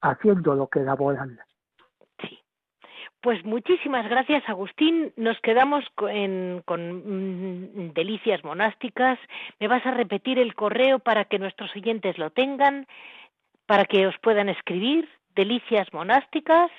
haciendo 0.00 0.54
lo 0.54 0.68
que 0.68 0.80
elaboran. 0.80 1.38
Sí. 3.18 3.20
Pues 3.20 3.44
muchísimas 3.44 4.08
gracias, 4.08 4.48
Agustín. 4.48 5.12
Nos 5.16 5.38
quedamos 5.40 5.84
con, 5.94 6.62
con 6.64 6.92
mm, 6.92 7.92
delicias 7.92 8.42
monásticas. 8.44 9.18
Me 9.60 9.68
vas 9.68 9.84
a 9.86 9.90
repetir 9.90 10.38
el 10.38 10.54
correo 10.54 10.98
para 10.98 11.24
que 11.24 11.38
nuestros 11.38 11.74
oyentes 11.74 12.18
lo 12.18 12.30
tengan, 12.30 12.86
para 13.66 13.84
que 13.84 14.06
os 14.06 14.16
puedan 14.18 14.48
escribir. 14.48 15.08
Delicias 15.34 15.92
monásticas 15.92 16.70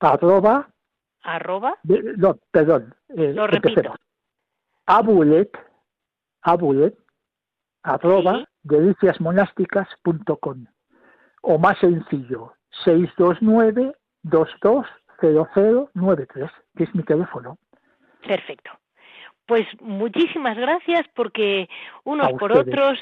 arroba, 0.00 0.68
arroba, 1.22 1.78
no, 1.84 2.36
perdón, 2.50 2.94
eh, 3.10 3.32
lo 3.34 3.46
repito, 3.46 3.94
abulet, 4.86 5.50
abulet, 6.42 6.98
arroba, 7.82 8.44
deliciasmonásticas.com 8.62 10.64
o 11.42 11.58
más 11.58 11.78
sencillo, 11.78 12.54
629-220093, 14.24 16.50
que 16.76 16.84
es 16.84 16.94
mi 16.94 17.02
teléfono. 17.02 17.58
Perfecto. 18.26 18.70
Pues 19.46 19.66
muchísimas 19.80 20.56
gracias 20.56 21.06
porque 21.14 21.68
unos 22.04 22.32
por 22.34 22.52
otros, 22.52 22.98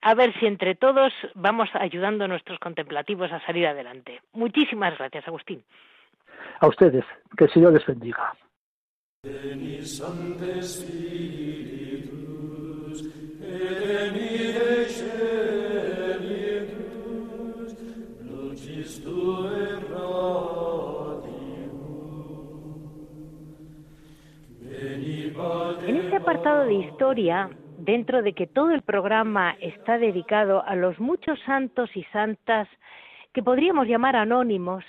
a 0.00 0.14
ver 0.14 0.32
si 0.38 0.46
entre 0.46 0.74
todos 0.74 1.12
vamos 1.34 1.68
ayudando 1.74 2.24
a 2.24 2.28
nuestros 2.28 2.58
contemplativos 2.58 3.30
a 3.32 3.44
salir 3.44 3.66
adelante. 3.66 4.22
Muchísimas 4.32 4.96
gracias, 4.96 5.28
Agustín. 5.28 5.62
A 6.60 6.68
ustedes, 6.68 7.04
que 7.36 7.44
el 7.44 7.52
Señor 7.52 7.74
les 7.74 7.84
bendiga. 7.84 8.32
En 25.86 25.96
este 25.96 26.16
apartado 26.16 26.64
de 26.64 26.74
historia, 26.74 27.50
dentro 27.78 28.22
de 28.22 28.32
que 28.32 28.46
todo 28.46 28.70
el 28.70 28.82
programa 28.82 29.56
está 29.60 29.98
dedicado 29.98 30.64
a 30.64 30.74
los 30.74 30.98
muchos 31.00 31.38
santos 31.40 31.90
y 31.96 32.04
santas 32.12 32.68
que 33.32 33.42
podríamos 33.42 33.86
llamar 33.86 34.16
anónimos, 34.16 34.84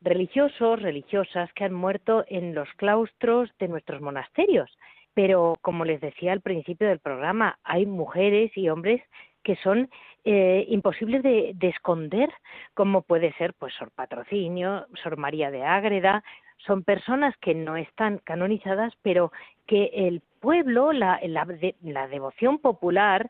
religiosos, 0.00 0.82
religiosas 0.82 1.52
que 1.54 1.64
han 1.64 1.74
muerto 1.74 2.24
en 2.28 2.54
los 2.54 2.68
claustros 2.76 3.50
de 3.58 3.68
nuestros 3.68 4.00
monasterios. 4.00 4.70
Pero, 5.14 5.54
como 5.60 5.84
les 5.84 6.00
decía 6.00 6.32
al 6.32 6.40
principio 6.40 6.88
del 6.88 6.98
programa, 6.98 7.58
hay 7.62 7.86
mujeres 7.86 8.50
y 8.56 8.68
hombres 8.68 9.02
que 9.44 9.56
son 9.56 9.88
eh, 10.24 10.64
imposibles 10.68 11.22
de, 11.22 11.54
esconder, 11.60 12.30
como 12.72 13.02
puede 13.02 13.32
ser 13.34 13.54
pues 13.54 13.74
Sor 13.74 13.90
Patrocinio, 13.92 14.86
Sor 15.02 15.18
María 15.18 15.50
de 15.50 15.62
Ágreda, 15.62 16.24
son 16.66 16.82
personas 16.82 17.34
que 17.38 17.54
no 17.54 17.76
están 17.76 18.18
canonizadas, 18.18 18.92
pero 19.02 19.32
que 19.66 19.90
el 19.94 20.22
pueblo, 20.40 20.92
la, 20.92 21.20
la, 21.22 22.08
devoción 22.08 22.58
popular, 22.58 23.28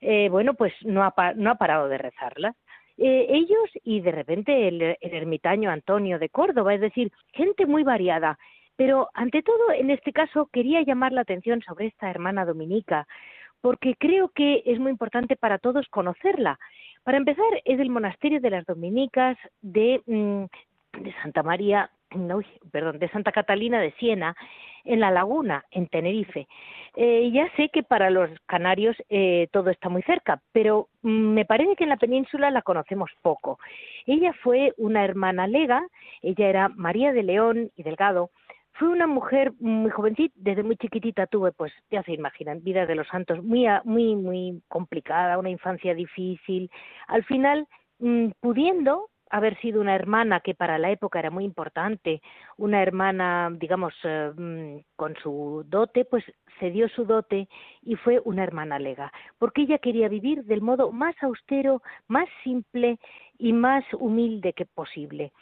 eh, 0.00 0.28
bueno, 0.28 0.54
pues 0.54 0.72
no 0.82 1.02
ha, 1.04 1.14
no 1.34 1.50
ha 1.50 1.54
parado 1.56 1.88
de 1.88 1.98
rezarlas. 1.98 2.56
Eh, 2.98 3.26
ellos 3.28 3.70
y 3.84 4.00
de 4.00 4.10
repente 4.10 4.68
el, 4.68 4.96
ermitaño 5.00 5.70
Antonio 5.70 6.18
de 6.18 6.30
Córdoba, 6.30 6.74
es 6.74 6.80
decir, 6.80 7.12
gente 7.32 7.66
muy 7.66 7.82
variada. 7.82 8.38
Pero 8.76 9.08
ante 9.14 9.42
todo, 9.42 9.72
en 9.72 9.90
este 9.90 10.12
caso, 10.12 10.48
quería 10.52 10.82
llamar 10.82 11.12
la 11.12 11.22
atención 11.22 11.62
sobre 11.62 11.86
esta 11.86 12.10
hermana 12.10 12.44
dominica, 12.44 13.06
porque 13.60 13.94
creo 13.98 14.28
que 14.28 14.62
es 14.66 14.78
muy 14.78 14.90
importante 14.90 15.34
para 15.36 15.58
todos 15.58 15.86
conocerla. 15.88 16.58
Para 17.02 17.16
empezar, 17.16 17.46
es 17.64 17.78
del 17.78 17.90
monasterio 17.90 18.40
de 18.40 18.50
las 18.50 18.66
dominicas 18.66 19.38
de, 19.62 20.02
mm, 20.06 20.44
de 21.02 21.14
Santa 21.22 21.42
María 21.42 21.90
perdón, 22.70 22.98
de 22.98 23.08
Santa 23.08 23.32
Catalina 23.32 23.80
de 23.80 23.92
Siena, 23.92 24.36
en 24.84 25.00
La 25.00 25.10
Laguna, 25.10 25.64
en 25.70 25.88
Tenerife. 25.88 26.46
Eh, 26.94 27.30
ya 27.32 27.50
sé 27.56 27.68
que 27.68 27.82
para 27.82 28.08
los 28.08 28.30
canarios 28.46 28.96
eh, 29.08 29.48
todo 29.52 29.70
está 29.70 29.88
muy 29.88 30.02
cerca, 30.02 30.40
pero 30.52 30.88
mm, 31.02 31.08
me 31.34 31.44
parece 31.44 31.76
que 31.76 31.84
en 31.84 31.90
la 31.90 31.96
península 31.96 32.50
la 32.50 32.62
conocemos 32.62 33.10
poco. 33.20 33.58
Ella 34.06 34.32
fue 34.42 34.72
una 34.78 35.04
hermana 35.04 35.46
lega, 35.46 35.86
ella 36.22 36.48
era 36.48 36.68
María 36.68 37.12
de 37.12 37.22
León 37.22 37.70
y 37.76 37.82
Delgado, 37.82 38.30
fue 38.78 38.88
una 38.88 39.06
mujer 39.06 39.52
muy 39.58 39.90
jovencita, 39.90 40.34
desde 40.36 40.62
muy 40.62 40.76
chiquitita 40.76 41.26
tuve, 41.26 41.50
pues 41.52 41.72
ya 41.90 42.02
se 42.02 42.12
imaginan, 42.12 42.62
vida 42.62 42.84
de 42.84 42.94
los 42.94 43.08
santos, 43.08 43.42
muy, 43.42 43.66
muy, 43.84 44.16
muy 44.16 44.62
complicada, 44.68 45.38
una 45.38 45.50
infancia 45.50 45.94
difícil. 45.94 46.70
Al 47.08 47.24
final, 47.24 47.66
mm, 47.98 48.28
pudiendo 48.40 49.08
haber 49.30 49.58
sido 49.60 49.80
una 49.80 49.94
hermana 49.94 50.40
que 50.40 50.54
para 50.54 50.78
la 50.78 50.90
época 50.90 51.18
era 51.18 51.30
muy 51.30 51.44
importante, 51.44 52.22
una 52.56 52.82
hermana, 52.82 53.50
digamos, 53.52 53.94
eh, 54.04 54.32
mm, 54.36 54.78
con 54.96 55.14
su 55.22 55.64
dote, 55.66 56.04
pues 56.04 56.24
se 56.60 56.70
dio 56.70 56.88
su 56.88 57.04
dote 57.04 57.48
y 57.82 57.96
fue 57.96 58.20
una 58.24 58.42
hermana 58.42 58.78
lega, 58.78 59.12
porque 59.38 59.62
ella 59.62 59.78
quería 59.78 60.08
vivir 60.08 60.44
del 60.44 60.62
modo 60.62 60.92
más 60.92 61.14
austero, 61.22 61.82
más 62.08 62.28
simple 62.44 62.98
y 63.38 63.52
más 63.52 63.84
humilde 63.94 64.52
que 64.52 64.66
posible. 64.66 65.32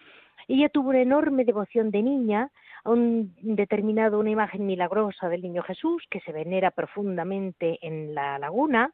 Ella 0.48 0.68
tuvo 0.68 0.90
una 0.90 1.00
enorme 1.00 1.44
devoción 1.44 1.90
de 1.90 2.02
niña 2.02 2.50
a 2.84 2.90
un 2.90 3.34
determinado 3.40 4.18
una 4.18 4.30
imagen 4.30 4.66
milagrosa 4.66 5.28
del 5.28 5.42
niño 5.42 5.62
Jesús 5.62 6.04
que 6.10 6.20
se 6.20 6.32
venera 6.32 6.70
profundamente 6.70 7.78
en 7.80 8.14
la 8.14 8.38
laguna 8.38 8.92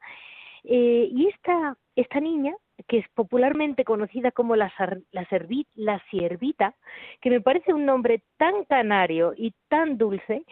eh, 0.65 1.09
y 1.11 1.27
esta, 1.29 1.77
esta 1.97 2.21
niña 2.21 2.55
que 2.89 2.99
es 2.99 3.09
popularmente 3.15 3.85
conocida 3.85 4.31
como 4.31 4.57
la, 4.57 4.73
la, 5.13 5.27
la 5.75 6.03
siervita, 6.11 6.75
que 7.21 7.31
me 7.31 7.41
parece 7.41 7.73
un 7.73 7.87
nombre 7.87 8.23
tan 8.37 8.65
canario 8.65 9.35
y 9.37 9.55
tan 9.69 9.99
dulce, 9.99 10.45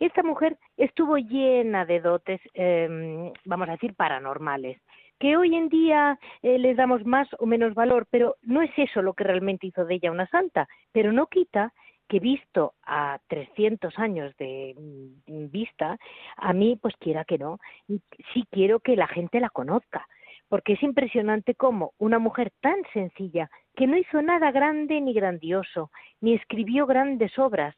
esta 0.00 0.22
mujer 0.22 0.56
estuvo 0.76 1.16
llena 1.16 1.84
de 1.84 2.00
dotes, 2.00 2.40
em, 2.54 3.32
vamos 3.44 3.68
a 3.68 3.72
decir, 3.72 3.94
paranormales, 3.94 4.80
que 5.18 5.36
hoy 5.36 5.56
en 5.56 5.68
día 5.68 6.18
eh, 6.42 6.58
les 6.58 6.76
damos 6.76 7.04
más 7.04 7.28
o 7.40 7.46
menos 7.46 7.74
valor, 7.74 8.06
pero 8.10 8.36
no 8.42 8.62
es 8.62 8.70
eso 8.76 9.02
lo 9.02 9.14
que 9.14 9.24
realmente 9.24 9.66
hizo 9.66 9.84
de 9.84 9.96
ella 9.96 10.12
una 10.12 10.28
santa, 10.28 10.68
pero 10.92 11.12
no 11.12 11.26
quita 11.26 11.72
que 12.08 12.20
visto 12.20 12.74
a 12.84 13.18
300 13.28 13.98
años 13.98 14.34
de 14.38 14.74
mm, 15.26 15.50
vista, 15.50 15.98
a 16.36 16.52
mí, 16.52 16.78
pues 16.80 16.94
quiera 16.98 17.24
que 17.24 17.38
no, 17.38 17.58
sí 18.32 18.44
quiero 18.50 18.80
que 18.80 18.96
la 18.96 19.08
gente 19.08 19.40
la 19.40 19.50
conozca, 19.50 20.06
porque 20.48 20.74
es 20.74 20.82
impresionante 20.82 21.54
cómo 21.54 21.92
una 21.98 22.18
mujer 22.18 22.52
tan 22.60 22.76
sencilla, 22.92 23.50
que 23.76 23.86
no 23.86 23.96
hizo 23.96 24.22
nada 24.22 24.50
grande 24.50 25.00
ni 25.00 25.12
grandioso, 25.12 25.90
ni 26.20 26.34
escribió 26.34 26.86
grandes 26.86 27.38
obras, 27.38 27.74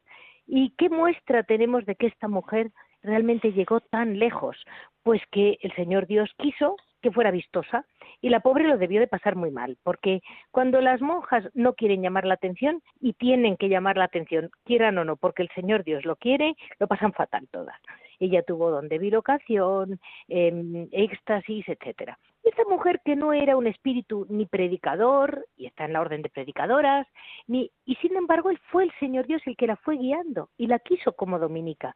y 0.47 0.73
qué 0.77 0.89
muestra 0.89 1.43
tenemos 1.43 1.85
de 1.85 1.95
que 1.95 2.07
esta 2.07 2.27
mujer 2.27 2.71
realmente 3.03 3.53
llegó 3.53 3.79
tan 3.79 4.19
lejos, 4.19 4.57
pues 5.03 5.21
que 5.31 5.57
el 5.61 5.73
Señor 5.73 6.07
Dios 6.07 6.29
quiso 6.37 6.75
que 7.01 7.11
fuera 7.11 7.31
vistosa 7.31 7.85
y 8.21 8.29
la 8.29 8.41
pobre 8.41 8.67
lo 8.67 8.77
debió 8.77 8.99
de 8.99 9.07
pasar 9.07 9.35
muy 9.35 9.49
mal, 9.49 9.77
porque 9.83 10.21
cuando 10.51 10.81
las 10.81 11.01
monjas 11.01 11.49
no 11.53 11.73
quieren 11.73 12.01
llamar 12.01 12.25
la 12.25 12.35
atención 12.35 12.81
y 12.99 13.13
tienen 13.13 13.57
que 13.57 13.69
llamar 13.69 13.97
la 13.97 14.05
atención, 14.05 14.51
quieran 14.65 14.97
o 14.99 15.05
no, 15.05 15.15
porque 15.15 15.41
el 15.41 15.49
Señor 15.55 15.83
Dios 15.83 16.05
lo 16.05 16.15
quiere, 16.15 16.55
lo 16.79 16.87
pasan 16.87 17.13
fatal 17.13 17.47
todas. 17.51 17.75
Ella 18.21 18.43
tuvo 18.43 18.69
don 18.69 18.87
de 18.87 18.99
bilocación, 18.99 19.99
eh, 20.29 20.87
éxtasis, 20.91 21.67
etcétera. 21.67 22.19
Esta 22.43 22.63
mujer 22.69 23.01
que 23.03 23.15
no 23.15 23.33
era 23.33 23.57
un 23.57 23.65
espíritu 23.65 24.27
ni 24.29 24.45
predicador, 24.45 25.47
y 25.57 25.65
está 25.65 25.85
en 25.85 25.93
la 25.93 26.01
orden 26.01 26.21
de 26.21 26.29
predicadoras, 26.29 27.07
ni, 27.47 27.71
y 27.83 27.95
sin 27.95 28.15
embargo 28.15 28.51
él 28.51 28.59
fue 28.71 28.83
el 28.83 28.91
Señor 28.99 29.25
Dios 29.25 29.41
el 29.47 29.57
que 29.57 29.65
la 29.65 29.75
fue 29.75 29.97
guiando 29.97 30.49
y 30.55 30.67
la 30.67 30.77
quiso 30.77 31.13
como 31.13 31.39
dominica. 31.39 31.95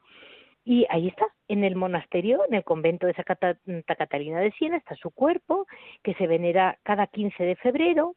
Y 0.63 0.87
ahí 0.89 1.09
está, 1.09 1.27
en 1.47 1.63
el 1.63 1.75
monasterio, 1.75 2.43
en 2.47 2.55
el 2.55 2.63
convento 2.63 3.05
de 3.05 3.13
Santa 3.13 3.95
Catalina 3.95 4.39
de 4.39 4.51
Siena, 4.53 4.77
está 4.77 4.95
su 4.95 5.11
cuerpo, 5.11 5.67
que 6.03 6.15
se 6.15 6.25
venera 6.25 6.79
cada 6.81 7.05
15 7.05 7.43
de 7.43 7.55
febrero. 7.55 8.15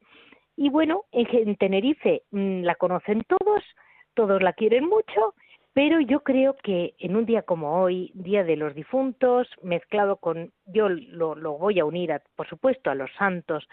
Y 0.57 0.71
bueno, 0.71 1.05
en 1.13 1.57
Tenerife 1.57 2.23
mm, 2.31 2.63
la 2.63 2.75
conocen 2.75 3.23
todos, 3.29 3.63
todos 4.15 4.43
la 4.43 4.55
quieren 4.55 4.87
mucho, 4.89 5.35
pero 5.79 6.01
yo 6.01 6.25
creo 6.25 6.57
que 6.57 6.97
en 6.99 7.15
un 7.15 7.25
día 7.25 7.43
como 7.43 7.81
hoy, 7.81 8.11
Día 8.13 8.43
de 8.43 8.57
los 8.57 8.75
Difuntos, 8.75 9.47
mezclado 9.63 10.17
con, 10.17 10.51
yo 10.67 10.89
lo, 10.89 11.37
lo 11.37 11.57
voy 11.57 11.79
a 11.79 11.85
unir, 11.85 12.11
a, 12.11 12.21
por 12.35 12.49
supuesto, 12.49 12.91
a 12.91 12.97
los 12.97 13.09
santos, 13.17 13.65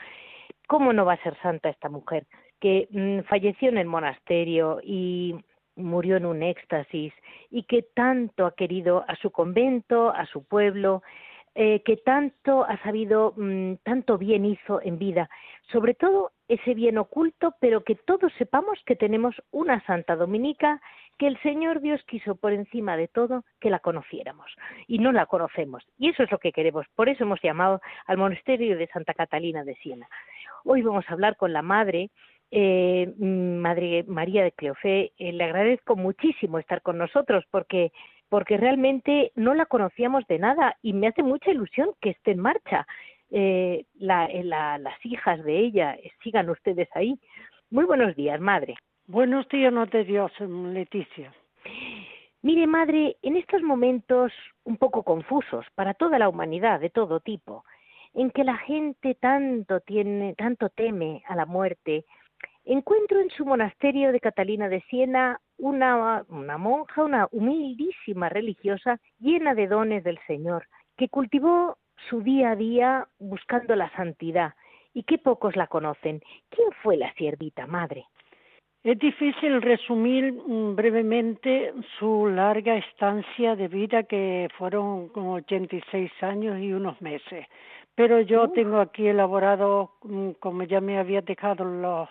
¿cómo 0.67 0.93
no 0.93 1.03
va 1.03 1.13
a 1.13 1.23
ser 1.23 1.35
santa 1.41 1.69
esta 1.69 1.89
mujer? 1.89 2.27
Que 2.61 2.87
mm, 2.91 3.27
falleció 3.27 3.69
en 3.69 3.79
el 3.79 3.87
monasterio 3.87 4.81
y 4.83 5.33
murió 5.75 6.17
en 6.17 6.27
un 6.27 6.43
éxtasis 6.43 7.11
y 7.49 7.63
que 7.63 7.81
tanto 7.95 8.45
ha 8.45 8.53
querido 8.53 9.03
a 9.07 9.15
su 9.15 9.31
convento, 9.31 10.11
a 10.11 10.27
su 10.27 10.43
pueblo, 10.43 11.01
eh, 11.55 11.81
que 11.83 11.95
tanto 11.97 12.65
ha 12.65 12.77
sabido, 12.83 13.33
mm, 13.35 13.75
tanto 13.83 14.17
bien 14.17 14.45
hizo 14.45 14.81
en 14.81 14.99
vida, 14.99 15.29
sobre 15.71 15.93
todo 15.93 16.33
ese 16.49 16.73
bien 16.73 16.97
oculto, 16.97 17.55
pero 17.61 17.83
que 17.83 17.95
todos 17.95 18.31
sepamos 18.37 18.77
que 18.85 18.97
tenemos 18.97 19.35
una 19.51 19.83
Santa 19.85 20.15
Dominica, 20.17 20.81
que 21.17 21.27
el 21.27 21.39
Señor 21.41 21.81
Dios 21.81 22.01
quiso 22.07 22.35
por 22.35 22.51
encima 22.51 22.97
de 22.97 23.07
todo 23.07 23.43
que 23.59 23.69
la 23.69 23.79
conociéramos 23.79 24.53
y 24.87 24.99
no 24.99 25.11
la 25.11 25.25
conocemos. 25.25 25.83
Y 25.97 26.09
eso 26.09 26.23
es 26.23 26.31
lo 26.31 26.39
que 26.39 26.51
queremos, 26.51 26.85
por 26.95 27.09
eso 27.09 27.23
hemos 27.23 27.41
llamado 27.41 27.81
al 28.05 28.17
monasterio 28.17 28.77
de 28.77 28.87
Santa 28.87 29.13
Catalina 29.13 29.63
de 29.63 29.75
Siena. 29.75 30.07
Hoy 30.63 30.81
vamos 30.81 31.05
a 31.07 31.13
hablar 31.13 31.37
con 31.37 31.53
la 31.53 31.61
madre 31.61 32.09
eh, 32.51 33.11
Madre 33.17 34.03
María 34.07 34.43
de 34.43 34.51
Cleofé, 34.51 35.11
eh, 35.17 35.33
le 35.33 35.43
agradezco 35.43 35.95
muchísimo 35.95 36.59
estar 36.59 36.81
con 36.81 36.97
nosotros 36.97 37.43
porque 37.51 37.91
porque 38.29 38.57
realmente 38.57 39.31
no 39.35 39.53
la 39.53 39.65
conocíamos 39.65 40.25
de 40.27 40.39
nada 40.39 40.77
y 40.81 40.93
me 40.93 41.07
hace 41.07 41.21
mucha 41.21 41.51
ilusión 41.51 41.91
que 42.01 42.11
esté 42.11 42.31
en 42.31 42.39
marcha. 42.39 42.87
Eh, 43.29 43.85
la, 43.95 44.27
las 44.77 45.05
hijas 45.05 45.43
de 45.43 45.59
ella, 45.59 45.97
sigan 46.23 46.49
ustedes 46.49 46.89
ahí. 46.95 47.19
Muy 47.69 47.85
buenos 47.85 48.15
días, 48.15 48.39
madre. 48.39 48.75
Buenos 49.07 49.47
días, 49.49 49.71
no 49.71 49.85
te 49.85 50.03
Dios, 50.03 50.31
Leticia. 50.39 51.31
Mire, 52.41 52.65
madre, 52.65 53.17
en 53.21 53.35
estos 53.35 53.61
momentos 53.61 54.31
un 54.63 54.77
poco 54.77 55.03
confusos 55.03 55.63
para 55.75 55.93
toda 55.93 56.17
la 56.17 56.27
humanidad 56.27 56.79
de 56.79 56.89
todo 56.89 57.19
tipo, 57.19 57.65
en 58.15 58.31
que 58.31 58.43
la 58.43 58.57
gente 58.57 59.13
tanto 59.13 59.79
tiene, 59.81 60.33
tanto 60.33 60.69
teme 60.69 61.21
a 61.27 61.35
la 61.35 61.45
muerte, 61.45 62.05
encuentro 62.63 63.19
en 63.19 63.29
su 63.29 63.45
monasterio 63.45 64.11
de 64.11 64.19
Catalina 64.19 64.69
de 64.69 64.81
Siena 64.89 65.39
una, 65.59 66.25
una 66.27 66.57
monja, 66.57 67.03
una 67.03 67.27
humildísima 67.31 68.29
religiosa 68.29 68.99
llena 69.19 69.53
de 69.53 69.67
dones 69.67 70.03
del 70.03 70.17
Señor, 70.25 70.65
que 70.97 71.09
cultivó 71.09 71.77
su 72.09 72.21
día 72.21 72.51
a 72.51 72.55
día 72.55 73.07
buscando 73.19 73.75
la 73.75 73.91
santidad 73.91 74.55
y 74.95 75.03
que 75.03 75.19
pocos 75.19 75.55
la 75.55 75.67
conocen. 75.67 76.23
¿Quién 76.49 76.71
fue 76.81 76.97
la 76.97 77.13
siervita 77.13 77.67
madre? 77.67 78.07
Es 78.85 78.99
difícil 78.99 79.63
resumir 79.63 80.31
mm, 80.31 80.75
brevemente 80.75 81.73
su 81.97 82.27
larga 82.27 82.75
estancia 82.75 83.55
de 83.55 83.67
vida, 83.67 84.03
que 84.03 84.47
fueron 84.59 85.07
como 85.07 85.33
86 85.33 86.11
años 86.21 86.59
y 86.59 86.71
unos 86.71 87.01
meses. 87.01 87.47
Pero 87.95 88.21
yo 88.21 88.49
tengo 88.49 88.79
aquí 88.79 89.07
elaborado, 89.07 89.93
mm, 90.03 90.33
como 90.39 90.61
ya 90.61 90.81
me 90.81 90.99
había 90.99 91.21
dejado 91.21 91.65
los, 91.65 92.07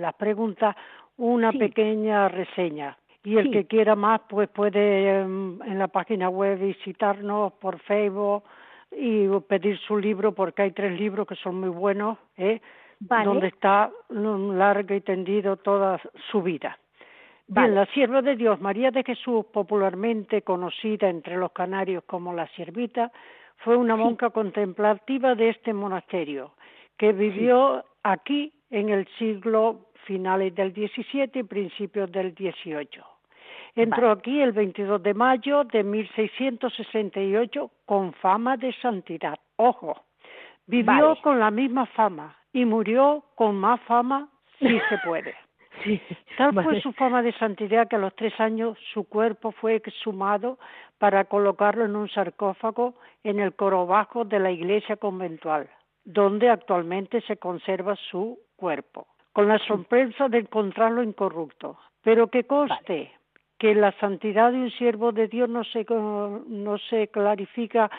las 0.00 0.14
preguntas, 0.14 0.74
una 1.16 1.52
pequeña 1.52 2.28
reseña. 2.28 2.98
Y 3.22 3.36
el 3.36 3.52
que 3.52 3.66
quiera 3.66 3.94
más, 3.94 4.20
pues 4.28 4.48
puede 4.48 5.20
em, 5.20 5.62
en 5.62 5.78
la 5.78 5.86
página 5.86 6.28
web 6.28 6.58
visitarnos 6.58 7.52
por 7.52 7.78
Facebook 7.82 8.42
y 8.90 9.28
pedir 9.46 9.78
su 9.78 9.96
libro, 9.96 10.32
porque 10.32 10.62
hay 10.62 10.72
tres 10.72 10.98
libros 10.98 11.28
que 11.28 11.36
son 11.36 11.60
muy 11.60 11.68
buenos, 11.68 12.18
¿eh? 12.36 12.60
Donde 13.00 13.48
está 13.48 13.90
largo 14.10 14.94
y 14.94 15.00
tendido 15.00 15.56
toda 15.56 16.00
su 16.30 16.42
vida. 16.42 16.78
Bien, 17.48 17.74
la 17.74 17.86
sierva 17.86 18.22
de 18.22 18.34
Dios, 18.34 18.60
María 18.60 18.90
de 18.90 19.04
Jesús, 19.04 19.46
popularmente 19.52 20.42
conocida 20.42 21.08
entre 21.08 21.36
los 21.36 21.52
canarios 21.52 22.02
como 22.04 22.32
la 22.32 22.48
siervita, 22.48 23.12
fue 23.58 23.76
una 23.76 23.96
monja 23.96 24.30
contemplativa 24.30 25.34
de 25.34 25.50
este 25.50 25.72
monasterio, 25.72 26.54
que 26.96 27.12
vivió 27.12 27.84
aquí 28.02 28.52
en 28.70 28.88
el 28.88 29.06
siglo 29.18 29.86
finales 30.06 30.54
del 30.54 30.72
XVII 30.72 31.30
y 31.34 31.42
principios 31.44 32.10
del 32.10 32.32
XVIII. 32.32 33.02
Entró 33.76 34.10
aquí 34.10 34.40
el 34.40 34.52
22 34.52 35.02
de 35.02 35.14
mayo 35.14 35.64
de 35.64 35.84
1668 35.84 37.70
con 37.84 38.12
fama 38.14 38.56
de 38.56 38.72
santidad. 38.80 39.38
Ojo, 39.56 40.02
vivió 40.66 41.16
con 41.22 41.38
la 41.38 41.50
misma 41.50 41.86
fama 41.86 42.34
y 42.56 42.64
murió 42.64 43.22
con 43.34 43.54
más 43.54 43.78
fama 43.82 44.30
si 44.58 44.80
se 44.88 44.96
puede. 45.04 45.34
Tal 46.38 46.54
fue 46.54 46.80
su 46.80 46.90
fama 46.94 47.20
de 47.20 47.34
santidad 47.34 47.86
que 47.86 47.96
a 47.96 47.98
los 47.98 48.16
tres 48.16 48.32
años 48.40 48.78
su 48.94 49.04
cuerpo 49.04 49.52
fue 49.52 49.74
exhumado 49.74 50.58
para 50.96 51.26
colocarlo 51.26 51.84
en 51.84 51.94
un 51.94 52.08
sarcófago 52.08 52.94
en 53.24 53.40
el 53.40 53.54
coro 53.54 53.86
bajo 53.86 54.24
de 54.24 54.38
la 54.38 54.50
iglesia 54.50 54.96
conventual, 54.96 55.68
donde 56.02 56.48
actualmente 56.48 57.20
se 57.20 57.36
conserva 57.36 57.94
su 58.10 58.38
cuerpo, 58.56 59.06
con 59.34 59.48
la 59.48 59.58
sorpresa 59.58 60.30
de 60.30 60.38
encontrarlo 60.38 61.02
incorrupto. 61.02 61.76
Pero 62.02 62.28
que 62.28 62.44
conste 62.44 63.12
que 63.58 63.74
la 63.74 63.92
santidad 64.00 64.52
de 64.52 64.58
un 64.58 64.70
siervo 64.70 65.12
de 65.12 65.28
Dios 65.28 65.50
no 65.50 65.62
se, 65.62 65.84
no 65.90 66.78
se 66.88 67.08
clarifica 67.08 67.90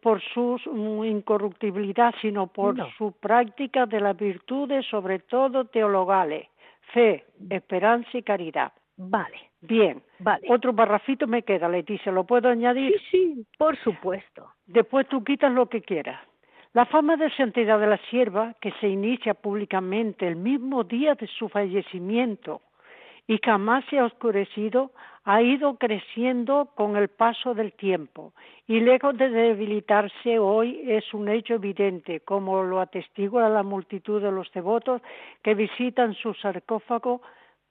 por 0.00 0.22
su 0.32 0.60
mm, 0.64 1.04
incorruptibilidad, 1.04 2.14
sino 2.20 2.46
por 2.46 2.76
su 2.96 3.12
práctica 3.12 3.86
de 3.86 4.00
las 4.00 4.16
virtudes, 4.16 4.86
sobre 4.86 5.18
todo 5.20 5.64
teologales, 5.64 6.48
fe, 6.92 7.24
esperanza 7.50 8.10
y 8.14 8.22
caridad. 8.22 8.72
Vale. 8.96 9.50
Bien. 9.60 10.02
Vale. 10.20 10.46
Otro 10.48 10.72
barrafito 10.72 11.26
me 11.26 11.42
queda, 11.42 11.68
Leticia. 11.68 12.12
¿Lo 12.12 12.24
puedo 12.24 12.48
añadir? 12.48 12.92
Sí, 13.10 13.34
sí, 13.34 13.46
por 13.58 13.76
supuesto. 13.78 14.46
Después 14.66 15.08
tú 15.08 15.24
quitas 15.24 15.52
lo 15.52 15.68
que 15.68 15.82
quieras. 15.82 16.20
La 16.72 16.86
fama 16.86 17.16
de 17.16 17.30
santidad 17.30 17.80
de 17.80 17.86
la 17.86 17.98
sierva, 18.10 18.54
que 18.60 18.70
se 18.80 18.88
inicia 18.88 19.34
públicamente 19.34 20.26
el 20.26 20.36
mismo 20.36 20.84
día 20.84 21.14
de 21.14 21.26
su 21.26 21.48
fallecimiento 21.48 22.60
y 23.26 23.38
jamás 23.44 23.84
se 23.90 23.98
ha 23.98 24.04
oscurecido, 24.04 24.92
ha 25.24 25.42
ido 25.42 25.76
creciendo 25.76 26.68
con 26.74 26.96
el 26.96 27.08
paso 27.08 27.54
del 27.54 27.72
tiempo 27.72 28.32
y 28.68 28.80
lejos 28.80 29.16
de 29.16 29.28
debilitarse 29.28 30.38
hoy 30.38 30.82
es 30.86 31.12
un 31.14 31.28
hecho 31.28 31.54
evidente, 31.54 32.20
como 32.20 32.62
lo 32.62 32.80
atestigua 32.80 33.48
la 33.48 33.62
multitud 33.62 34.22
de 34.22 34.30
los 34.30 34.50
devotos 34.52 35.02
que 35.42 35.54
visitan 35.54 36.14
su 36.14 36.34
sarcófago 36.34 37.22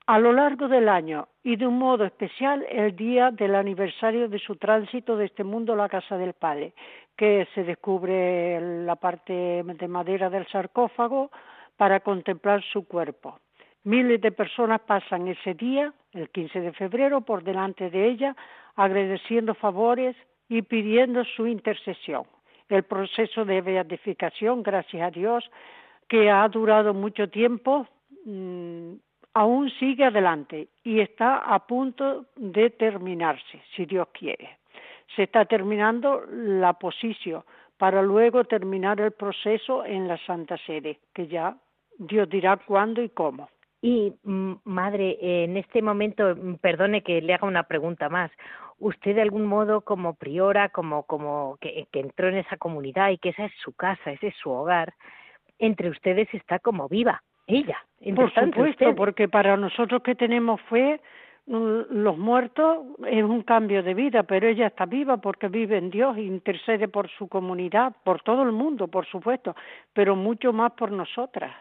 a 0.08 0.20
lo 0.20 0.34
largo 0.34 0.68
del 0.68 0.88
año 0.88 1.28
y 1.44 1.56
de 1.56 1.66
un 1.66 1.80
modo 1.80 2.06
especial 2.06 2.66
el 2.70 2.96
día 2.96 3.32
del 3.32 3.56
aniversario 3.56 4.30
de 4.30 4.40
su 4.40 4.56
tránsito 4.56 5.18
de 5.18 5.26
este 5.26 5.44
mundo 5.44 5.74
a 5.74 5.78
la 5.78 5.90
casa 5.90 6.18
del 6.18 6.34
Padre, 6.34 6.74
que 7.18 7.48
se 7.56 7.64
descubre 7.64 8.86
la 8.86 8.96
parte 8.96 9.64
de 9.64 9.88
madera 9.88 10.30
del 10.30 10.48
sarcófago 10.48 11.32
para 11.76 12.02
contemplar 12.02 12.62
su 12.64 12.88
cuerpo. 12.88 13.40
Miles 13.86 14.20
de 14.20 14.32
personas 14.32 14.82
pasan 14.82 15.28
ese 15.28 15.54
día, 15.54 15.94
el 16.14 16.30
15 16.30 16.60
de 16.60 16.74
febrero, 16.74 17.22
por 17.22 17.44
delante 17.44 17.92
de 17.92 18.08
ella, 18.08 18.36
agradeciendo 18.76 19.54
favores 19.54 20.16
y 20.50 20.64
pidiendo 20.64 21.24
su 21.24 21.46
intercesión. 21.46 22.24
El 22.68 22.82
proceso 22.82 23.46
de 23.46 23.62
beatificación, 23.62 24.64
gracias 24.64 25.04
a 25.04 25.12
Dios, 25.12 25.48
que 26.08 26.32
ha 26.32 26.48
durado 26.50 26.96
mucho 26.96 27.30
tiempo, 27.30 27.86
mm, 28.26 28.94
aún 29.36 29.70
sigue 29.70 30.06
adelante 30.06 30.68
y 30.84 31.00
está 31.00 31.38
a 31.38 31.60
punto 31.68 32.26
de 32.36 32.72
terminarse, 32.72 33.62
si 33.76 33.86
Dios 33.86 34.08
quiere. 34.12 34.58
Se 35.16 35.24
está 35.24 35.46
terminando 35.46 36.24
la 36.28 36.74
posición 36.74 37.44
para 37.78 38.02
luego 38.02 38.46
terminar 38.46 39.00
el 39.00 39.12
proceso 39.12 39.86
en 39.86 40.08
la 40.08 40.18
Santa 40.26 40.58
Sede, 40.66 40.98
que 41.14 41.28
ya 41.28 41.56
Dios 42.00 42.28
dirá 42.28 42.58
cuándo 42.58 43.04
y 43.04 43.10
cómo. 43.10 43.48
Y, 43.86 44.16
mm, 44.24 44.54
madre, 44.64 45.16
en 45.22 45.58
este 45.58 45.84
momento, 45.84 46.36
mm, 46.36 46.56
perdone 46.56 47.04
que 47.04 47.22
le 47.22 47.36
haga 47.36 47.48
una 47.48 47.62
pregunta 47.62 48.10
más. 48.10 48.32
¿Usted 48.80 49.14
de 49.14 49.22
algún 49.22 49.46
modo, 49.46 49.82
como 49.82 50.16
priora, 50.16 50.70
como, 50.70 51.04
como 51.04 51.58
que, 51.62 51.86
que 51.92 52.00
entró 52.00 52.30
en 52.30 52.38
esa 52.38 52.58
comunidad 52.58 53.12
y 53.12 53.20
que 53.20 53.30
esa 53.30 53.46
es 53.46 53.52
su 53.64 53.74
casa, 53.74 54.12
ese 54.12 54.30
es 54.30 54.36
su 54.38 54.50
hogar, 54.50 54.96
entre 55.60 55.92
ustedes 55.92 56.28
está 56.34 56.58
como 56.58 56.90
viva, 56.90 57.22
ella? 57.46 57.78
Por 58.16 58.34
supuesto, 58.34 58.96
porque 58.96 59.30
para 59.30 59.56
nosotros 59.56 60.02
que 60.02 60.16
tenemos 60.16 60.60
fe, 60.62 61.00
mm, 61.46 61.82
los 61.92 62.18
muertos 62.18 62.88
es 63.06 63.24
un 63.24 63.44
cambio 63.44 63.84
de 63.84 63.94
vida, 63.94 64.24
pero 64.24 64.48
ella 64.48 64.66
está 64.66 64.88
viva 64.88 65.18
porque 65.18 65.48
vive 65.48 65.78
en 65.78 65.92
Dios, 65.92 66.18
intercede 66.18 66.88
por 66.88 67.08
su 67.12 67.28
comunidad, 67.28 67.94
por 68.04 68.24
todo 68.24 68.42
el 68.42 68.52
mundo, 68.52 68.88
por 68.88 69.06
supuesto, 69.06 69.56
pero 69.94 70.16
mucho 70.16 70.52
más 70.54 70.72
por 70.72 70.92
nosotras. 70.92 71.54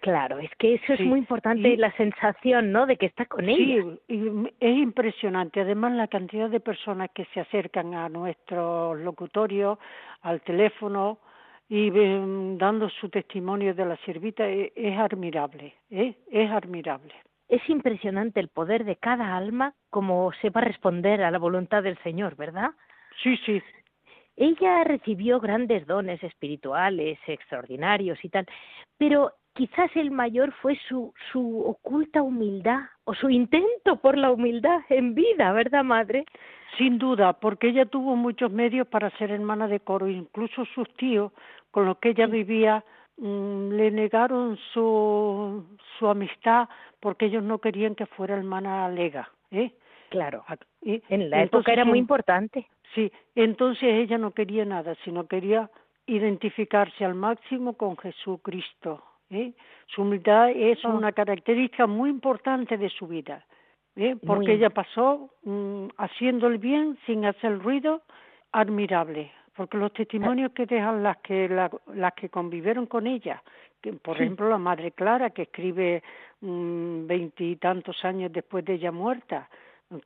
Claro, 0.00 0.38
es 0.38 0.50
que 0.58 0.74
eso 0.74 0.94
es 0.94 1.00
muy 1.00 1.18
importante, 1.18 1.76
la 1.76 1.92
sensación, 1.92 2.72
¿no?, 2.72 2.86
de 2.86 2.96
que 2.96 3.06
está 3.06 3.26
con 3.26 3.46
ella. 3.48 3.84
Sí, 4.08 4.48
es 4.58 4.78
impresionante. 4.78 5.60
Además, 5.60 5.92
la 5.92 6.08
cantidad 6.08 6.48
de 6.48 6.60
personas 6.60 7.10
que 7.14 7.26
se 7.34 7.40
acercan 7.40 7.94
a 7.94 8.08
nuestro 8.08 8.94
locutorio, 8.94 9.78
al 10.22 10.40
teléfono, 10.40 11.18
y 11.68 11.90
dando 12.56 12.88
su 12.88 13.10
testimonio 13.10 13.74
de 13.74 13.84
la 13.84 13.96
siervita 13.98 14.48
es, 14.48 14.72
es 14.74 14.98
admirable, 14.98 15.74
¿eh? 15.90 16.14
es 16.30 16.50
admirable. 16.50 17.14
Es 17.48 17.62
impresionante 17.68 18.40
el 18.40 18.48
poder 18.48 18.84
de 18.84 18.96
cada 18.96 19.36
alma 19.36 19.74
como 19.88 20.32
sepa 20.40 20.62
responder 20.62 21.22
a 21.22 21.30
la 21.30 21.38
voluntad 21.38 21.82
del 21.82 21.96
Señor, 21.98 22.36
¿verdad? 22.36 22.70
Sí, 23.22 23.36
sí. 23.44 23.62
Ella 24.36 24.82
recibió 24.82 25.38
grandes 25.38 25.86
dones 25.86 26.22
espirituales, 26.24 27.18
extraordinarios 27.26 28.18
y 28.24 28.30
tal, 28.30 28.46
pero 28.96 29.34
quizás 29.60 29.94
el 29.94 30.10
mayor 30.10 30.52
fue 30.62 30.78
su, 30.88 31.12
su 31.30 31.60
oculta 31.66 32.22
humildad 32.22 32.80
o 33.04 33.12
su 33.12 33.28
intento 33.28 33.96
por 33.96 34.16
la 34.16 34.30
humildad 34.30 34.80
en 34.88 35.14
vida, 35.14 35.52
¿verdad, 35.52 35.84
madre? 35.84 36.24
Sin 36.78 36.96
duda, 36.96 37.34
porque 37.34 37.68
ella 37.68 37.84
tuvo 37.84 38.16
muchos 38.16 38.50
medios 38.50 38.86
para 38.86 39.10
ser 39.18 39.30
hermana 39.30 39.68
de 39.68 39.80
coro, 39.80 40.08
incluso 40.08 40.64
sus 40.64 40.88
tíos, 40.94 41.32
con 41.72 41.84
los 41.84 41.98
que 41.98 42.08
ella 42.08 42.26
vivía, 42.26 42.82
mm, 43.18 43.72
le 43.72 43.90
negaron 43.90 44.56
su, 44.72 45.62
su 45.98 46.08
amistad 46.08 46.66
porque 46.98 47.26
ellos 47.26 47.42
no 47.42 47.58
querían 47.58 47.94
que 47.94 48.06
fuera 48.06 48.38
hermana 48.38 48.88
lega, 48.88 49.30
¿eh? 49.50 49.72
Claro, 50.08 50.42
en 50.80 51.28
la 51.28 51.42
época 51.42 51.70
era 51.70 51.84
muy 51.84 51.98
importante. 51.98 52.66
Sí, 52.94 53.12
entonces 53.34 53.90
ella 53.92 54.16
no 54.16 54.30
quería 54.30 54.64
nada, 54.64 54.96
sino 55.04 55.26
quería 55.26 55.70
identificarse 56.06 57.04
al 57.04 57.14
máximo 57.14 57.74
con 57.74 57.98
Jesucristo, 57.98 59.04
¿eh? 59.30 59.52
Su 59.86 60.02
humildad 60.02 60.50
es 60.50 60.84
oh. 60.84 60.90
una 60.90 61.12
característica 61.12 61.86
muy 61.86 62.10
importante 62.10 62.76
de 62.76 62.88
su 62.88 63.06
vida, 63.06 63.44
¿eh? 63.96 64.16
porque 64.26 64.54
ella 64.54 64.70
pasó 64.70 65.30
mm, 65.44 65.86
haciendo 65.96 66.46
el 66.48 66.58
bien 66.58 66.98
sin 67.06 67.24
hacer 67.24 67.58
ruido, 67.60 68.02
admirable, 68.52 69.32
porque 69.56 69.78
los 69.78 69.92
testimonios 69.92 70.52
que 70.52 70.66
dejan 70.66 71.02
las 71.02 71.18
que 71.18 71.48
las 71.48 72.14
que 72.14 72.28
convivieron 72.28 72.86
con 72.86 73.06
ella, 73.06 73.42
que, 73.80 73.92
por 73.92 74.16
ejemplo 74.16 74.48
la 74.48 74.58
Madre 74.58 74.92
Clara 74.92 75.30
que 75.30 75.42
escribe 75.42 76.02
mm, 76.40 77.06
veintitantos 77.06 78.04
años 78.04 78.32
después 78.32 78.64
de 78.64 78.74
ella 78.74 78.92
muerta, 78.92 79.48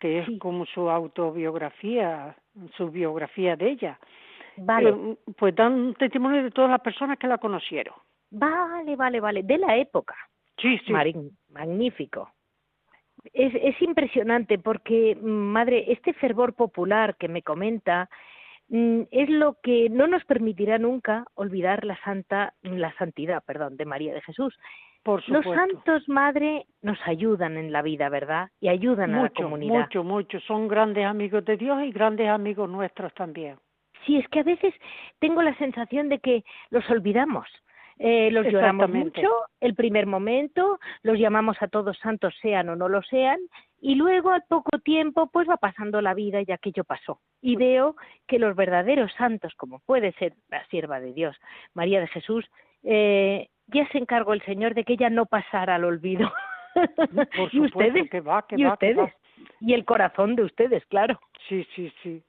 que 0.01 0.21
es 0.21 0.39
como 0.39 0.65
su 0.65 0.89
autobiografía, 0.89 2.35
su 2.77 2.91
biografía 2.91 3.57
de 3.57 3.71
ella. 3.71 3.99
Vale. 4.57 4.91
Eh, 4.91 5.17
pues 5.37 5.55
dan 5.55 5.95
testimonio 5.95 6.43
de 6.43 6.51
todas 6.51 6.71
las 6.71 6.81
personas 6.81 7.19
que 7.19 7.27
la 7.27 7.39
conocieron. 7.39 7.95
Vale, 8.31 8.97
vale, 8.97 9.21
vale. 9.21 9.43
De 9.43 9.59
la 9.59 9.77
época. 9.77 10.15
Sí, 10.59 10.79
sí. 10.87 10.93
magnífico. 11.51 12.31
Es, 13.33 13.53
es 13.55 13.81
impresionante 13.81 14.59
porque, 14.59 15.17
mm, 15.21 15.27
madre, 15.27 15.93
este 15.93 16.13
fervor 16.15 16.55
popular 16.55 17.17
que 17.17 17.29
me 17.29 17.43
comenta 17.43 18.09
mm, 18.69 19.03
es 19.11 19.29
lo 19.31 19.57
que 19.63 19.89
no 19.91 20.07
nos 20.07 20.25
permitirá 20.25 20.79
nunca 20.79 21.25
olvidar 21.35 21.85
la 21.85 21.99
santa, 22.03 22.55
la 22.63 22.95
santidad, 22.97 23.43
perdón, 23.45 23.77
de 23.77 23.85
María 23.85 24.15
de 24.15 24.23
Jesús. 24.23 24.55
Por 25.03 25.29
Los 25.29 25.45
santos, 25.45 26.09
madre, 26.09 26.65
nos 26.81 26.99
ayudan 27.05 27.59
en 27.59 27.73
la 27.73 27.83
vida, 27.83 28.09
¿verdad? 28.09 28.49
Y 28.59 28.69
ayudan 28.69 29.15
a 29.15 29.25
la 29.25 29.29
comunidad. 29.29 29.81
Mucho, 29.81 30.03
mucho. 30.03 30.41
Son 30.41 30.67
grandes 30.67 31.05
amigos 31.05 31.45
de 31.45 31.59
Dios 31.59 31.83
y 31.85 31.93
grandes 31.93 32.29
amigos 32.29 32.71
nuestros 32.71 33.13
también. 33.13 33.59
Sí, 34.07 34.17
es 34.17 34.27
que 34.29 34.41
a 34.41 34.45
veces 34.45 34.73
tengo 35.19 35.43
la 35.43 35.55
sensación 35.59 36.09
de 36.09 36.21
que 36.21 36.43
los 36.71 36.89
olvidamos 36.89 37.47
eh, 37.99 38.31
los 38.31 38.47
lloramos 38.47 38.91
mucho 38.91 39.29
el 39.61 39.75
primer 39.75 40.07
momento, 40.07 40.79
los 41.03 41.19
llamamos 41.19 41.57
a 41.61 41.69
todos 41.69 41.97
santos 41.99 42.35
sean 42.43 42.69
o 42.69 42.77
no 42.77 42.89
lo 42.89 43.03
sean, 43.03 43.39
y 43.81 43.95
luego 43.95 44.31
al 44.31 44.43
poco 44.49 44.79
tiempo 44.79 45.29
pues 45.29 45.49
va 45.49 45.57
pasando 45.57 46.01
la 46.01 46.15
vida 46.15 46.41
y 46.41 46.51
aquello 46.51 46.85
pasó. 46.85 47.21
Y 47.41 47.57
veo 47.57 47.97
que 48.27 48.39
los 48.39 48.57
verdaderos 48.57 49.13
santos, 49.13 49.55
como 49.57 49.79
puede 49.81 50.13
ser 50.13 50.35
la 50.49 50.65
sierva 50.67 51.01
de 51.01 51.13
Dios, 51.13 51.37
María 51.75 52.01
de 52.01 52.09
Jesús, 52.09 52.45
eh, 52.83 53.49
ya 53.69 53.89
se 53.89 53.99
encargó 53.99 54.33
el 54.33 54.43
Señor 54.43 54.75
de 54.75 54.85
que 54.85 54.95
ella 54.95 55.11
no 55.11 55.27
pasara 55.27 55.77
al 55.77 55.85
olvido. 55.85 56.33
y 57.53 57.61
ustedes, 57.61 58.11
que 58.11 58.21
va, 58.21 58.47
que 58.47 58.57
y 58.59 58.67
ustedes, 58.67 59.13
y 59.61 59.73
el 59.75 59.85
corazón 59.85 60.35
de 60.35 60.43
ustedes, 60.43 60.85
claro. 60.87 61.21
Sí, 61.49 61.67
sí, 61.75 61.93
sí. 62.03 62.23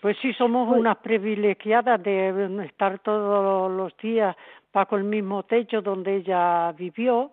Pues 0.00 0.16
sí, 0.20 0.32
somos 0.34 0.68
pues 0.68 0.80
unas 0.80 0.98
privilegiadas 0.98 2.02
de 2.02 2.64
estar 2.64 2.98
todos 3.00 3.70
los 3.70 3.96
días 3.98 4.36
bajo 4.72 4.96
el 4.96 5.04
mismo 5.04 5.42
techo 5.44 5.80
donde 5.80 6.16
ella 6.16 6.72
vivió 6.72 7.32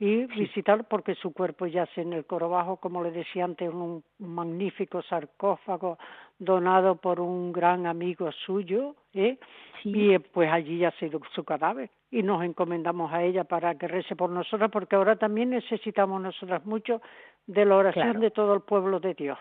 y 0.00 0.24
visitar 0.24 0.88
porque 0.88 1.14
su 1.14 1.32
cuerpo 1.32 1.66
yace 1.66 2.00
en 2.00 2.14
el 2.14 2.24
coro 2.24 2.48
bajo, 2.48 2.78
como 2.78 3.02
le 3.02 3.10
decía 3.10 3.44
antes, 3.44 3.68
un 3.68 4.02
magnífico 4.18 5.02
sarcófago 5.02 5.98
donado 6.38 6.96
por 6.96 7.20
un 7.20 7.52
gran 7.52 7.86
amigo 7.86 8.32
suyo, 8.32 8.96
¿eh? 9.12 9.38
y 9.84 10.14
eh, 10.14 10.20
pues 10.20 10.50
allí 10.50 10.78
yace 10.78 11.10
su 11.34 11.44
cadáver 11.44 11.90
y 12.10 12.22
nos 12.22 12.42
encomendamos 12.42 13.12
a 13.12 13.22
ella 13.22 13.44
para 13.44 13.74
que 13.76 13.88
rece 13.88 14.16
por 14.16 14.30
nosotras 14.30 14.70
porque 14.70 14.96
ahora 14.96 15.16
también 15.16 15.50
necesitamos 15.50 16.20
nosotras 16.20 16.64
mucho 16.64 17.02
de 17.46 17.66
la 17.66 17.76
oración 17.76 18.20
de 18.20 18.30
todo 18.30 18.54
el 18.54 18.62
pueblo 18.62 19.00
de 19.00 19.12
Dios. 19.12 19.38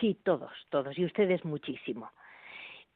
Sí, 0.00 0.16
todos, 0.24 0.52
todos, 0.70 0.96
y 0.98 1.04
ustedes 1.04 1.44
muchísimo. 1.44 2.10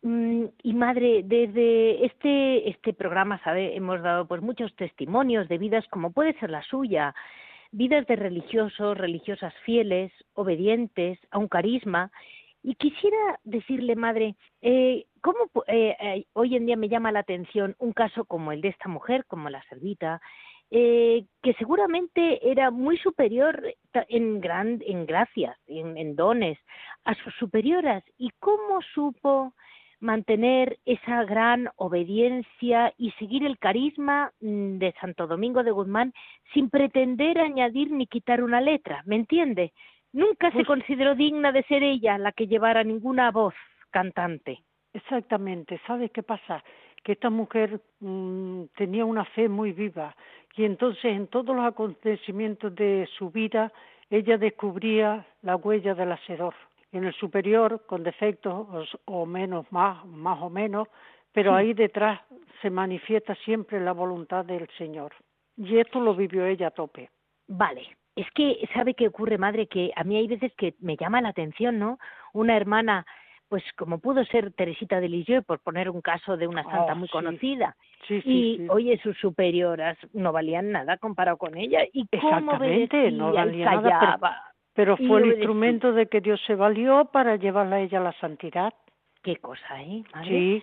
Mm, 0.02 0.46
y 0.62 0.74
madre, 0.74 1.22
desde 1.24 2.04
este, 2.04 2.68
este 2.68 2.92
programa, 2.92 3.40
sabe, 3.44 3.76
hemos 3.76 4.02
dado 4.02 4.26
pues 4.26 4.42
muchos 4.42 4.74
testimonios 4.74 5.48
de 5.48 5.58
vidas 5.58 5.86
como 5.88 6.12
puede 6.12 6.38
ser 6.40 6.50
la 6.50 6.62
suya, 6.62 7.14
vidas 7.70 8.06
de 8.06 8.16
religiosos, 8.16 8.98
religiosas 8.98 9.54
fieles, 9.64 10.12
obedientes, 10.34 11.18
a 11.30 11.38
un 11.38 11.48
carisma. 11.48 12.10
Y 12.64 12.74
quisiera 12.74 13.40
decirle, 13.44 13.96
madre, 13.96 14.36
eh, 14.60 15.06
¿cómo 15.20 15.50
eh, 15.66 15.96
eh, 16.00 16.24
hoy 16.32 16.56
en 16.56 16.66
día 16.66 16.76
me 16.76 16.88
llama 16.88 17.12
la 17.12 17.20
atención 17.20 17.74
un 17.78 17.92
caso 17.92 18.24
como 18.24 18.52
el 18.52 18.60
de 18.60 18.68
esta 18.68 18.88
mujer, 18.88 19.24
como 19.26 19.50
la 19.50 19.62
servita, 19.64 20.20
eh, 20.74 21.26
que 21.42 21.52
seguramente 21.54 22.50
era 22.50 22.70
muy 22.70 22.96
superior 22.96 23.62
en, 24.08 24.40
gran, 24.40 24.80
en 24.86 25.04
gracias, 25.04 25.54
en, 25.66 25.98
en 25.98 26.16
dones, 26.16 26.58
a 27.04 27.14
sus 27.14 27.34
superioras? 27.34 28.02
¿Y 28.16 28.30
cómo 28.40 28.80
supo 28.94 29.52
mantener 30.00 30.78
esa 30.86 31.24
gran 31.24 31.68
obediencia 31.76 32.92
y 32.96 33.10
seguir 33.12 33.44
el 33.44 33.58
carisma 33.58 34.32
mm, 34.40 34.78
de 34.78 34.94
Santo 34.98 35.26
Domingo 35.26 35.62
de 35.62 35.72
Guzmán 35.72 36.14
sin 36.54 36.70
pretender 36.70 37.38
añadir 37.38 37.90
ni 37.92 38.06
quitar 38.06 38.42
una 38.42 38.62
letra, 38.62 39.02
¿me 39.04 39.16
entiende? 39.16 39.72
Nunca 40.12 40.48
se 40.48 40.54
pues 40.54 40.66
consideró 40.66 41.14
digna 41.14 41.52
de 41.52 41.62
ser 41.64 41.82
ella 41.82 42.16
la 42.16 42.32
que 42.32 42.46
llevara 42.46 42.82
ninguna 42.82 43.30
voz 43.30 43.54
cantante. 43.90 44.64
Exactamente, 44.94 45.80
¿sabes 45.86 46.10
qué 46.12 46.22
pasa? 46.22 46.64
Que 47.02 47.12
esta 47.12 47.30
mujer 47.30 47.80
mm, 48.00 48.64
tenía 48.76 49.04
una 49.04 49.24
fe 49.24 49.48
muy 49.48 49.72
viva. 49.72 50.14
Y 50.56 50.64
entonces 50.64 51.04
en 51.04 51.26
todos 51.28 51.54
los 51.56 51.64
acontecimientos 51.64 52.74
de 52.74 53.08
su 53.18 53.30
vida 53.30 53.72
ella 54.10 54.36
descubría 54.36 55.26
la 55.42 55.56
huella 55.56 55.94
del 55.94 56.12
hacedor. 56.12 56.54
En 56.92 57.04
el 57.04 57.14
superior 57.14 57.84
con 57.86 58.02
defectos 58.02 58.98
o, 59.06 59.26
menos 59.26 59.64
más 59.72 60.04
más 60.04 60.42
o 60.42 60.50
menos 60.50 60.88
pero 61.32 61.54
ahí 61.54 61.72
detrás 61.72 62.20
se 62.60 62.70
manifiesta 62.70 63.34
siempre 63.36 63.80
la 63.80 63.92
voluntad 63.92 64.44
del 64.44 64.68
Señor. 64.78 65.12
Y 65.56 65.78
esto 65.78 66.00
lo 66.00 66.14
vivió 66.14 66.46
ella 66.46 66.68
a 66.68 66.72
tope. 66.72 67.10
Vale. 67.48 67.96
Es 68.14 68.30
que 68.34 68.68
sabe 68.74 68.94
qué 68.94 69.08
ocurre 69.08 69.38
madre 69.38 69.66
que 69.66 69.90
a 69.96 70.04
mí 70.04 70.16
hay 70.16 70.26
veces 70.26 70.52
que 70.56 70.74
me 70.80 70.96
llama 70.96 71.22
la 71.22 71.30
atención 71.30 71.78
no 71.78 71.98
una 72.34 72.56
hermana 72.56 73.06
pues 73.52 73.64
como 73.76 73.98
pudo 73.98 74.24
ser 74.24 74.50
Teresita 74.54 74.98
de 74.98 75.10
Lisieux, 75.10 75.44
por 75.44 75.58
poner 75.58 75.90
un 75.90 76.00
caso 76.00 76.38
de 76.38 76.46
una 76.46 76.62
santa 76.62 76.94
Oh, 76.94 76.96
muy 76.96 77.06
sí. 77.06 77.12
conocida, 77.12 77.76
Sí, 78.08 78.22
sí, 78.22 78.56
y 78.62 78.66
oye, 78.70 78.98
sus 79.02 79.14
superioras 79.18 79.98
no 80.14 80.32
valían 80.32 80.70
nada 80.70 80.96
comparado 80.96 81.36
con 81.36 81.58
ella, 81.58 81.80
y 81.92 82.06
cómo 82.06 82.28
Exactamente, 82.30 83.12
no 83.12 83.30
valía 83.30 83.66
nada, 83.74 84.18
pero-. 84.72 84.96
Pero 84.96 85.06
fue 85.06 85.20
el 85.20 85.26
instrumento 85.32 85.92
de 85.92 86.06
que 86.06 86.22
Dios 86.22 86.40
se 86.46 86.54
valió 86.54 87.10
para 87.12 87.36
llevarla 87.36 87.76
a 87.76 87.80
ella 87.80 87.98
a 87.98 88.04
la 88.04 88.12
santidad. 88.20 88.72
Qué 89.22 89.36
cosa, 89.36 89.82
¿eh? 89.82 90.02
madre? 90.14 90.30
Sí. 90.30 90.62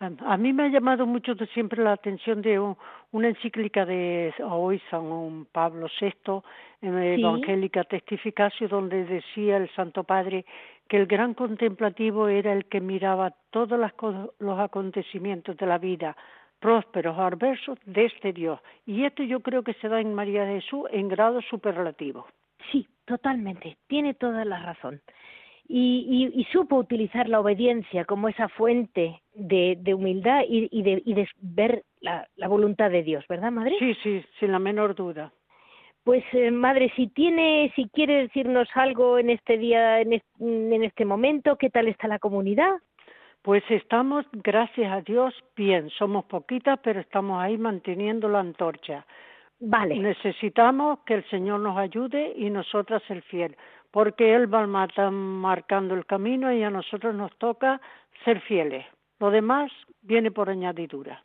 A, 0.00 0.36
mí 0.36 0.52
me 0.52 0.64
ha 0.64 0.68
llamado 0.68 1.06
mucho 1.06 1.34
de 1.34 1.46
siempre 1.48 1.82
la 1.82 1.92
atención 1.92 2.40
de 2.40 2.60
un- 2.60 2.76
una 3.10 3.28
encíclica 3.28 3.84
de 3.84 4.32
hoy 4.44 4.80
San 4.90 5.46
Pablo 5.50 5.88
VI, 6.00 6.42
eh, 6.82 7.14
Sí. 7.16 7.20
Evangélica 7.22 7.82
Testificatio, 7.82 8.68
donde 8.68 9.04
decía 9.04 9.56
el 9.56 9.68
Santo 9.70 10.04
Padre 10.04 10.44
que 10.88 10.98
el 10.98 11.06
gran 11.06 11.34
contemplativo 11.34 12.28
era 12.28 12.52
el 12.52 12.66
que 12.66 12.80
miraba 12.80 13.34
todos 13.50 13.78
las 13.78 13.92
los 14.38 14.58
acontecimientos 14.60 15.56
de 15.56 15.66
la 15.66 15.78
vida, 15.78 16.16
prósperos 16.60 17.18
o 17.18 17.22
adversos, 17.22 17.76
desde 17.84 18.32
Dios. 18.32 18.60
Y 18.86 19.04
esto 19.04 19.24
yo 19.24 19.40
creo 19.40 19.62
que 19.64 19.74
se 19.74 19.88
da 19.88 20.00
en 20.00 20.14
María 20.14 20.44
de 20.44 20.60
Jesús 20.60 20.86
en 20.92 21.08
grado 21.08 21.40
superlativo. 21.42 22.26
Sí, 22.70 22.86
totalmente, 23.04 23.76
tiene 23.88 24.14
toda 24.14 24.44
la 24.44 24.60
razón. 24.60 25.00
Y, 25.70 26.30
y, 26.34 26.40
y 26.40 26.44
supo 26.44 26.76
utilizar 26.76 27.28
la 27.28 27.40
obediencia 27.40 28.06
como 28.06 28.28
esa 28.28 28.48
fuente 28.48 29.20
de, 29.34 29.76
de 29.78 29.92
humildad 29.94 30.42
y, 30.48 30.68
y, 30.70 30.82
de, 30.82 31.02
y 31.04 31.12
de 31.12 31.28
ver 31.42 31.84
la, 32.00 32.26
la 32.36 32.48
voluntad 32.48 32.90
de 32.90 33.02
Dios, 33.02 33.24
¿verdad, 33.28 33.52
madre? 33.52 33.76
Sí, 33.78 33.94
sí, 34.02 34.24
sin 34.40 34.52
la 34.52 34.58
menor 34.58 34.94
duda. 34.94 35.30
Pues 36.04 36.24
eh, 36.32 36.50
madre, 36.50 36.90
si 36.96 37.08
tiene, 37.08 37.70
si 37.76 37.86
quiere 37.90 38.22
decirnos 38.22 38.66
algo 38.74 39.18
en 39.18 39.28
este 39.28 39.58
día, 39.58 40.00
en, 40.00 40.22
en 40.40 40.84
este 40.84 41.04
momento, 41.04 41.56
¿qué 41.56 41.68
tal 41.68 41.86
está 41.86 42.08
la 42.08 42.18
comunidad? 42.18 42.76
Pues 43.42 43.62
estamos, 43.68 44.24
gracias 44.32 44.90
a 44.90 45.02
Dios, 45.02 45.34
bien. 45.54 45.90
Somos 45.90 46.24
poquitas, 46.24 46.78
pero 46.82 47.00
estamos 47.00 47.42
ahí 47.42 47.58
manteniendo 47.58 48.28
la 48.28 48.40
antorcha. 48.40 49.06
Vale, 49.60 49.98
Necesitamos 49.98 51.00
que 51.00 51.14
el 51.14 51.28
Señor 51.30 51.60
nos 51.60 51.76
ayude 51.76 52.32
y 52.36 52.48
nosotras 52.48 53.02
el 53.08 53.22
fiel, 53.22 53.56
porque 53.90 54.34
Él 54.34 54.52
va 54.52 54.66
marcando 54.66 55.94
el 55.94 56.06
camino 56.06 56.52
y 56.52 56.62
a 56.62 56.70
nosotros 56.70 57.14
nos 57.14 57.34
toca 57.38 57.80
ser 58.24 58.40
fieles. 58.42 58.84
Lo 59.18 59.30
demás 59.30 59.72
viene 60.02 60.30
por 60.30 60.50
añadidura. 60.50 61.22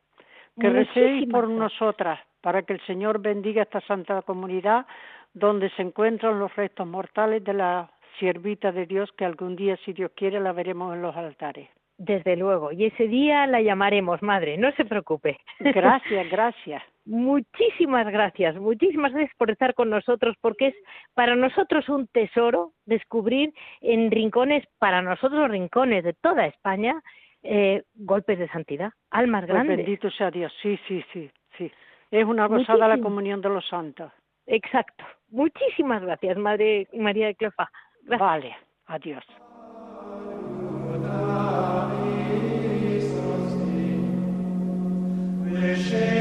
Que 0.59 0.69
recéis 0.69 1.27
por 1.29 1.47
gracias. 1.47 1.59
nosotras, 1.59 2.19
para 2.41 2.61
que 2.61 2.73
el 2.73 2.81
Señor 2.85 3.19
bendiga 3.19 3.63
esta 3.63 3.81
santa 3.81 4.21
comunidad 4.21 4.85
donde 5.33 5.69
se 5.71 5.81
encuentran 5.81 6.39
los 6.39 6.55
restos 6.55 6.85
mortales 6.85 7.43
de 7.43 7.53
la 7.53 7.89
siervita 8.19 8.71
de 8.71 8.85
Dios, 8.85 9.11
que 9.13 9.25
algún 9.25 9.55
día, 9.55 9.77
si 9.83 9.93
Dios 9.93 10.11
quiere, 10.15 10.39
la 10.39 10.51
veremos 10.51 10.93
en 10.93 11.01
los 11.01 11.15
altares. 11.15 11.69
Desde 11.97 12.35
luego. 12.35 12.71
Y 12.71 12.85
ese 12.85 13.07
día 13.07 13.45
la 13.47 13.61
llamaremos, 13.61 14.21
madre, 14.21 14.57
no 14.57 14.71
se 14.73 14.85
preocupe. 14.85 15.37
Gracias, 15.59 16.29
gracias. 16.31 16.83
Muchísimas 17.05 18.07
gracias, 18.07 18.55
muchísimas 18.55 19.11
gracias 19.11 19.35
por 19.37 19.51
estar 19.51 19.73
con 19.73 19.89
nosotros, 19.89 20.35
porque 20.39 20.67
es 20.67 20.75
para 21.13 21.35
nosotros 21.35 21.89
un 21.89 22.07
tesoro 22.07 22.71
descubrir 22.85 23.53
en 23.81 24.09
rincones, 24.09 24.63
para 24.79 25.01
nosotros 25.01 25.49
rincones 25.49 26.05
de 26.05 26.13
toda 26.13 26.45
España, 26.45 27.01
eh, 27.43 27.83
golpes 27.93 28.39
de 28.39 28.47
santidad, 28.47 28.91
almas 29.11 29.41
Pues 29.41 29.51
grandes. 29.53 29.77
bendito 29.77 30.09
sea 30.11 30.31
Dios. 30.31 30.53
Sí, 30.61 30.79
sí, 30.87 31.03
sí, 31.11 31.29
sí. 31.57 31.69
Es 32.09 32.25
una 32.25 32.47
gozada 32.47 32.87
la 32.87 32.99
comunión 32.99 33.41
de 33.41 33.49
los 33.49 33.67
santos. 33.67 34.11
Exacto. 34.45 35.03
Muchísimas 35.29 36.01
gracias, 36.03 36.37
Madre 36.37 36.87
María 36.93 37.27
de 37.27 37.35
Cleofa. 37.35 37.69
Gracias. 38.03 38.19
Vale, 38.19 38.55
adiós. 38.85 39.23
Siguiendo 45.75 46.12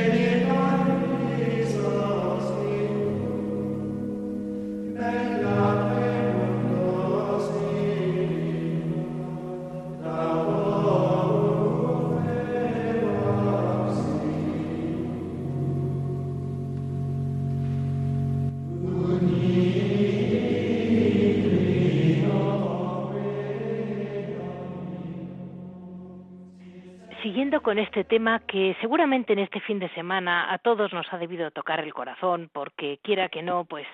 con 27.73 27.79
este 27.79 28.05
tema 28.05 28.41
que 28.41 28.77
seguramente 28.83 29.33
en 29.33 29.39
este 29.39 29.59
fin 29.61 29.79
de 29.79 29.89
semana 29.95 30.53
a 30.53 30.59
todos 30.59 30.93
nos 30.93 31.11
ha 31.11 31.17
debido 31.17 31.51
tocar 31.53 31.81
el 31.81 31.95
corazón, 31.95 32.51
porque 32.53 32.99
quiera 33.03 33.31
que 33.31 33.41
no, 33.41 33.65
pues 33.65 33.87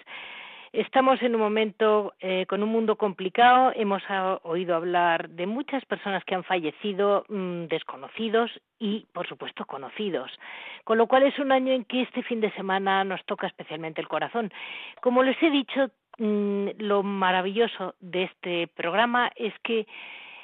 estamos 0.72 1.22
en 1.22 1.36
un 1.36 1.40
momento 1.40 2.12
eh, 2.18 2.44
con 2.48 2.64
un 2.64 2.70
mundo 2.70 2.96
complicado. 2.96 3.70
Hemos 3.76 4.02
ah, 4.08 4.40
oído 4.42 4.74
hablar 4.74 5.28
de 5.28 5.46
muchas 5.46 5.84
personas 5.84 6.24
que 6.24 6.34
han 6.34 6.42
fallecido, 6.42 7.24
mm, 7.28 7.66
desconocidos 7.66 8.50
y, 8.80 9.06
por 9.12 9.28
supuesto, 9.28 9.64
conocidos. 9.64 10.32
Con 10.82 10.98
lo 10.98 11.06
cual 11.06 11.22
es 11.22 11.38
un 11.38 11.52
año 11.52 11.72
en 11.72 11.84
que 11.84 12.02
este 12.02 12.24
fin 12.24 12.40
de 12.40 12.50
semana 12.54 13.04
nos 13.04 13.24
toca 13.26 13.46
especialmente 13.46 14.00
el 14.00 14.08
corazón. 14.08 14.50
Como 15.00 15.22
les 15.22 15.40
he 15.40 15.50
dicho, 15.50 15.88
mm, 16.18 16.70
lo 16.78 17.04
maravilloso 17.04 17.94
de 18.00 18.24
este 18.24 18.66
programa 18.74 19.30
es 19.36 19.54
que 19.62 19.86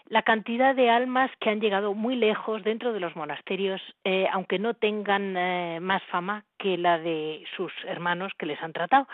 la 0.08 0.22
cantidad 0.22 0.74
de 0.74 0.90
almas 0.90 1.30
que 1.40 1.50
han 1.50 1.60
llegado 1.60 1.94
muy 1.94 2.16
lejos 2.16 2.62
dentro 2.62 2.92
de 2.92 3.00
los 3.00 3.16
monasterios, 3.16 3.80
eh, 4.04 4.26
aunque 4.32 4.58
no 4.58 4.74
tengan 4.74 5.36
eh, 5.36 5.78
más 5.80 6.02
fama 6.04 6.44
que 6.58 6.76
la 6.76 6.98
de 6.98 7.44
sus 7.56 7.72
hermanos 7.86 8.32
que 8.38 8.46
les 8.46 8.62
han 8.62 8.72
tratado. 8.72 9.08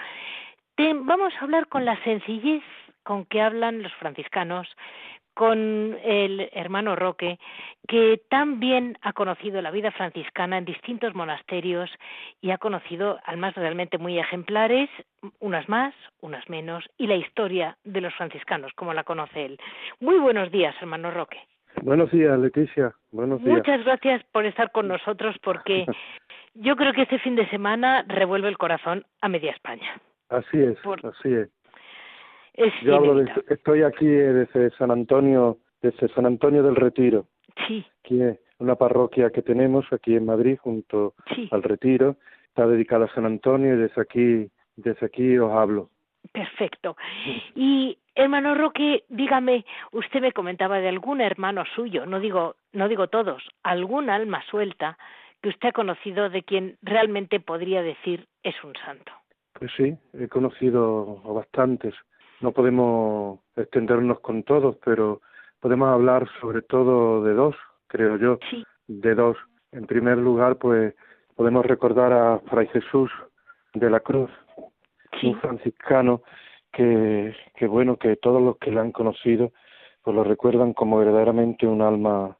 Vamos 0.79 1.35
a 1.35 1.45
hablar 1.45 1.67
con 1.67 1.85
la 1.85 2.03
sencillez 2.05 2.63
con 3.03 3.27
que 3.27 3.43
hablan 3.43 3.83
los 3.83 3.93
franciscanos, 3.95 4.67
con 5.35 5.97
el 6.03 6.49
hermano 6.53 6.97
Roque, 6.97 7.39
que 7.89 8.21
también 8.29 8.99
ha 9.03 9.13
conocido 9.13 9.63
la 9.63 9.71
vida 9.71 9.91
franciscana 9.91 10.59
en 10.59 10.65
distintos 10.65 11.15
monasterios 11.15 11.91
y 12.41 12.51
ha 12.51 12.59
conocido 12.59 13.19
almas 13.25 13.55
realmente 13.55 13.99
muy 13.99 14.19
ejemplares, 14.19 14.89
unas 15.39 15.69
más, 15.69 15.95
unas 16.21 16.49
menos, 16.49 16.85
y 16.99 17.07
la 17.07 17.17
historia 17.17 17.77
de 17.85 18.01
los 18.01 18.15
franciscanos, 18.15 18.73
como 18.75 18.95
la 18.95 19.05
conoce 19.05 19.45
él. 19.47 19.59
Muy 20.01 20.19
buenos 20.19 20.51
días, 20.51 20.75
hermano 20.81 21.11
Roque. 21.11 21.39
Buenos 21.83 22.11
días, 22.11 22.39
Leticia. 22.39 22.93
Buenos 23.13 23.43
días. 23.43 23.59
Muchas 23.59 23.85
gracias 23.85 24.23
por 24.33 24.45
estar 24.45 24.71
con 24.73 24.89
nosotros 24.89 25.37
porque 25.43 25.87
yo 26.55 26.77
creo 26.77 26.93
que 26.93 27.03
este 27.03 27.19
fin 27.21 27.37
de 27.37 27.49
semana 27.49 28.05
revuelve 28.09 28.49
el 28.49 28.59
corazón 28.59 29.05
a 29.21 29.29
media 29.29 29.53
España. 29.53 30.01
Así 30.29 30.61
es, 30.63 30.79
Por- 30.81 31.05
así 31.07 31.33
es. 31.33 31.49
Es 32.55 32.73
Yo 32.83 32.97
hablo 32.97 33.15
de, 33.15 33.31
estoy 33.49 33.83
aquí 33.83 34.07
eh, 34.07 34.33
desde 34.33 34.71
San 34.77 34.91
Antonio, 34.91 35.59
desde 35.83 36.09
San 36.09 36.27
Antonio 36.27 36.63
del 36.63 36.77
Retiro. 36.77 37.27
Sí, 37.67 37.85
Aquí 38.05 38.23
es 38.23 38.39
una 38.59 38.77
parroquia 38.77 39.31
que 39.31 39.43
tenemos 39.43 39.85
aquí 39.93 40.15
en 40.17 40.27
Madrid 40.27 40.59
junto 40.61 41.15
sí, 41.35 41.49
al 41.51 41.63
Retiro. 41.63 42.17
Está 42.49 42.67
dedicada 42.67 43.07
a 43.07 43.15
San 43.15 43.27
Antonio 43.27 43.75
y 43.75 43.79
desde 43.79 44.01
aquí, 44.01 44.51
desde 44.77 45.07
aquí 45.07 45.39
os 45.39 45.53
hablo. 45.53 45.91
perfecto. 46.33 46.97
Y 47.55 47.99
hermano 48.15 48.55
Roque, 48.55 49.05
dígame, 49.09 49.65
usted 49.93 50.21
me 50.21 50.33
comentaba 50.33 50.81
de 50.81 50.89
algún 50.89 51.21
hermano 51.21 51.65
suyo, 51.75 52.07
no 52.07 52.21
digo, 52.21 52.57
no 52.73 52.89
digo 52.89 53.09
todos, 53.09 53.43
algún 53.63 54.11
alma 54.11 54.43
suelta 54.51 54.99
que 55.43 55.49
usted 55.49 55.69
ha 55.69 55.73
conocido 55.73 56.29
de 56.29 56.43
quien 56.43 56.77
realmente 56.83 57.41
podría 57.41 57.83
decir 57.83 58.27
es 58.43 58.55
un 58.63 58.75
santo. 58.85 59.13
Pues 59.55 59.71
sí, 59.77 59.97
he 60.15 60.29
conocido 60.29 61.23
a 61.25 61.33
bastantes. 61.33 61.95
No 62.41 62.53
podemos 62.53 63.41
extendernos 63.57 64.21
con 64.21 64.43
todos, 64.43 64.77
pero 64.85 65.21
podemos 65.61 65.89
hablar 65.89 66.29
sobre 66.41 66.63
todo 66.63 67.23
de 67.23 67.35
dos, 67.35 67.55
creo 67.87 68.17
yo. 68.17 68.39
Sí, 68.51 68.65
de 68.87 69.15
dos. 69.15 69.37
En 69.73 69.87
primer 69.87 70.19
lugar, 70.19 70.57
pues 70.57 70.95
podemos 71.37 71.65
recordar 71.67 72.13
a 72.13 72.39
Fray 72.51 72.67
Jesús 72.69 73.11
de 73.75 73.91
la 73.91 74.01
Cruz, 74.01 74.31
sí, 75.21 75.29
un 75.29 75.41
franciscano 75.41 76.23
que, 76.73 77.35
que 77.57 77.67
bueno, 77.67 77.97
que 77.97 78.17
todos 78.17 78.43
los 78.43 78.57
que 78.59 78.71
le 78.71 78.81
han 78.81 78.93
conocido, 78.93 79.53
pues 80.03 80.17
lo 80.17 80.25
recuerdan 80.25 80.73
como 80.73 80.99
verdaderamente 80.99 81.67
un 81.67 81.83
alma, 81.83 82.37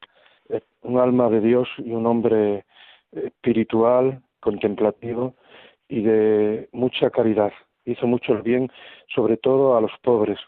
un 0.81 0.99
alma 0.99 1.29
de 1.29 1.41
Dios 1.41 1.69
y 1.77 1.91
un 1.91 2.05
hombre 2.05 2.65
espiritual, 3.11 4.21
contemplativo 4.39 5.35
y 5.87 6.01
de 6.01 6.69
mucha 6.71 7.09
caridad. 7.09 7.51
Hizo 7.85 8.07
mucho 8.07 8.33
el 8.33 8.41
bien, 8.41 8.71
sobre 9.13 9.37
todo 9.37 9.75
a 9.75 9.81
los 9.81 9.91
pobres. 10.01 10.39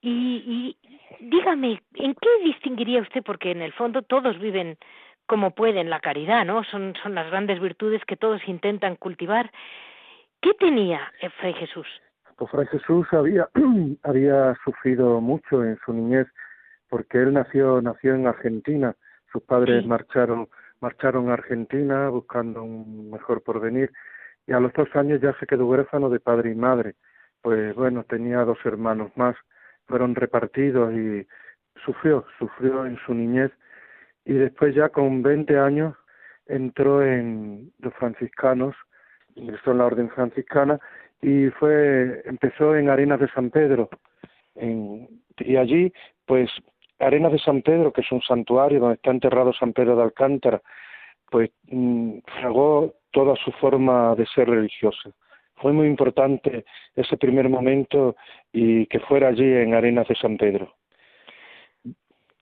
Y, 0.00 0.76
y 0.80 0.88
dígame, 1.20 1.82
¿en 1.94 2.14
qué 2.14 2.28
distinguiría 2.44 3.02
usted? 3.02 3.22
Porque 3.22 3.50
en 3.50 3.62
el 3.62 3.72
fondo 3.72 4.02
todos 4.02 4.38
viven 4.38 4.78
como 5.26 5.50
pueden 5.50 5.90
la 5.90 6.00
caridad, 6.00 6.44
¿no? 6.44 6.64
Son, 6.64 6.94
son 7.02 7.14
las 7.14 7.28
grandes 7.30 7.60
virtudes 7.60 8.02
que 8.06 8.16
todos 8.16 8.40
intentan 8.46 8.96
cultivar. 8.96 9.50
¿Qué 10.40 10.54
tenía 10.54 11.12
el 11.20 11.30
Fray 11.32 11.54
Jesús? 11.54 11.86
Pues 12.36 12.50
Fray 12.50 12.66
Jesús 12.66 13.06
había, 13.12 13.48
había 14.04 14.54
sufrido 14.64 15.20
mucho 15.20 15.64
en 15.64 15.78
su 15.84 15.92
niñez 15.92 16.26
porque 16.88 17.18
él 17.18 17.32
nació 17.32 17.82
nació 17.82 18.14
en 18.14 18.26
Argentina, 18.26 18.94
sus 19.32 19.42
padres 19.42 19.84
marcharon 19.86 20.48
marcharon 20.80 21.30
a 21.30 21.34
Argentina 21.34 22.08
buscando 22.10 22.62
un 22.62 23.10
mejor 23.10 23.42
porvenir 23.42 23.90
y 24.46 24.52
a 24.52 24.60
los 24.60 24.72
dos 24.72 24.88
años 24.94 25.20
ya 25.20 25.32
se 25.38 25.46
quedó 25.46 25.66
huérfano 25.66 26.08
de 26.08 26.20
padre 26.20 26.50
y 26.52 26.54
madre. 26.54 26.94
Pues 27.42 27.74
bueno, 27.74 28.04
tenía 28.04 28.44
dos 28.44 28.58
hermanos 28.64 29.10
más, 29.16 29.36
fueron 29.86 30.14
repartidos 30.14 30.92
y 30.94 31.26
sufrió, 31.84 32.24
sufrió 32.38 32.86
en 32.86 32.98
su 33.04 33.14
niñez 33.14 33.52
y 34.24 34.34
después 34.34 34.74
ya 34.74 34.88
con 34.88 35.22
20 35.22 35.58
años 35.58 35.94
entró 36.46 37.02
en 37.04 37.72
los 37.78 37.94
franciscanos, 37.94 38.74
ingresó 39.34 39.72
en 39.72 39.78
la 39.78 39.86
orden 39.86 40.10
franciscana 40.10 40.80
y 41.22 41.48
fue 41.50 42.22
empezó 42.24 42.76
en 42.76 42.88
Arenas 42.90 43.20
de 43.20 43.28
San 43.28 43.50
Pedro 43.50 43.88
en, 44.54 45.08
y 45.38 45.56
allí 45.56 45.92
pues 46.24 46.50
Arenas 46.98 47.32
de 47.32 47.38
San 47.38 47.62
Pedro 47.62 47.92
que 47.92 48.00
es 48.00 48.12
un 48.12 48.22
santuario 48.22 48.80
donde 48.80 48.96
está 48.96 49.10
enterrado 49.10 49.52
San 49.52 49.72
Pedro 49.72 49.96
de 49.96 50.02
Alcántara 50.02 50.60
pues 51.30 51.50
mm, 51.68 52.18
fragó 52.38 52.94
toda 53.16 53.34
su 53.36 53.50
forma 53.52 54.14
de 54.14 54.26
ser 54.26 54.46
religiosa 54.46 55.10
fue 55.54 55.72
muy 55.72 55.86
importante 55.86 56.66
ese 56.94 57.16
primer 57.16 57.48
momento 57.48 58.14
y 58.52 58.84
que 58.88 59.00
fuera 59.00 59.28
allí 59.28 59.50
en 59.54 59.72
Arenas 59.72 60.06
de 60.06 60.14
San 60.16 60.36
Pedro 60.36 60.74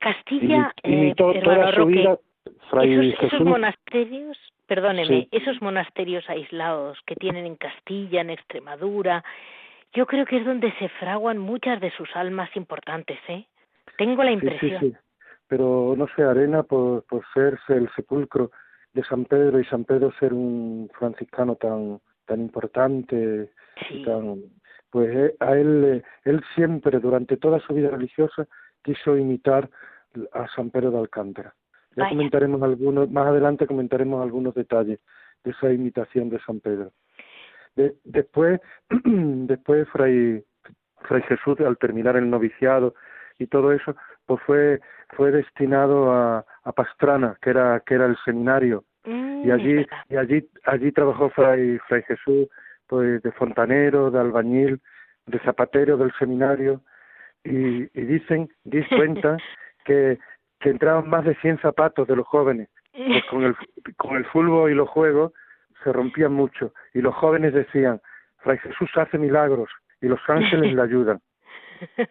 Castilla 0.01 0.75
y, 0.83 1.11
eh, 1.11 1.15
toda 1.17 1.73
su 1.75 1.87
vida 1.87 2.19
Fray 2.71 3.11
esos, 3.11 3.23
esos 3.23 3.47
monasterios 3.47 4.37
perdóneme, 4.67 5.29
esos 5.31 5.63
monasterios 5.63 6.29
aislados 6.29 6.99
que 7.07 7.15
tienen 7.15 7.47
en 7.47 7.55
Castilla, 7.55 8.23
en 8.23 8.31
Extremadura, 8.31 9.23
yo 9.93 10.07
creo 10.07 10.27
que 10.27 10.39
es 10.39 10.45
donde 10.45 10.73
se 10.81 10.89
fraguan 10.89 11.39
muchas 11.39 11.81
de 11.81 11.93
sus 11.93 12.09
almas 12.17 12.51
importantes, 12.57 13.19
¿eh? 13.29 13.47
Tengo 13.97 14.25
la 14.25 14.33
impresión. 14.33 14.81
Sí, 14.81 14.91
sí, 14.91 14.97
Pero 15.47 15.95
no 15.97 16.09
sé, 16.17 16.25
Arena, 16.25 16.65
por, 16.65 17.05
por 17.05 17.23
ser 17.33 17.61
el 17.69 17.89
sepulcro 17.95 18.51
de 18.95 19.03
San 19.05 19.25
Pedro 19.25 19.61
y 19.61 19.65
San 19.67 19.85
Pedro 19.85 20.13
ser 20.19 20.33
un 20.33 20.91
franciscano 20.99 21.57
tan 21.57 22.01
tan 22.27 22.41
importante 22.41 23.51
tan 24.05 24.43
pues 24.91 25.15
eh, 25.15 25.37
a 25.41 25.53
él 25.57 25.85
eh, 25.85 26.03
él 26.25 26.43
siempre 26.55 27.01
durante 27.01 27.37
toda 27.37 27.61
su 27.61 27.75
vida 27.75 27.91
religiosa 27.91 28.47
quiso 28.83 29.17
imitar 29.17 29.69
a 30.33 30.47
San 30.55 30.71
Pedro 30.71 30.93
de 30.93 30.99
Alcántara. 30.99 31.55
Ya 31.97 32.09
comentaremos 32.09 32.63
algunos, 32.63 33.11
más 33.11 33.27
adelante 33.27 33.67
comentaremos 33.67 34.23
algunos 34.23 34.55
detalles 34.55 35.01
de 35.45 35.51
esa 35.51 35.73
imitación 35.73 36.29
de 36.29 36.41
San 36.41 36.61
Pedro. 36.61 36.93
después, 38.05 38.61
después 39.05 39.89
Fray, 39.91 40.45
Fray 41.03 41.23
Jesús, 41.23 41.61
al 41.61 41.79
terminar 41.79 42.17
el 42.17 42.29
noviciado 42.31 42.95
y 43.39 43.47
todo 43.47 43.73
eso, 43.73 43.95
pues 44.27 44.41
fue, 44.43 44.81
fue 45.17 45.31
destinado 45.31 46.13
a, 46.13 46.45
a 46.65 46.73
Pastrana, 46.73 47.37
que 47.41 47.51
era, 47.51 47.81
que 47.87 47.95
era 47.95 48.07
el 48.07 48.17
seminario. 48.25 48.85
Mm, 49.05 49.47
y 49.47 49.51
allí, 49.51 49.87
y 50.09 50.17
allí, 50.17 50.49
allí 50.65 50.93
trabajó 50.93 51.31
Fray, 51.31 51.79
Fray 51.89 52.03
Jesús, 52.05 52.49
pues 52.87 53.23
de 53.23 53.33
fontanero, 53.33 54.11
de 54.11 54.21
albañil, 54.21 54.81
de 55.27 55.39
zapatero 55.41 55.97
del 55.97 56.13
seminario, 56.19 56.81
y, 57.45 57.83
y 57.99 58.05
dicen, 58.05 58.49
dis 58.65 58.87
cuenta 58.97 59.37
que 59.85 60.19
que 60.65 60.71
entraban 60.71 61.11
más 61.11 61.27
de 61.27 61.35
100 61.37 61.61
zapatos 61.61 62.09
de 62.09 62.17
los 62.17 62.27
jóvenes. 62.27 62.71
Pues 62.93 63.23
con 63.27 63.45
el, 63.45 63.55
con 63.99 64.17
el 64.17 64.25
fútbol 64.25 64.71
y 64.71 64.75
los 64.75 64.89
juegos 64.89 65.33
se 65.83 65.93
rompían 65.93 66.33
mucho. 66.33 66.73
Y 66.95 67.03
los 67.03 67.15
jóvenes 67.15 67.53
decían, 67.53 68.01
Fray 68.39 68.57
Jesús 68.59 68.89
hace 68.97 69.19
milagros 69.19 69.69
y 70.01 70.07
los 70.07 70.21
ángeles 70.27 70.73
le 70.73 70.83
ayudan. 70.89 71.21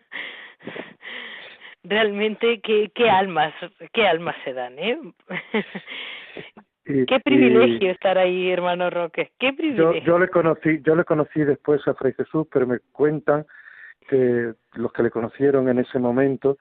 Realmente, 1.84 2.61
qué, 2.61 2.91
qué 2.95 3.09
almas, 3.09 3.53
qué 3.91 4.07
almas 4.07 4.36
se 4.43 4.53
dan, 4.53 4.79
¿eh? 4.79 4.99
qué 7.07 7.19
privilegio 7.19 7.91
estar 7.91 8.17
ahí, 8.17 8.49
hermano 8.49 8.89
Roque. 8.89 9.31
Qué 9.38 9.53
privilegio. 9.53 9.93
Yo, 9.93 10.05
yo 10.05 10.19
le 10.19 10.29
conocí, 10.29 10.81
yo 10.84 10.95
le 10.95 11.03
conocí 11.03 11.43
después 11.43 11.86
a 11.88 11.93
Fray 11.93 12.13
Jesús, 12.13 12.47
pero 12.51 12.67
me 12.67 12.79
cuentan 12.91 13.45
que 14.07 14.53
los 14.73 14.91
que 14.93 15.03
le 15.03 15.11
conocieron 15.11 15.69
en 15.69 15.79
ese 15.79 15.99
momento 15.99 16.57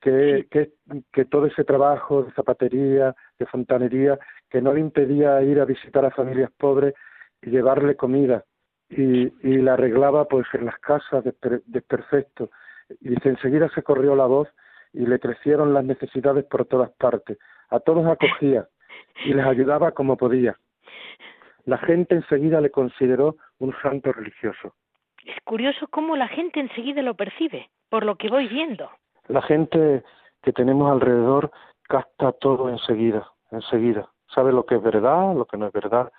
que, 0.00 0.46
que, 0.50 0.72
que 1.12 1.24
todo 1.26 1.46
ese 1.46 1.64
trabajo 1.64 2.24
de 2.24 2.32
zapatería, 2.32 3.14
de 3.38 3.46
fontanería, 3.46 4.18
que 4.50 4.60
no 4.60 4.74
le 4.74 4.80
impedía 4.80 5.42
ir 5.42 5.60
a 5.60 5.64
visitar 5.64 6.04
a 6.04 6.10
familias 6.10 6.50
pobres 6.58 6.94
y 7.40 7.50
llevarle 7.50 7.96
comida 7.96 8.44
y, 8.90 9.32
y 9.48 9.56
la 9.58 9.74
arreglaba 9.74 10.26
pues 10.26 10.46
en 10.52 10.66
las 10.66 10.78
casas 10.78 11.24
de, 11.24 11.80
perfecto. 11.82 12.50
Y 13.00 13.10
dice, 13.10 13.30
enseguida 13.30 13.70
se 13.74 13.82
corrió 13.82 14.14
la 14.14 14.26
voz 14.26 14.48
y 14.92 15.06
le 15.06 15.18
crecieron 15.18 15.74
las 15.74 15.84
necesidades 15.84 16.44
por 16.44 16.64
todas 16.66 16.90
partes. 16.92 17.38
A 17.70 17.80
todos 17.80 18.06
acogía 18.06 18.68
y 19.24 19.34
les 19.34 19.46
ayudaba 19.46 19.92
como 19.92 20.16
podía. 20.16 20.56
La 21.64 21.78
gente 21.78 22.16
enseguida 22.16 22.60
le 22.60 22.70
consideró 22.70 23.36
un 23.58 23.74
santo 23.82 24.12
religioso. 24.12 24.74
Es 25.24 25.36
curioso 25.44 25.86
cómo 25.88 26.16
la 26.16 26.28
gente 26.28 26.60
enseguida 26.60 27.02
lo 27.02 27.14
percibe, 27.14 27.70
por 27.88 28.04
lo 28.04 28.16
que 28.16 28.28
voy 28.28 28.48
viendo 28.48 28.90
la 29.28 29.42
gente 29.42 30.02
que 30.42 30.52
tenemos 30.52 30.90
alrededor 30.90 31.50
capta 31.82 32.32
todo 32.32 32.68
enseguida, 32.68 33.30
enseguida. 33.50 34.08
Sabe 34.34 34.52
lo 34.52 34.64
que 34.64 34.76
es 34.76 34.82
verdad, 34.82 35.34
lo 35.34 35.44
que 35.46 35.56
no 35.56 35.66
es 35.66 35.72
verdad, 35.72 36.10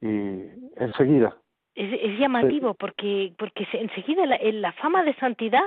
y 0.00 0.42
enseguida. 0.76 1.36
Es, 1.74 1.92
es 1.92 2.18
llamativo 2.18 2.74
porque 2.74 3.32
porque 3.38 3.66
enseguida 3.72 4.26
la, 4.26 4.38
la 4.42 4.72
fama 4.72 5.04
de 5.04 5.14
santidad 5.14 5.64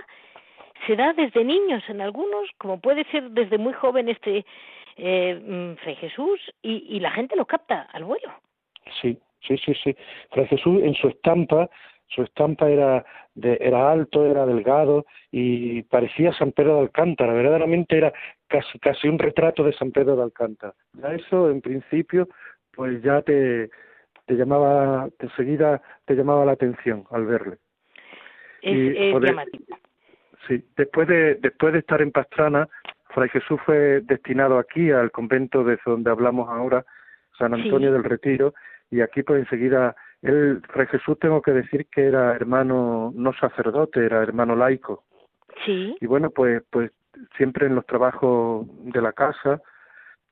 se 0.85 0.95
da 0.95 1.13
desde 1.13 1.43
niños 1.43 1.83
en 1.87 2.01
algunos, 2.01 2.49
como 2.57 2.79
puede 2.79 3.03
ser 3.05 3.31
desde 3.31 3.57
muy 3.57 3.73
joven 3.73 4.09
este 4.09 4.45
eh, 4.97 5.35
mm, 5.35 5.75
Fray 5.81 5.95
Jesús, 5.95 6.39
y, 6.61 6.85
y 6.89 6.99
la 6.99 7.11
gente 7.11 7.35
lo 7.35 7.45
capta 7.45 7.81
al 7.93 8.03
vuelo. 8.03 8.33
Sí, 9.01 9.17
sí, 9.47 9.57
sí, 9.57 9.73
sí. 9.83 9.95
Fray 10.31 10.47
Jesús 10.47 10.81
en 10.83 10.93
su 10.93 11.07
estampa 11.07 11.69
su 12.07 12.21
estampa 12.21 12.69
era, 12.69 13.05
de, 13.33 13.57
era 13.59 13.91
alto, 13.91 14.25
era 14.25 14.45
delgado 14.45 15.05
y 15.31 15.83
parecía 15.83 16.33
San 16.33 16.51
Pedro 16.51 16.75
de 16.75 16.81
Alcántara, 16.81 17.33
verdaderamente 17.33 17.97
era 17.97 18.13
casi, 18.47 18.79
casi 18.79 19.07
un 19.07 19.19
retrato 19.19 19.63
de 19.63 19.73
San 19.73 19.91
Pedro 19.91 20.15
de 20.15 20.23
Alcántara. 20.23 20.73
Ya 20.93 21.13
eso, 21.13 21.49
en 21.49 21.61
principio, 21.61 22.27
pues 22.73 23.01
ya 23.01 23.21
te, 23.21 23.69
te 24.25 24.33
llamaba, 24.35 25.09
enseguida 25.19 25.81
te 26.05 26.15
llamaba 26.15 26.45
la 26.45 26.53
atención 26.53 27.05
al 27.11 27.25
verle. 27.25 27.57
Es, 28.61 29.13
Sí, 30.47 30.63
después 30.75 31.07
de, 31.07 31.35
después 31.35 31.73
de 31.73 31.79
estar 31.79 32.01
en 32.01 32.11
Pastrana, 32.11 32.67
Fray 33.09 33.29
Jesús 33.29 33.59
fue 33.65 34.01
destinado 34.01 34.59
aquí, 34.59 34.91
al 34.91 35.11
convento 35.11 35.63
de 35.63 35.79
donde 35.85 36.11
hablamos 36.11 36.49
ahora, 36.49 36.85
San 37.37 37.53
Antonio 37.53 37.91
del 37.91 38.03
Retiro, 38.03 38.53
y 38.91 39.01
aquí 39.01 39.23
pues 39.23 39.39
enseguida 39.39 39.95
él, 40.21 40.61
Fray 40.69 40.87
Jesús, 40.87 41.17
tengo 41.19 41.41
que 41.41 41.51
decir 41.51 41.87
que 41.87 42.05
era 42.05 42.35
hermano 42.35 43.11
no 43.15 43.33
sacerdote, 43.33 44.05
era 44.05 44.21
hermano 44.21 44.55
laico. 44.55 45.03
Sí. 45.65 45.95
Y 45.99 46.05
bueno, 46.05 46.29
pues, 46.29 46.63
pues 46.69 46.91
siempre 47.37 47.67
en 47.67 47.75
los 47.75 47.85
trabajos 47.85 48.67
de 48.83 49.01
la 49.01 49.13
casa, 49.13 49.61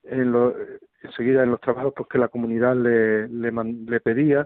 en 0.03 0.31
lo, 0.31 0.55
enseguida 1.01 1.43
en 1.43 1.51
los 1.51 1.61
trabajos 1.61 1.93
pues 1.95 2.09
que 2.09 2.17
la 2.17 2.27
comunidad 2.27 2.75
le, 2.75 3.27
le, 3.29 3.51
le 3.51 3.99
pedía, 3.99 4.45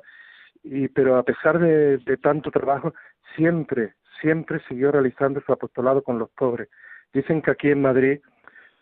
y 0.63 0.87
pero 0.89 1.17
a 1.17 1.23
pesar 1.23 1.59
de, 1.59 1.97
de 1.97 2.17
tanto 2.17 2.51
trabajo, 2.51 2.93
siempre, 3.35 3.93
siempre 4.21 4.59
siguió 4.67 4.91
realizando 4.91 5.41
su 5.41 5.51
apostolado 5.51 6.03
con 6.03 6.19
los 6.19 6.29
pobres. 6.31 6.69
Dicen 7.13 7.41
que 7.41 7.51
aquí 7.51 7.69
en 7.69 7.81
Madrid, 7.81 8.19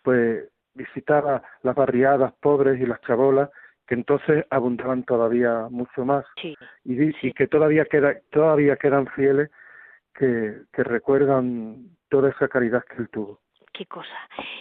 pues 0.04 0.50
visitaba 0.74 1.42
las 1.64 1.76
barriadas 1.76 2.34
pobres 2.42 2.80
y 2.80 2.86
las 2.86 3.02
chabolas 3.02 3.50
que 3.88 3.96
entonces 3.96 4.46
abundaban 4.50 5.04
todavía 5.04 5.68
mucho 5.70 6.06
más 6.06 6.26
sí, 6.42 6.56
y, 6.84 7.34
que 7.34 7.48
todavía 7.48 7.86
queda 7.86 8.16
todavía 8.32 8.76
quedan 8.78 9.08
fieles 9.08 9.52
que, 10.14 10.56
que 10.74 10.84
recuerdan 10.84 11.90
toda 12.10 12.30
esa 12.30 12.48
caridad 12.48 12.84
que 12.86 13.02
él 13.02 13.10
tuvo. 13.10 13.40
Qué 13.74 13.86
cosa. 13.86 14.16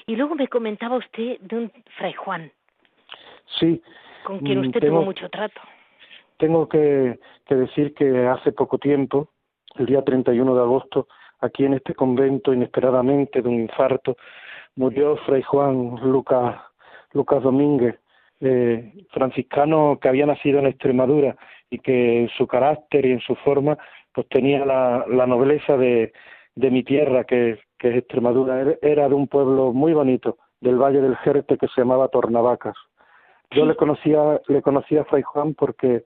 Y 0.06 0.16
luego 0.16 0.34
me 0.34 0.48
comentaba 0.48 0.96
usted 0.96 1.38
de 1.40 1.56
un 1.56 1.72
fray 1.96 2.12
Juan. 2.14 2.50
Sí. 3.58 3.80
Con 4.24 4.40
quien 4.40 4.58
usted 4.58 4.80
tengo, 4.80 4.96
tuvo 4.96 5.04
mucho 5.04 5.28
trato. 5.28 5.60
Tengo 6.38 6.68
que, 6.68 7.20
que 7.46 7.54
decir 7.54 7.94
que 7.94 8.26
hace 8.26 8.52
poco 8.52 8.78
tiempo, 8.78 9.28
el 9.76 9.86
día 9.86 10.02
31 10.02 10.54
de 10.54 10.60
agosto, 10.60 11.08
aquí 11.40 11.64
en 11.64 11.74
este 11.74 11.94
convento, 11.94 12.52
inesperadamente 12.52 13.42
de 13.42 13.48
un 13.48 13.60
infarto, 13.60 14.16
murió 14.76 15.16
fray 15.18 15.42
Juan 15.42 15.96
Lucas, 16.02 16.56
Lucas 17.12 17.42
Domínguez, 17.42 17.98
eh, 18.40 18.92
franciscano 19.10 19.98
que 20.00 20.08
había 20.08 20.26
nacido 20.26 20.58
en 20.58 20.66
Extremadura 20.66 21.36
y 21.70 21.78
que 21.78 22.22
en 22.22 22.28
su 22.30 22.46
carácter 22.46 23.06
y 23.06 23.12
en 23.12 23.20
su 23.20 23.34
forma 23.36 23.78
pues 24.12 24.28
tenía 24.28 24.64
la, 24.64 25.04
la 25.08 25.26
nobleza 25.26 25.76
de, 25.76 26.12
de 26.54 26.70
mi 26.70 26.82
tierra 26.84 27.24
que, 27.24 27.58
que 27.78 27.88
es 27.88 27.96
Extremadura. 27.96 28.76
Era 28.82 29.08
de 29.08 29.14
un 29.14 29.28
pueblo 29.28 29.72
muy 29.72 29.92
bonito 29.92 30.38
del 30.60 30.76
Valle 30.76 31.00
del 31.00 31.16
Jerte 31.16 31.58
que 31.58 31.68
se 31.68 31.80
llamaba 31.80 32.08
Tornavacas. 32.08 32.76
Yo 33.50 33.66
le 33.66 33.76
conocía 33.76 34.40
le 34.48 34.62
conocía 34.62 35.02
a 35.02 35.04
Fray 35.04 35.22
Juan 35.22 35.54
porque 35.54 36.04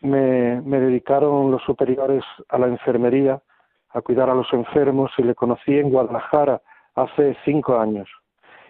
me, 0.00 0.60
me 0.62 0.80
dedicaron 0.80 1.50
los 1.50 1.62
superiores 1.62 2.24
a 2.48 2.58
la 2.58 2.66
enfermería 2.66 3.42
a 3.90 4.00
cuidar 4.00 4.30
a 4.30 4.34
los 4.34 4.52
enfermos 4.52 5.10
y 5.18 5.22
le 5.22 5.34
conocí 5.34 5.78
en 5.78 5.90
Guadalajara 5.90 6.60
hace 6.94 7.36
cinco 7.44 7.78
años. 7.78 8.08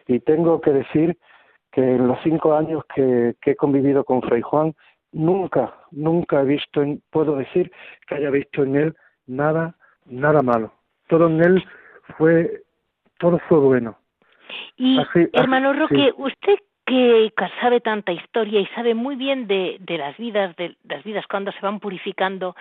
Y 0.07 0.21
tengo 0.21 0.61
que 0.61 0.73
decir 0.73 1.19
que 1.71 1.81
en 1.81 2.07
los 2.07 2.19
cinco 2.23 2.55
años 2.55 2.83
que, 2.95 3.35
he 3.45 3.57
convivido 3.57 4.05
con 4.05 4.21
Fray 4.23 4.43
Juan, 4.43 4.75
nunca, 5.13 5.75
nunca 5.91 6.43
he 6.43 6.45
visto, 6.45 6.83
puedo 7.11 7.37
decir 7.37 7.73
que 8.07 8.17
haya 8.17 8.31
visto 8.31 8.63
en 8.63 8.77
él 8.77 8.97
nada, 9.27 9.75
nada 10.07 10.43
malo. 10.43 10.73
Todo 11.09 11.29
en 11.29 11.43
él 11.43 11.65
fue, 12.19 12.63
todo 13.19 13.39
fue 13.49 13.59
bueno. 13.59 13.97
Y 14.77 14.99
hermano 15.33 15.73
Roque, 15.73 16.13
usted 16.17 16.59
que 16.93 17.49
sabe 17.61 17.81
tanta 17.81 18.13
historia 18.13 18.61
y 18.61 18.67
sabe 18.75 18.95
muy 18.95 19.17
bien 19.17 19.47
de, 19.47 19.77
de 19.81 19.99
las 19.99 20.17
vidas, 20.17 20.55
de 20.57 20.77
las 20.85 21.03
vidas 21.05 21.25
cuando 21.29 21.53
se 21.53 21.61
van 21.61 21.81
purificando. 21.81 22.55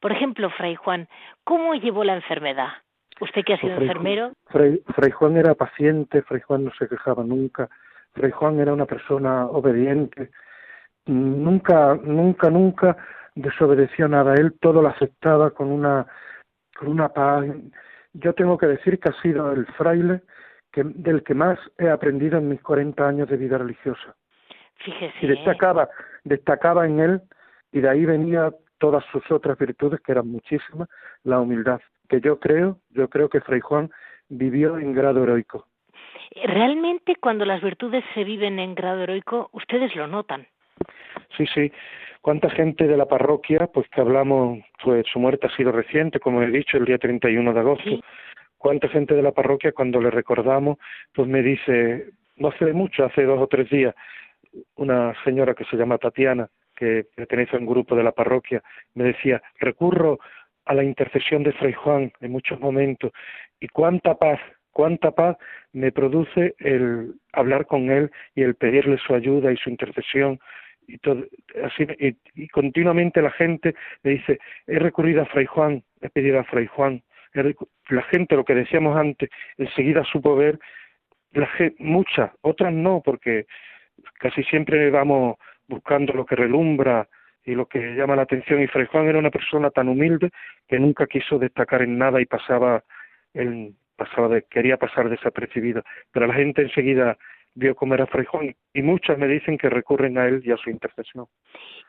Por 0.00 0.12
ejemplo, 0.12 0.50
Fray 0.50 0.74
Juan, 0.74 1.08
¿cómo 1.44 1.74
llevó 1.74 2.04
la 2.04 2.14
enfermedad? 2.14 2.68
¿Usted 3.20 3.44
que 3.44 3.54
ha 3.54 3.60
sido 3.60 3.80
enfermero? 3.80 4.32
Fray, 4.46 4.80
Fray, 4.94 5.10
Juan 5.10 5.36
era 5.36 5.54
paciente, 5.54 6.22
Fray 6.22 6.40
Juan 6.42 6.64
no 6.66 6.72
se 6.78 6.88
quejaba 6.88 7.24
nunca, 7.24 7.68
Fray 8.12 8.30
Juan 8.30 8.60
era 8.60 8.72
una 8.72 8.86
persona 8.86 9.46
obediente, 9.46 10.30
nunca, 11.06 11.98
nunca, 12.02 12.50
nunca 12.50 12.96
desobedeció 13.34 14.08
nada, 14.08 14.34
él 14.34 14.54
todo 14.60 14.82
lo 14.82 14.88
aceptaba 14.88 15.50
con 15.50 15.70
una, 15.70 16.06
con 16.76 16.88
una 16.88 17.08
paz. 17.08 17.44
Yo 18.12 18.34
tengo 18.34 18.58
que 18.58 18.66
decir 18.66 19.00
que 19.00 19.08
ha 19.08 19.22
sido 19.22 19.52
el 19.52 19.66
fraile 19.66 20.22
que, 20.72 20.82
del 20.84 21.22
que 21.22 21.34
más 21.34 21.58
he 21.78 21.88
aprendido 21.88 22.38
en 22.38 22.48
mis 22.48 22.60
40 22.62 23.06
años 23.06 23.28
de 23.28 23.36
vida 23.36 23.58
religiosa. 23.58 24.14
Fíjese. 24.76 25.16
Y 25.22 25.26
destacaba, 25.28 25.88
destacaba 26.24 26.86
en 26.86 27.00
él, 27.00 27.20
y 27.72 27.80
de 27.80 27.88
ahí 27.88 28.04
venía 28.04 28.52
todas 28.78 29.04
sus 29.10 29.28
otras 29.30 29.58
virtudes, 29.58 30.00
que 30.00 30.12
eran 30.12 30.28
muchísimas, 30.28 30.88
la 31.24 31.40
humildad, 31.40 31.80
que 32.08 32.20
yo 32.20 32.38
creo, 32.38 32.78
yo 32.90 33.08
creo 33.08 33.28
que 33.28 33.40
Fray 33.40 33.60
Juan 33.60 33.90
vivió 34.28 34.78
en 34.78 34.94
grado 34.94 35.22
heroico. 35.22 35.66
Realmente 36.44 37.16
cuando 37.16 37.44
las 37.44 37.62
virtudes 37.62 38.04
se 38.14 38.24
viven 38.24 38.58
en 38.58 38.74
grado 38.74 39.02
heroico, 39.02 39.48
ustedes 39.52 39.94
lo 39.96 40.06
notan. 40.06 40.46
Sí, 41.36 41.46
sí. 41.54 41.72
¿Cuánta 42.20 42.50
gente 42.50 42.86
de 42.86 42.96
la 42.96 43.06
parroquia, 43.06 43.68
pues 43.72 43.88
que 43.88 44.00
hablamos, 44.00 44.58
pues 44.82 45.06
su 45.12 45.18
muerte 45.18 45.46
ha 45.46 45.56
sido 45.56 45.72
reciente, 45.72 46.20
como 46.20 46.42
he 46.42 46.50
dicho, 46.50 46.76
el 46.76 46.84
día 46.84 46.98
31 46.98 47.52
de 47.52 47.60
agosto, 47.60 47.90
cuánta 48.58 48.88
gente 48.88 49.14
de 49.14 49.22
la 49.22 49.32
parroquia 49.32 49.72
cuando 49.72 50.00
le 50.00 50.10
recordamos, 50.10 50.78
pues 51.14 51.28
me 51.28 51.42
dice, 51.42 52.10
no 52.36 52.48
hace 52.48 52.72
mucho, 52.72 53.04
hace 53.04 53.22
dos 53.22 53.40
o 53.40 53.46
tres 53.46 53.70
días, 53.70 53.94
una 54.76 55.14
señora 55.24 55.54
que 55.54 55.64
se 55.64 55.76
llama 55.76 55.98
Tatiana, 55.98 56.48
que 56.76 57.06
pertenece 57.14 57.56
a 57.56 57.60
un 57.60 57.66
grupo 57.66 57.96
de 57.96 58.02
la 58.02 58.12
parroquia, 58.12 58.62
me 58.94 59.04
decía, 59.04 59.42
recurro 59.58 60.18
a 60.64 60.74
la 60.74 60.84
intercesión 60.84 61.42
de 61.42 61.52
Fray 61.52 61.72
Juan 61.72 62.12
en 62.20 62.32
muchos 62.32 62.60
momentos, 62.60 63.12
y 63.60 63.68
cuánta 63.68 64.14
paz, 64.14 64.38
cuánta 64.70 65.10
paz 65.12 65.36
me 65.72 65.92
produce 65.92 66.54
el 66.58 67.14
hablar 67.32 67.66
con 67.66 67.90
él 67.90 68.10
y 68.34 68.42
el 68.42 68.54
pedirle 68.54 68.98
su 68.98 69.14
ayuda 69.14 69.52
y 69.52 69.56
su 69.56 69.70
intercesión, 69.70 70.38
y, 70.86 70.98
todo, 70.98 71.24
así, 71.64 71.86
y, 71.98 72.16
y 72.34 72.48
continuamente 72.48 73.20
la 73.20 73.30
gente 73.30 73.74
me 74.02 74.12
dice, 74.12 74.38
he 74.66 74.78
recurrido 74.78 75.22
a 75.22 75.26
Fray 75.26 75.46
Juan, 75.46 75.82
he 76.00 76.08
pedido 76.08 76.38
a 76.38 76.44
Fray 76.44 76.66
Juan, 76.66 77.02
la 77.42 78.02
gente, 78.02 78.36
lo 78.36 78.44
que 78.44 78.54
decíamos 78.54 78.96
antes, 78.96 79.30
enseguida 79.56 80.04
supo 80.04 80.36
ver, 80.36 80.58
la 81.32 81.46
gente, 81.46 81.76
muchas, 81.82 82.30
otras 82.40 82.72
no, 82.72 83.02
porque 83.04 83.46
casi 84.18 84.42
siempre 84.44 84.90
vamos 84.90 85.36
buscando 85.66 86.12
lo 86.12 86.24
que 86.24 86.36
relumbra 86.36 87.08
y 87.44 87.54
lo 87.54 87.66
que 87.66 87.94
llama 87.94 88.16
la 88.16 88.22
atención. 88.22 88.62
Y 88.62 88.66
Fray 88.66 88.86
Juan 88.86 89.06
era 89.06 89.18
una 89.18 89.30
persona 89.30 89.70
tan 89.70 89.88
humilde 89.88 90.30
que 90.66 90.78
nunca 90.78 91.06
quiso 91.06 91.38
destacar 91.38 91.82
en 91.82 91.98
nada 91.98 92.20
y 92.20 92.26
pasaba, 92.26 92.84
el, 93.34 93.74
pasaba 93.96 94.28
de, 94.28 94.42
quería 94.42 94.76
pasar 94.76 95.08
desapercibido. 95.08 95.82
Pero 96.12 96.26
la 96.26 96.34
gente 96.34 96.62
enseguida 96.62 97.16
vio 97.54 97.74
cómo 97.74 97.94
era 97.94 98.06
Fray 98.06 98.24
Juan 98.26 98.54
y 98.72 98.82
muchas 98.82 99.18
me 99.18 99.26
dicen 99.26 99.58
que 99.58 99.68
recurren 99.68 100.18
a 100.18 100.26
él 100.26 100.42
y 100.44 100.52
a 100.52 100.56
su 100.56 100.70
intercesión. 100.70 101.26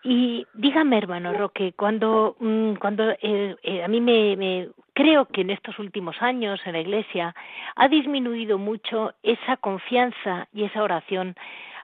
Y 0.03 0.45
dígame, 0.53 0.97
hermano 0.97 1.33
Roque, 1.33 1.73
cuando, 1.73 2.35
mm, 2.39 2.75
cuando 2.75 3.11
eh, 3.11 3.55
eh, 3.63 3.83
a 3.83 3.87
mí 3.87 4.01
me, 4.01 4.35
me, 4.37 4.69
creo 4.93 5.25
que 5.25 5.41
en 5.41 5.49
estos 5.49 5.77
últimos 5.79 6.21
años 6.21 6.59
en 6.65 6.73
la 6.73 6.79
Iglesia 6.79 7.35
ha 7.75 7.87
disminuido 7.87 8.57
mucho 8.57 9.13
esa 9.23 9.57
confianza 9.57 10.47
y 10.53 10.63
esa 10.63 10.83
oración 10.83 11.35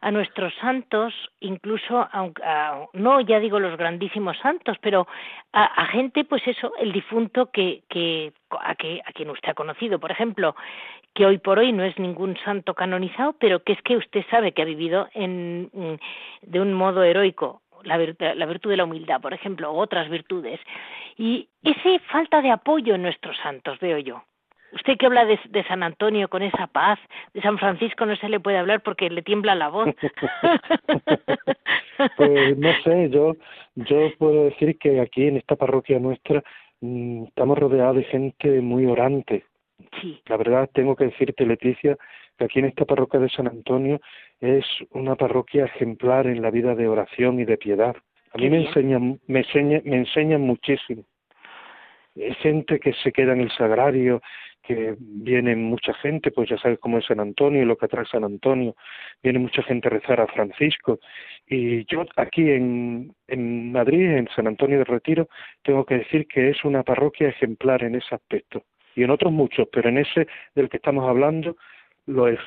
a 0.06 0.12
nuestros 0.12 0.53
santos, 0.62 1.16
incluso 1.39 2.08
aunque 2.12 2.43
no 2.93 3.22
ya 3.22 3.39
digo 3.39 3.60
los 3.60 3.76
grandísimos 3.76 4.38
santos, 4.38 4.78
pero 4.80 5.08
a, 5.51 5.88
gente, 5.88 6.24
pues 6.26 6.47
eso, 6.47 6.74
el 6.78 6.91
difunto 6.91 7.49
que, 7.49 7.82
que 7.89 8.32
a, 8.51 8.76
que 8.76 9.01
a 9.03 9.12
quien 9.14 9.32
usted 9.32 9.49
ha 9.49 9.56
conocido, 9.56 9.97
por 9.97 10.12
ejemplo, 10.12 10.56
que 11.16 11.26
hoy 11.26 11.39
por 11.39 11.58
hoy 11.58 11.72
no 11.72 11.84
es 11.84 11.97
ningún 11.97 12.38
santo 12.45 12.76
canonizado, 12.76 13.34
pero 13.39 13.64
que 13.64 13.74
es 13.74 13.82
que 13.82 13.97
usted 13.97 14.24
sabe 14.30 14.51
que 14.51 14.62
ha 14.62 14.66
vivido 14.66 15.10
en, 15.16 15.72
de 16.43 16.62
un 16.62 16.72
modo 16.76 17.01
heroico 17.01 17.64
la, 17.82 17.97
la 17.97 18.45
virtud 18.45 18.70
de 18.70 18.78
la 18.78 18.84
humildad, 18.84 19.20
por 19.22 19.34
ejemplo, 19.34 19.74
u 19.74 19.78
otras 19.80 20.08
virtudes. 20.08 20.60
Y 21.18 21.49
esa 21.64 21.97
falta 22.12 22.43
de 22.43 22.51
apoyo 22.51 22.93
en 22.93 23.01
nuestros 23.01 23.36
santos, 23.38 23.80
veo 23.80 23.97
yo. 23.97 24.22
Usted 24.74 24.97
que 24.97 25.05
habla 25.05 25.26
de, 25.26 25.39
San 25.68 25.84
Antonio 25.84 26.28
con 26.28 26.43
esa 26.43 26.68
paz, 26.68 26.99
de 27.34 27.41
San 27.41 27.57
Francisco 27.57 28.05
no 28.05 28.16
se 28.18 28.30
le 28.30 28.39
puede 28.39 28.57
hablar 28.57 28.82
porque 28.82 29.09
le 29.09 29.22
tiembla 29.22 29.55
la 29.55 29.70
voz. 29.70 29.88
pues 32.18 32.57
no 32.57 32.74
sé, 32.84 33.09
yo, 33.09 33.36
yo 33.76 34.11
puedo 34.18 34.45
decir 34.45 34.78
que 34.78 34.99
aquí 34.99 35.28
en 35.28 35.38
esta 35.38 35.55
parroquia 35.55 35.99
nuestra 35.99 36.43
mm, 36.82 37.26
estamos 37.26 37.57
rodeados 37.57 37.95
de 37.95 38.03
gente 38.03 38.61
muy 38.61 38.86
orante. 38.86 39.45
Sí. 40.01 40.22
La 40.26 40.38
verdad 40.38 40.70
tengo 40.74 40.95
que 40.95 41.05
decirte, 41.05 41.45
Leticia, 41.45 41.97
que 42.38 42.45
aquí 42.45 42.59
en 42.59 42.66
esta 42.66 42.86
parroquia 42.86 43.20
de 43.20 43.30
San 43.30 43.47
Antonio 43.47 43.99
es 44.39 44.66
una 44.91 45.16
parroquia 45.16 45.66
ejemplar 45.66 46.28
en 46.28 46.41
la 46.41 46.51
vida 46.51 46.76
de 46.76 46.88
oración 46.88 47.39
y 47.39 47.45
de 47.45 47.57
piedad. 47.57 47.95
A 48.34 48.38
mí 48.38 48.49
me 48.49 48.66
enseñan, 48.66 49.20
me, 49.28 49.39
enseña, 49.39 49.82
me 49.86 49.97
enseñan 49.97 50.41
muchísimo. 50.41 51.03
Es 52.16 52.38
gente 52.38 52.80
que 52.80 52.93
se 52.93 53.11
queda 53.11 53.34
en 53.34 53.41
el 53.41 53.51
sagrario, 53.51 54.22
que 54.66 54.95
viene 54.97 55.55
mucha 55.55 55.93
gente, 55.95 56.32
pues 56.32 56.49
ya 56.49 56.57
sabes 56.57 56.80
cómo 56.80 56.97
es 56.97 57.05
San 57.05 57.20
Antonio 57.20 57.61
y 57.61 57.66
lo 57.66 57.78
que 57.78 57.86
atrae 57.86 58.05
San 58.05 58.24
Antonio, 58.24 58.76
viene 59.22 59.39
mucha 59.39 59.61
gente 59.63 59.88
a 59.88 59.91
rezar 59.91 60.22
a 60.22 60.28
Francisco. 60.28 60.99
Y 61.47 61.86
yo 61.86 62.05
aquí 62.16 62.49
en, 62.49 63.13
en 63.28 63.72
Madrid, 63.72 64.09
en 64.11 64.28
San 64.36 64.47
Antonio 64.47 64.80
de 64.80 64.86
Retiro, 64.86 65.28
tengo 65.63 65.86
que 65.86 65.99
decir 65.99 66.28
que 66.28 66.49
es 66.49 66.63
una 66.66 66.84
parroquia 66.84 67.30
ejemplar 67.30 67.84
en 67.84 67.95
ese 67.95 68.16
aspecto. 68.16 68.63
Y 68.95 69.03
en 69.03 69.11
otros 69.11 69.32
muchos, 69.32 69.68
pero 69.72 69.89
en 69.89 69.99
ese 69.99 70.28
del 70.55 70.70
que 70.70 70.78
estamos 70.78 71.07
hablando, 71.07 71.57
lo 72.07 72.28
es. 72.28 72.39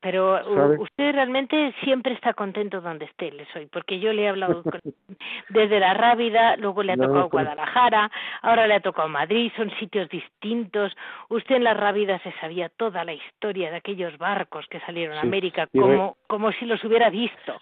Pero 0.00 0.40
usted 0.80 1.12
realmente 1.12 1.72
siempre 1.84 2.14
está 2.14 2.34
contento 2.34 2.80
donde 2.80 3.04
esté, 3.04 3.30
le 3.30 3.46
soy, 3.52 3.66
porque 3.66 4.00
yo 4.00 4.12
le 4.12 4.22
he 4.22 4.28
hablado 4.28 4.62
desde 5.48 5.78
la 5.78 5.94
Rábida, 5.94 6.56
luego 6.56 6.82
le 6.82 6.92
ha 6.92 6.96
tocado 6.96 7.28
Guadalajara, 7.28 8.10
ahora 8.42 8.66
le 8.66 8.74
ha 8.74 8.80
tocado 8.80 9.08
Madrid, 9.08 9.52
son 9.56 9.70
sitios 9.78 10.08
distintos. 10.08 10.96
Usted 11.28 11.56
en 11.56 11.64
la 11.64 11.74
Rábida 11.74 12.18
se 12.20 12.32
sabía 12.40 12.68
toda 12.68 13.04
la 13.04 13.14
historia 13.14 13.70
de 13.70 13.76
aquellos 13.76 14.18
barcos 14.18 14.66
que 14.68 14.80
salieron 14.80 15.16
a 15.18 15.20
América, 15.20 15.68
como, 15.68 16.16
como 16.26 16.50
si 16.52 16.66
los 16.66 16.82
hubiera 16.84 17.10
visto. 17.10 17.60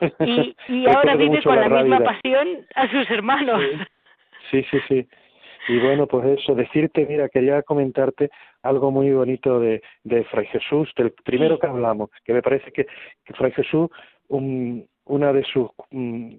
Y, 0.20 0.56
y 0.68 0.88
ahora 0.88 1.16
vive 1.16 1.42
con 1.42 1.60
la, 1.60 1.68
misma 1.68 2.00
pasión 2.00 2.66
a 2.74 2.88
sus 2.88 3.08
hermanos. 3.10 3.62
Sí, 4.50 4.64
sí, 4.70 4.78
sí. 4.88 5.06
Y 5.68 5.78
bueno, 5.78 6.06
pues 6.06 6.40
eso, 6.40 6.54
decirte, 6.54 7.06
mira, 7.06 7.28
quería 7.28 7.62
comentarte 7.62 8.30
algo 8.62 8.90
muy 8.90 9.12
bonito 9.12 9.60
de, 9.60 9.82
de 10.02 10.24
Fray 10.24 10.46
Jesús, 10.46 10.92
del 10.96 11.12
primero 11.12 11.58
que 11.58 11.68
hablamos, 11.68 12.10
que 12.24 12.32
me 12.32 12.42
parece 12.42 12.72
que, 12.72 12.86
Fray 13.34 13.52
Jesús, 13.52 13.88
un, 14.28 14.86
una 15.04 15.32
de 15.32 15.44
sus 15.44 15.68
mm, 15.90 16.30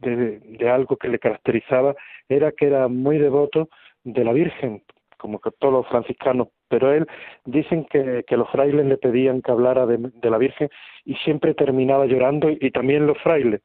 de, 0.00 0.40
de, 0.40 0.70
algo 0.70 0.96
que 0.96 1.08
le 1.08 1.18
caracterizaba 1.18 1.94
era 2.28 2.52
que 2.52 2.66
era 2.66 2.86
muy 2.88 3.18
devoto 3.18 3.68
de 4.04 4.24
la 4.24 4.32
Virgen, 4.32 4.82
como 5.16 5.40
que 5.40 5.50
todos 5.58 5.74
los 5.74 5.88
franciscanos, 5.88 6.48
pero 6.68 6.92
él 6.92 7.06
dicen 7.44 7.84
que, 7.90 8.24
que 8.26 8.36
los 8.36 8.48
frailes 8.50 8.86
le 8.86 8.98
pedían 8.98 9.42
que 9.42 9.50
hablara 9.50 9.84
de, 9.86 9.98
de 9.98 10.30
la 10.30 10.38
Virgen 10.38 10.68
y 11.04 11.14
siempre 11.16 11.54
terminaba 11.54 12.06
llorando 12.06 12.48
y, 12.50 12.70
también 12.70 13.06
los 13.06 13.18
frailes. 13.18 13.62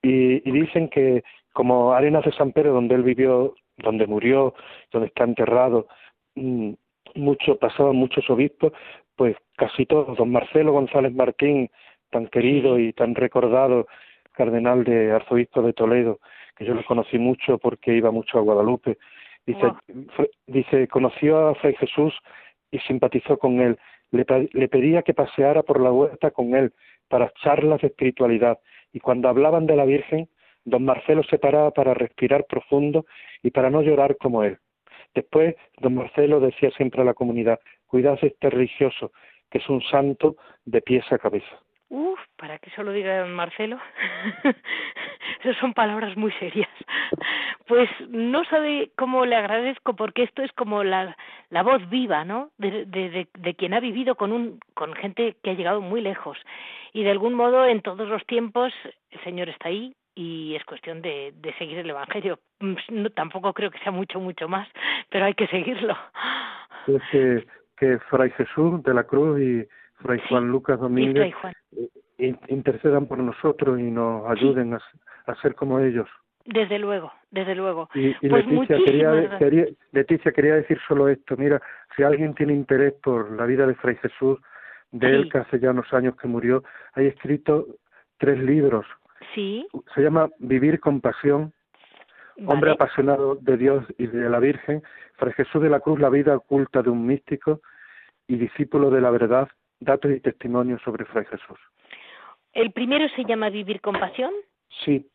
Y, 0.00 0.48
y 0.48 0.52
dicen 0.52 0.88
que 0.88 1.24
como 1.52 1.92
Arenas 1.92 2.24
de 2.24 2.32
San 2.32 2.52
Pedro, 2.52 2.72
donde 2.72 2.94
él 2.94 3.02
vivió, 3.02 3.54
donde 3.78 4.06
murió, 4.06 4.54
donde 4.92 5.08
está 5.08 5.24
enterrado, 5.24 5.86
mm, 6.34 6.72
mucho, 7.14 7.56
pasaban 7.58 7.96
muchos 7.96 8.28
obispos, 8.30 8.72
pues 9.16 9.36
casi 9.56 9.86
todos, 9.86 10.16
don 10.16 10.30
Marcelo 10.30 10.72
González 10.72 11.12
Martín, 11.12 11.70
tan 12.10 12.28
querido 12.28 12.78
y 12.78 12.92
tan 12.92 13.14
recordado 13.14 13.86
cardenal 14.32 14.84
de 14.84 15.12
arzobispo 15.12 15.62
de 15.62 15.72
Toledo, 15.72 16.20
que 16.56 16.64
yo 16.64 16.74
lo 16.74 16.84
conocí 16.84 17.18
mucho 17.18 17.58
porque 17.58 17.94
iba 17.94 18.10
mucho 18.10 18.38
a 18.38 18.42
Guadalupe, 18.42 18.98
dice, 19.46 19.72
dice 20.46 20.88
conoció 20.88 21.48
a 21.48 21.54
Fray 21.56 21.74
Jesús 21.74 22.14
y 22.70 22.78
simpatizó 22.80 23.38
con 23.38 23.60
él, 23.60 23.78
le, 24.10 24.24
le 24.52 24.68
pedía 24.68 25.02
que 25.02 25.14
paseara 25.14 25.62
por 25.62 25.80
la 25.80 25.90
huerta 25.90 26.30
con 26.30 26.54
él 26.54 26.72
para 27.08 27.32
charlas 27.42 27.80
de 27.80 27.88
espiritualidad. 27.88 28.58
Y 28.92 29.00
cuando 29.00 29.28
hablaban 29.28 29.66
de 29.66 29.76
la 29.76 29.84
Virgen, 29.84 30.28
don 30.68 30.84
Marcelo 30.84 31.22
se 31.24 31.38
paraba 31.38 31.70
para 31.70 31.94
respirar 31.94 32.44
profundo 32.44 33.06
y 33.42 33.50
para 33.50 33.70
no 33.70 33.82
llorar 33.82 34.16
como 34.16 34.42
él. 34.42 34.58
Después, 35.14 35.56
don 35.78 35.94
Marcelo 35.94 36.40
decía 36.40 36.70
siempre 36.72 37.02
a 37.02 37.04
la 37.04 37.14
comunidad, 37.14 37.58
cuidad 37.86 38.20
de 38.20 38.28
este 38.28 38.50
religioso, 38.50 39.12
que 39.50 39.58
es 39.58 39.68
un 39.68 39.82
santo 39.82 40.36
de 40.64 40.82
pies 40.82 41.04
a 41.10 41.18
cabeza. 41.18 41.58
Uf, 41.90 42.20
para 42.36 42.58
que 42.58 42.70
solo 42.70 42.92
diga 42.92 43.24
Marcelo. 43.24 43.78
Esas 45.40 45.56
son 45.56 45.72
palabras 45.72 46.16
muy 46.16 46.32
serias. 46.32 46.68
Pues 47.66 47.88
no 48.08 48.44
sabe 48.44 48.90
cómo 48.96 49.24
le 49.24 49.36
agradezco 49.36 49.94
porque 49.94 50.24
esto 50.24 50.42
es 50.42 50.52
como 50.52 50.84
la, 50.84 51.16
la 51.48 51.62
voz 51.62 51.88
viva, 51.88 52.24
¿no? 52.24 52.50
De, 52.58 52.84
de, 52.84 53.28
de, 53.32 53.54
quien 53.54 53.72
ha 53.72 53.80
vivido 53.80 54.16
con 54.16 54.32
un 54.32 54.60
con 54.74 54.94
gente 54.94 55.36
que 55.42 55.50
ha 55.50 55.54
llegado 55.54 55.80
muy 55.80 56.00
lejos 56.00 56.38
y 56.92 57.04
de 57.04 57.10
algún 57.10 57.34
modo 57.34 57.66
en 57.66 57.80
todos 57.80 58.08
los 58.08 58.24
tiempos 58.26 58.72
el 59.10 59.20
Señor 59.22 59.48
está 59.48 59.68
ahí 59.68 59.94
y 60.18 60.56
es 60.56 60.64
cuestión 60.64 61.00
de, 61.00 61.32
de 61.36 61.54
seguir 61.54 61.78
el 61.78 61.90
Evangelio. 61.90 62.40
No, 62.90 63.08
tampoco 63.10 63.52
creo 63.52 63.70
que 63.70 63.78
sea 63.78 63.92
mucho 63.92 64.18
mucho 64.18 64.48
más, 64.48 64.66
pero 65.10 65.26
hay 65.26 65.34
que 65.34 65.46
seguirlo. 65.46 65.96
Es 66.88 67.02
que, 67.12 67.46
que 67.76 67.98
Fray 68.10 68.30
Jesús 68.32 68.82
de 68.82 68.94
la 68.94 69.04
Cruz 69.04 69.40
y 69.40 69.64
Fray 70.02 70.20
Juan 70.28 70.48
Lucas 70.48 70.80
Domínguez 70.80 71.32
eh, 72.18 72.34
intercedan 72.48 73.06
por 73.06 73.18
nosotros 73.18 73.78
y 73.78 73.84
nos 73.84 74.28
ayuden 74.28 74.74
a, 74.74 75.34
ser 75.40 75.54
como 75.54 75.78
ellos. 75.78 76.08
Desde 76.44 76.80
luego, 76.80 77.12
desde 77.30 77.54
luego. 77.54 77.88
Y, 77.94 78.12
pues 78.28 78.44
Leticia, 78.44 78.78
quería, 78.84 79.38
quería, 79.38 79.66
Leticia, 79.92 80.32
quería 80.32 80.54
decir 80.56 80.80
solo 80.88 81.08
esto. 81.08 81.36
Mira, 81.36 81.62
si 81.94 82.02
alguien 82.02 82.34
tiene 82.34 82.54
interés 82.54 82.94
por 83.04 83.30
la 83.30 83.46
vida 83.46 83.68
de 83.68 83.76
Fray 83.76 83.94
Jesús, 83.96 84.40
de 84.90 85.06
él 85.14 85.30
que 85.30 85.38
hace 85.38 85.60
ya 85.60 85.70
unos 85.70 85.92
años 85.92 86.16
que 86.16 86.26
murió, 86.26 86.64
hay 86.94 87.06
escrito 87.06 87.66
tres 88.18 88.38
libros. 88.40 88.84
Sí. 89.34 89.66
Se 89.94 90.02
llama 90.02 90.28
Vivir 90.38 90.80
con 90.80 91.00
pasión, 91.00 91.52
Hombre 92.46 92.70
apasionado 92.70 93.34
de 93.34 93.56
Dios 93.56 93.84
y 93.98 94.06
de 94.06 94.30
la 94.30 94.38
Virgen, 94.38 94.82
Fray 95.16 95.32
Jesús 95.32 95.60
de 95.60 95.68
la 95.68 95.80
Cruz, 95.80 95.98
la 95.98 96.08
vida 96.08 96.36
oculta 96.36 96.82
de 96.82 96.90
un 96.90 97.04
místico 97.04 97.60
y 98.28 98.36
discípulo 98.36 98.90
de 98.90 99.00
la 99.00 99.10
verdad, 99.10 99.48
datos 99.80 100.12
y 100.12 100.20
testimonios 100.20 100.80
sobre 100.82 101.04
Fray 101.06 101.24
Jesús. 101.24 101.58
¿El 102.52 102.70
primero 102.72 103.08
se 103.16 103.24
llama 103.24 103.50
Vivir 103.50 103.80
con 103.80 103.98
Pasión? 103.98 104.32
Sí. 104.84 105.08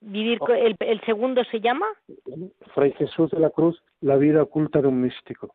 Vivir 0.00 0.40
el, 0.48 0.76
el 0.80 1.00
segundo 1.02 1.44
se 1.44 1.60
llama? 1.60 1.86
Fray 2.74 2.92
Jesús 2.92 3.30
de 3.30 3.38
la 3.38 3.50
Cruz, 3.50 3.80
la 4.00 4.16
vida 4.16 4.42
oculta 4.42 4.82
de 4.82 4.88
un 4.88 5.00
místico. 5.00 5.54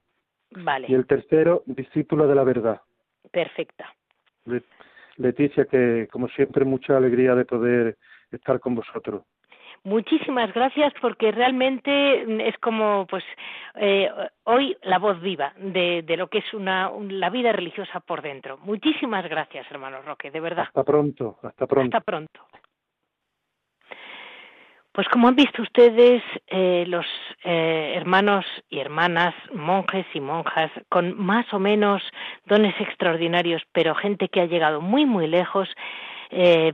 Vale. 0.52 0.88
Y 0.90 0.94
el 0.94 1.06
tercero, 1.06 1.64
discípulo 1.66 2.28
de 2.28 2.36
la 2.36 2.44
verdad. 2.44 2.82
Perfecta. 3.32 3.94
Leticia, 5.22 5.66
que 5.66 6.08
como 6.12 6.28
siempre 6.30 6.66
mucha 6.66 6.98
alegría 6.98 7.36
de 7.36 7.46
poder 7.46 7.98
estar 8.32 8.60
con 8.60 8.76
vosotros. 8.76 9.24
Muchísimas 9.84 10.54
gracias 10.54 10.94
porque 11.02 11.32
realmente 11.32 12.48
es 12.48 12.56
como 12.60 13.08
pues 13.08 13.24
eh, 13.76 14.10
hoy 14.44 14.78
la 14.84 15.00
voz 15.00 15.20
viva 15.22 15.54
de, 15.58 16.04
de 16.04 16.18
lo 16.18 16.28
que 16.28 16.38
es 16.38 16.54
una, 16.54 16.92
la 17.10 17.32
vida 17.32 17.52
religiosa 17.52 18.00
por 18.00 18.22
dentro. 18.22 18.60
Muchísimas 18.60 19.28
gracias, 19.28 19.66
hermano 19.72 20.02
Roque, 20.04 20.30
de 20.30 20.40
verdad. 20.40 20.66
Hasta 20.68 20.84
pronto, 20.84 21.40
hasta 21.42 21.66
pronto. 21.66 21.98
Hasta 21.98 22.06
pronto. 22.06 22.42
Pues 24.94 25.08
como 25.08 25.30
han 25.30 25.36
visto 25.36 25.62
ustedes, 25.62 26.22
eh, 26.48 26.84
los 26.88 27.06
eh, 27.46 27.94
hermanos 27.96 28.46
y 28.70 28.80
hermanas, 28.80 29.34
monjes 29.54 30.06
y 30.14 30.20
monjas, 30.20 30.70
con 30.90 31.18
más 31.18 31.46
o 31.54 31.60
menos 31.60 32.04
dones 32.46 32.76
extraordinarios, 32.80 33.62
pero 33.72 33.96
gente 33.96 34.28
que 34.28 34.42
ha 34.42 34.48
llegado 34.48 34.82
muy, 34.82 35.06
muy 35.06 35.28
lejos, 35.28 35.70
eh, 36.30 36.74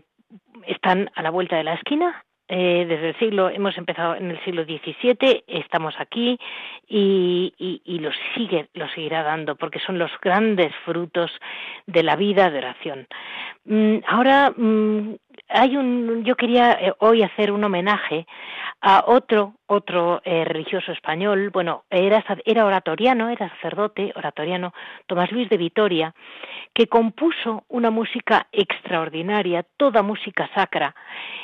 están 0.66 1.12
a 1.14 1.22
la 1.22 1.30
vuelta 1.30 1.58
de 1.58 1.64
la 1.64 1.76
esquina 1.76 2.24
desde 2.50 3.10
el 3.10 3.20
siglo, 3.20 3.50
hemos 3.50 3.78
empezado 3.78 4.16
en 4.16 4.32
el 4.32 4.42
siglo 4.46 4.64
XVII, 4.64 5.44
estamos 5.48 5.94
aquí 6.00 6.40
y, 6.88 7.54
y, 7.58 7.82
y 7.84 8.00
lo 8.00 8.10
sigue, 8.34 8.70
lo 8.74 8.88
seguirá 8.88 9.22
dando 9.22 9.58
porque 9.58 9.80
son 9.80 10.00
los 10.00 10.12
grandes 10.22 10.74
frutos 10.86 11.30
de 11.88 12.04
la 12.04 12.16
vida 12.16 12.50
de 12.50 12.60
oración. 12.60 13.08
Mm, 13.66 13.98
ahora 14.08 14.54
mm, 14.56 15.16
hay 15.50 15.78
un, 15.78 16.24
yo 16.24 16.36
quería 16.36 16.74
eh, 16.74 16.94
hoy 17.00 17.24
hacer 17.24 17.52
un 17.52 17.64
homenaje 17.64 18.26
a 18.82 19.04
otro 19.08 19.54
otro 19.68 20.22
eh, 20.24 20.46
religioso 20.46 20.94
español, 20.94 21.50
bueno, 21.52 21.84
era, 21.90 22.24
era 22.46 22.66
oratoriano, 22.66 23.30
era 23.30 23.50
sacerdote 23.50 24.14
oratoriano, 24.16 24.74
Tomás 25.06 25.32
Luis 25.32 25.50
de 25.50 25.58
Vitoria, 25.58 26.16
que 26.74 26.88
compuso 26.88 27.66
una 27.68 27.92
música 27.92 28.48
extraordinaria, 28.52 29.66
toda 29.76 30.04
música 30.04 30.50
sacra, 30.56 30.96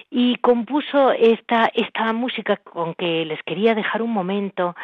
y 0.09 0.35
compuso 0.37 1.11
esta, 1.11 1.69
esta 1.73 2.13
música 2.13 2.57
con 2.57 2.93
que 2.95 3.25
les 3.25 3.41
quería 3.43 3.75
dejar 3.75 4.01
un 4.01 4.11
momento, 4.11 4.75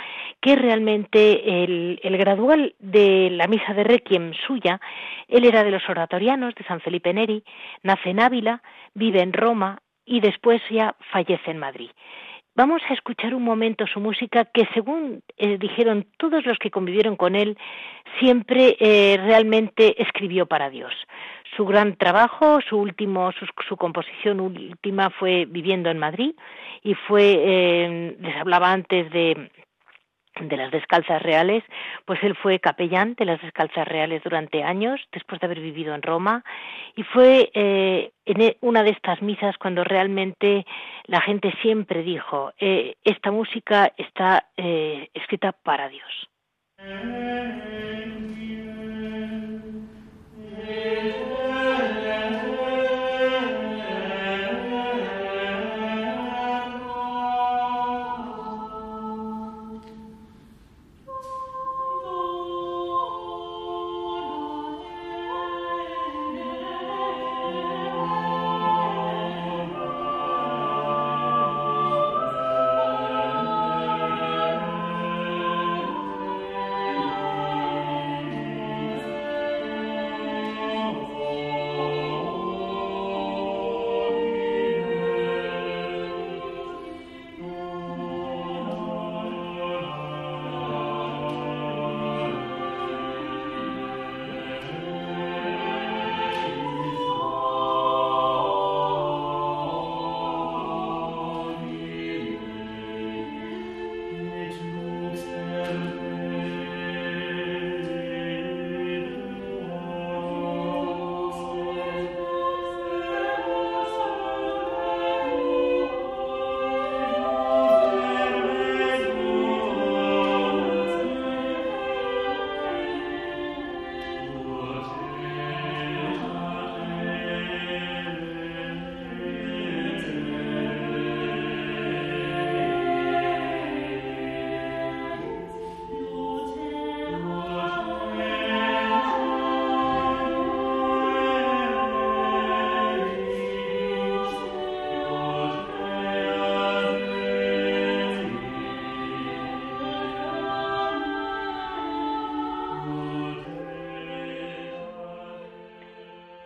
que 0.41 0.55
realmente 0.55 1.63
el, 1.63 1.99
el 2.03 2.17
gradual 2.17 2.75
de 2.79 3.29
la 3.31 3.47
misa 3.47 3.73
de 3.73 3.85
Requiem 3.85 4.33
suya, 4.45 4.81
él 5.29 5.45
era 5.45 5.63
de 5.63 5.71
los 5.71 5.87
oratorianos 5.87 6.55
de 6.55 6.65
San 6.65 6.81
Felipe 6.81 7.13
Neri, 7.13 7.43
nace 7.83 8.09
en 8.09 8.19
Ávila, 8.19 8.61
vive 8.95 9.08
en 9.17 9.33
Roma 9.33 9.79
y 10.05 10.19
después 10.21 10.61
ya 10.69 10.95
fallece 11.11 11.51
en 11.51 11.59
Madrid. 11.59 11.89
Vamos 12.55 12.81
a 12.89 12.93
escuchar 12.93 13.33
un 13.33 13.43
momento 13.43 13.87
su 13.87 14.01
música 14.01 14.43
que, 14.43 14.67
según 14.73 15.21
eh, 15.37 15.57
dijeron 15.57 16.07
todos 16.17 16.45
los 16.45 16.57
que 16.57 16.71
convivieron 16.71 17.15
con 17.15 17.35
él, 17.35 17.57
siempre 18.19 18.75
eh, 18.81 19.17
realmente 19.17 20.01
escribió 20.01 20.45
para 20.45 20.69
Dios. 20.69 20.91
Su 21.55 21.65
gran 21.65 21.95
trabajo, 21.95 22.59
su 22.67 22.77
último, 22.77 23.31
su, 23.67 23.77
composición 23.77 24.41
última 24.41 25.09
fue 25.09 25.45
viviendo 25.45 25.89
en 25.89 25.99
Madrid 25.99 26.35
y 26.83 26.95
fue, 26.95 27.35
eh, 27.37 28.17
les 28.19 28.35
hablaba 28.35 28.73
antes 28.73 29.09
de 29.11 29.49
de 30.47 30.57
las 30.57 30.71
descalzas 30.71 31.21
reales, 31.21 31.63
pues 32.05 32.23
él 32.23 32.35
fue 32.35 32.59
capellán 32.59 33.15
de 33.15 33.25
las 33.25 33.41
descalzas 33.41 33.87
reales 33.87 34.23
durante 34.23 34.63
años, 34.63 35.01
después 35.11 35.39
de 35.41 35.45
haber 35.45 35.59
vivido 35.59 35.93
en 35.93 36.01
Roma, 36.01 36.43
y 36.95 37.03
fue 37.03 37.51
eh, 37.53 38.11
en 38.25 38.41
e, 38.41 38.57
una 38.61 38.83
de 38.83 38.91
estas 38.91 39.21
misas 39.21 39.57
cuando 39.57 39.83
realmente 39.83 40.65
la 41.05 41.21
gente 41.21 41.53
siempre 41.61 42.03
dijo, 42.03 42.53
eh, 42.59 42.95
esta 43.03 43.31
música 43.31 43.91
está 43.97 44.45
eh, 44.57 45.09
escrita 45.13 45.51
para 45.51 45.89
Dios. 45.89 46.29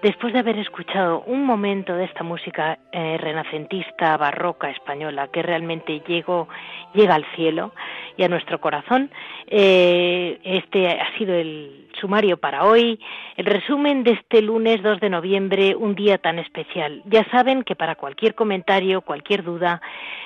Después 0.04 0.34
de 0.34 0.40
haber 0.40 0.60
escuchado 0.60 1.24
un 1.26 1.46
momento 1.46 1.96
de 1.96 2.04
esta 2.04 2.24
música 2.24 2.78
eh, 2.92 3.18
renacentista, 3.18 4.18
barroca 4.18 4.70
española, 4.70 5.30
que 5.30 5.42
realmente 5.42 6.02
llegó, 6.06 6.50
llega 6.94 7.16
al 7.16 7.26
cielo 7.36 7.74
y 8.18 8.24
a 8.24 8.28
nuestro 8.28 8.60
corazón, 8.60 9.10
eh, 9.48 10.40
este 10.44 10.90
ha 10.90 11.18
sido 11.18 11.34
el 11.34 11.88
sumario 12.02 12.36
para 12.36 12.66
hoy, 12.66 13.00
el 13.38 13.46
resumen 13.46 14.04
de 14.04 14.12
este 14.12 14.42
lunes 14.42 14.84
2 14.84 15.00
de 15.00 15.10
noviembre, 15.10 15.74
un 15.74 15.96
día 15.96 16.18
tan 16.18 16.38
especial. 16.38 17.02
Ya 17.06 17.24
saben 17.32 17.64
que 17.64 17.78
para 17.78 17.96
cualquier 17.96 18.36
comentario, 18.36 19.02
cualquier 19.02 19.42
duda, 19.42 19.82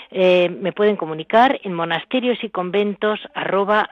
eh, 0.09 0.49
me 0.49 0.71
pueden 0.71 0.95
comunicar 0.95 1.59
en 1.63 1.73
monasterios 1.73 2.43
y 2.43 2.49
conventos 2.49 3.19
arroba 3.35 3.91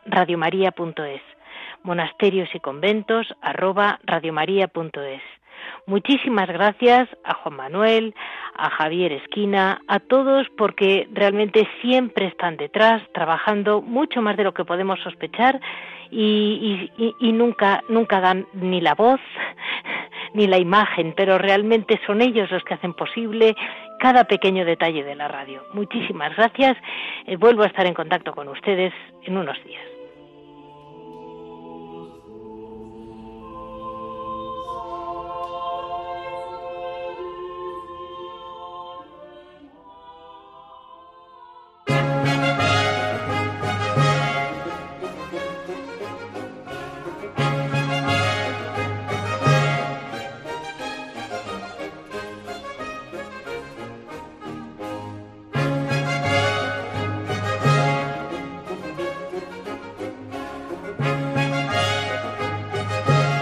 monasterios 1.84 2.50
y 2.56 2.60
conventos 2.60 3.28
arroba 3.42 4.00
radiomaria.es 4.04 5.22
Muchísimas 5.88 6.47
gracias 6.47 7.08
a 7.24 7.36
Juan 7.36 7.56
Manuel, 7.56 8.16
a 8.56 8.70
Javier 8.72 9.12
Esquina, 9.12 9.82
a 9.88 9.99
todos 9.99 10.47
porque 10.58 11.08
realmente 11.12 11.68
siempre 11.82 12.28
están 12.28 12.58
detrás, 12.58 13.03
trabajando 13.14 13.82
mucho 13.82 14.22
más 14.22 14.36
de 14.38 14.43
lo 14.43 14.53
que 14.53 14.66
podemos 14.66 14.99
sospechar 15.01 15.60
y, 16.10 16.89
nunca, 17.20 17.84
nunca 17.89 18.20
dan 18.20 18.47
ni 18.53 18.82
la 18.82 18.95
voz 18.95 19.20
ni 20.34 20.47
la 20.47 20.58
imagen, 20.58 21.14
pero 21.16 21.38
realmente 21.38 21.99
son 22.06 22.22
ellos 22.22 22.49
los 22.51 22.64
que 22.64 22.74
hacen 22.74 22.93
posible 22.93 23.56
cada 23.99 24.26
pequeño 24.26 24.66
detalle 24.66 25.03
de 25.03 25.16
la 25.16 25.28
radio. 25.28 25.64
Muchísimas 25.74 26.36
gracias. 26.36 26.78
Eh, 27.26 27.38
vuelvo 27.38 27.64
a 27.64 27.68
estar 27.68 27.86
en 27.86 27.93
contacto 27.93 28.34
con 28.34 28.47
ustedes 28.49 28.93
en 29.24 29.38
unos 29.38 29.64
días. 29.64 29.95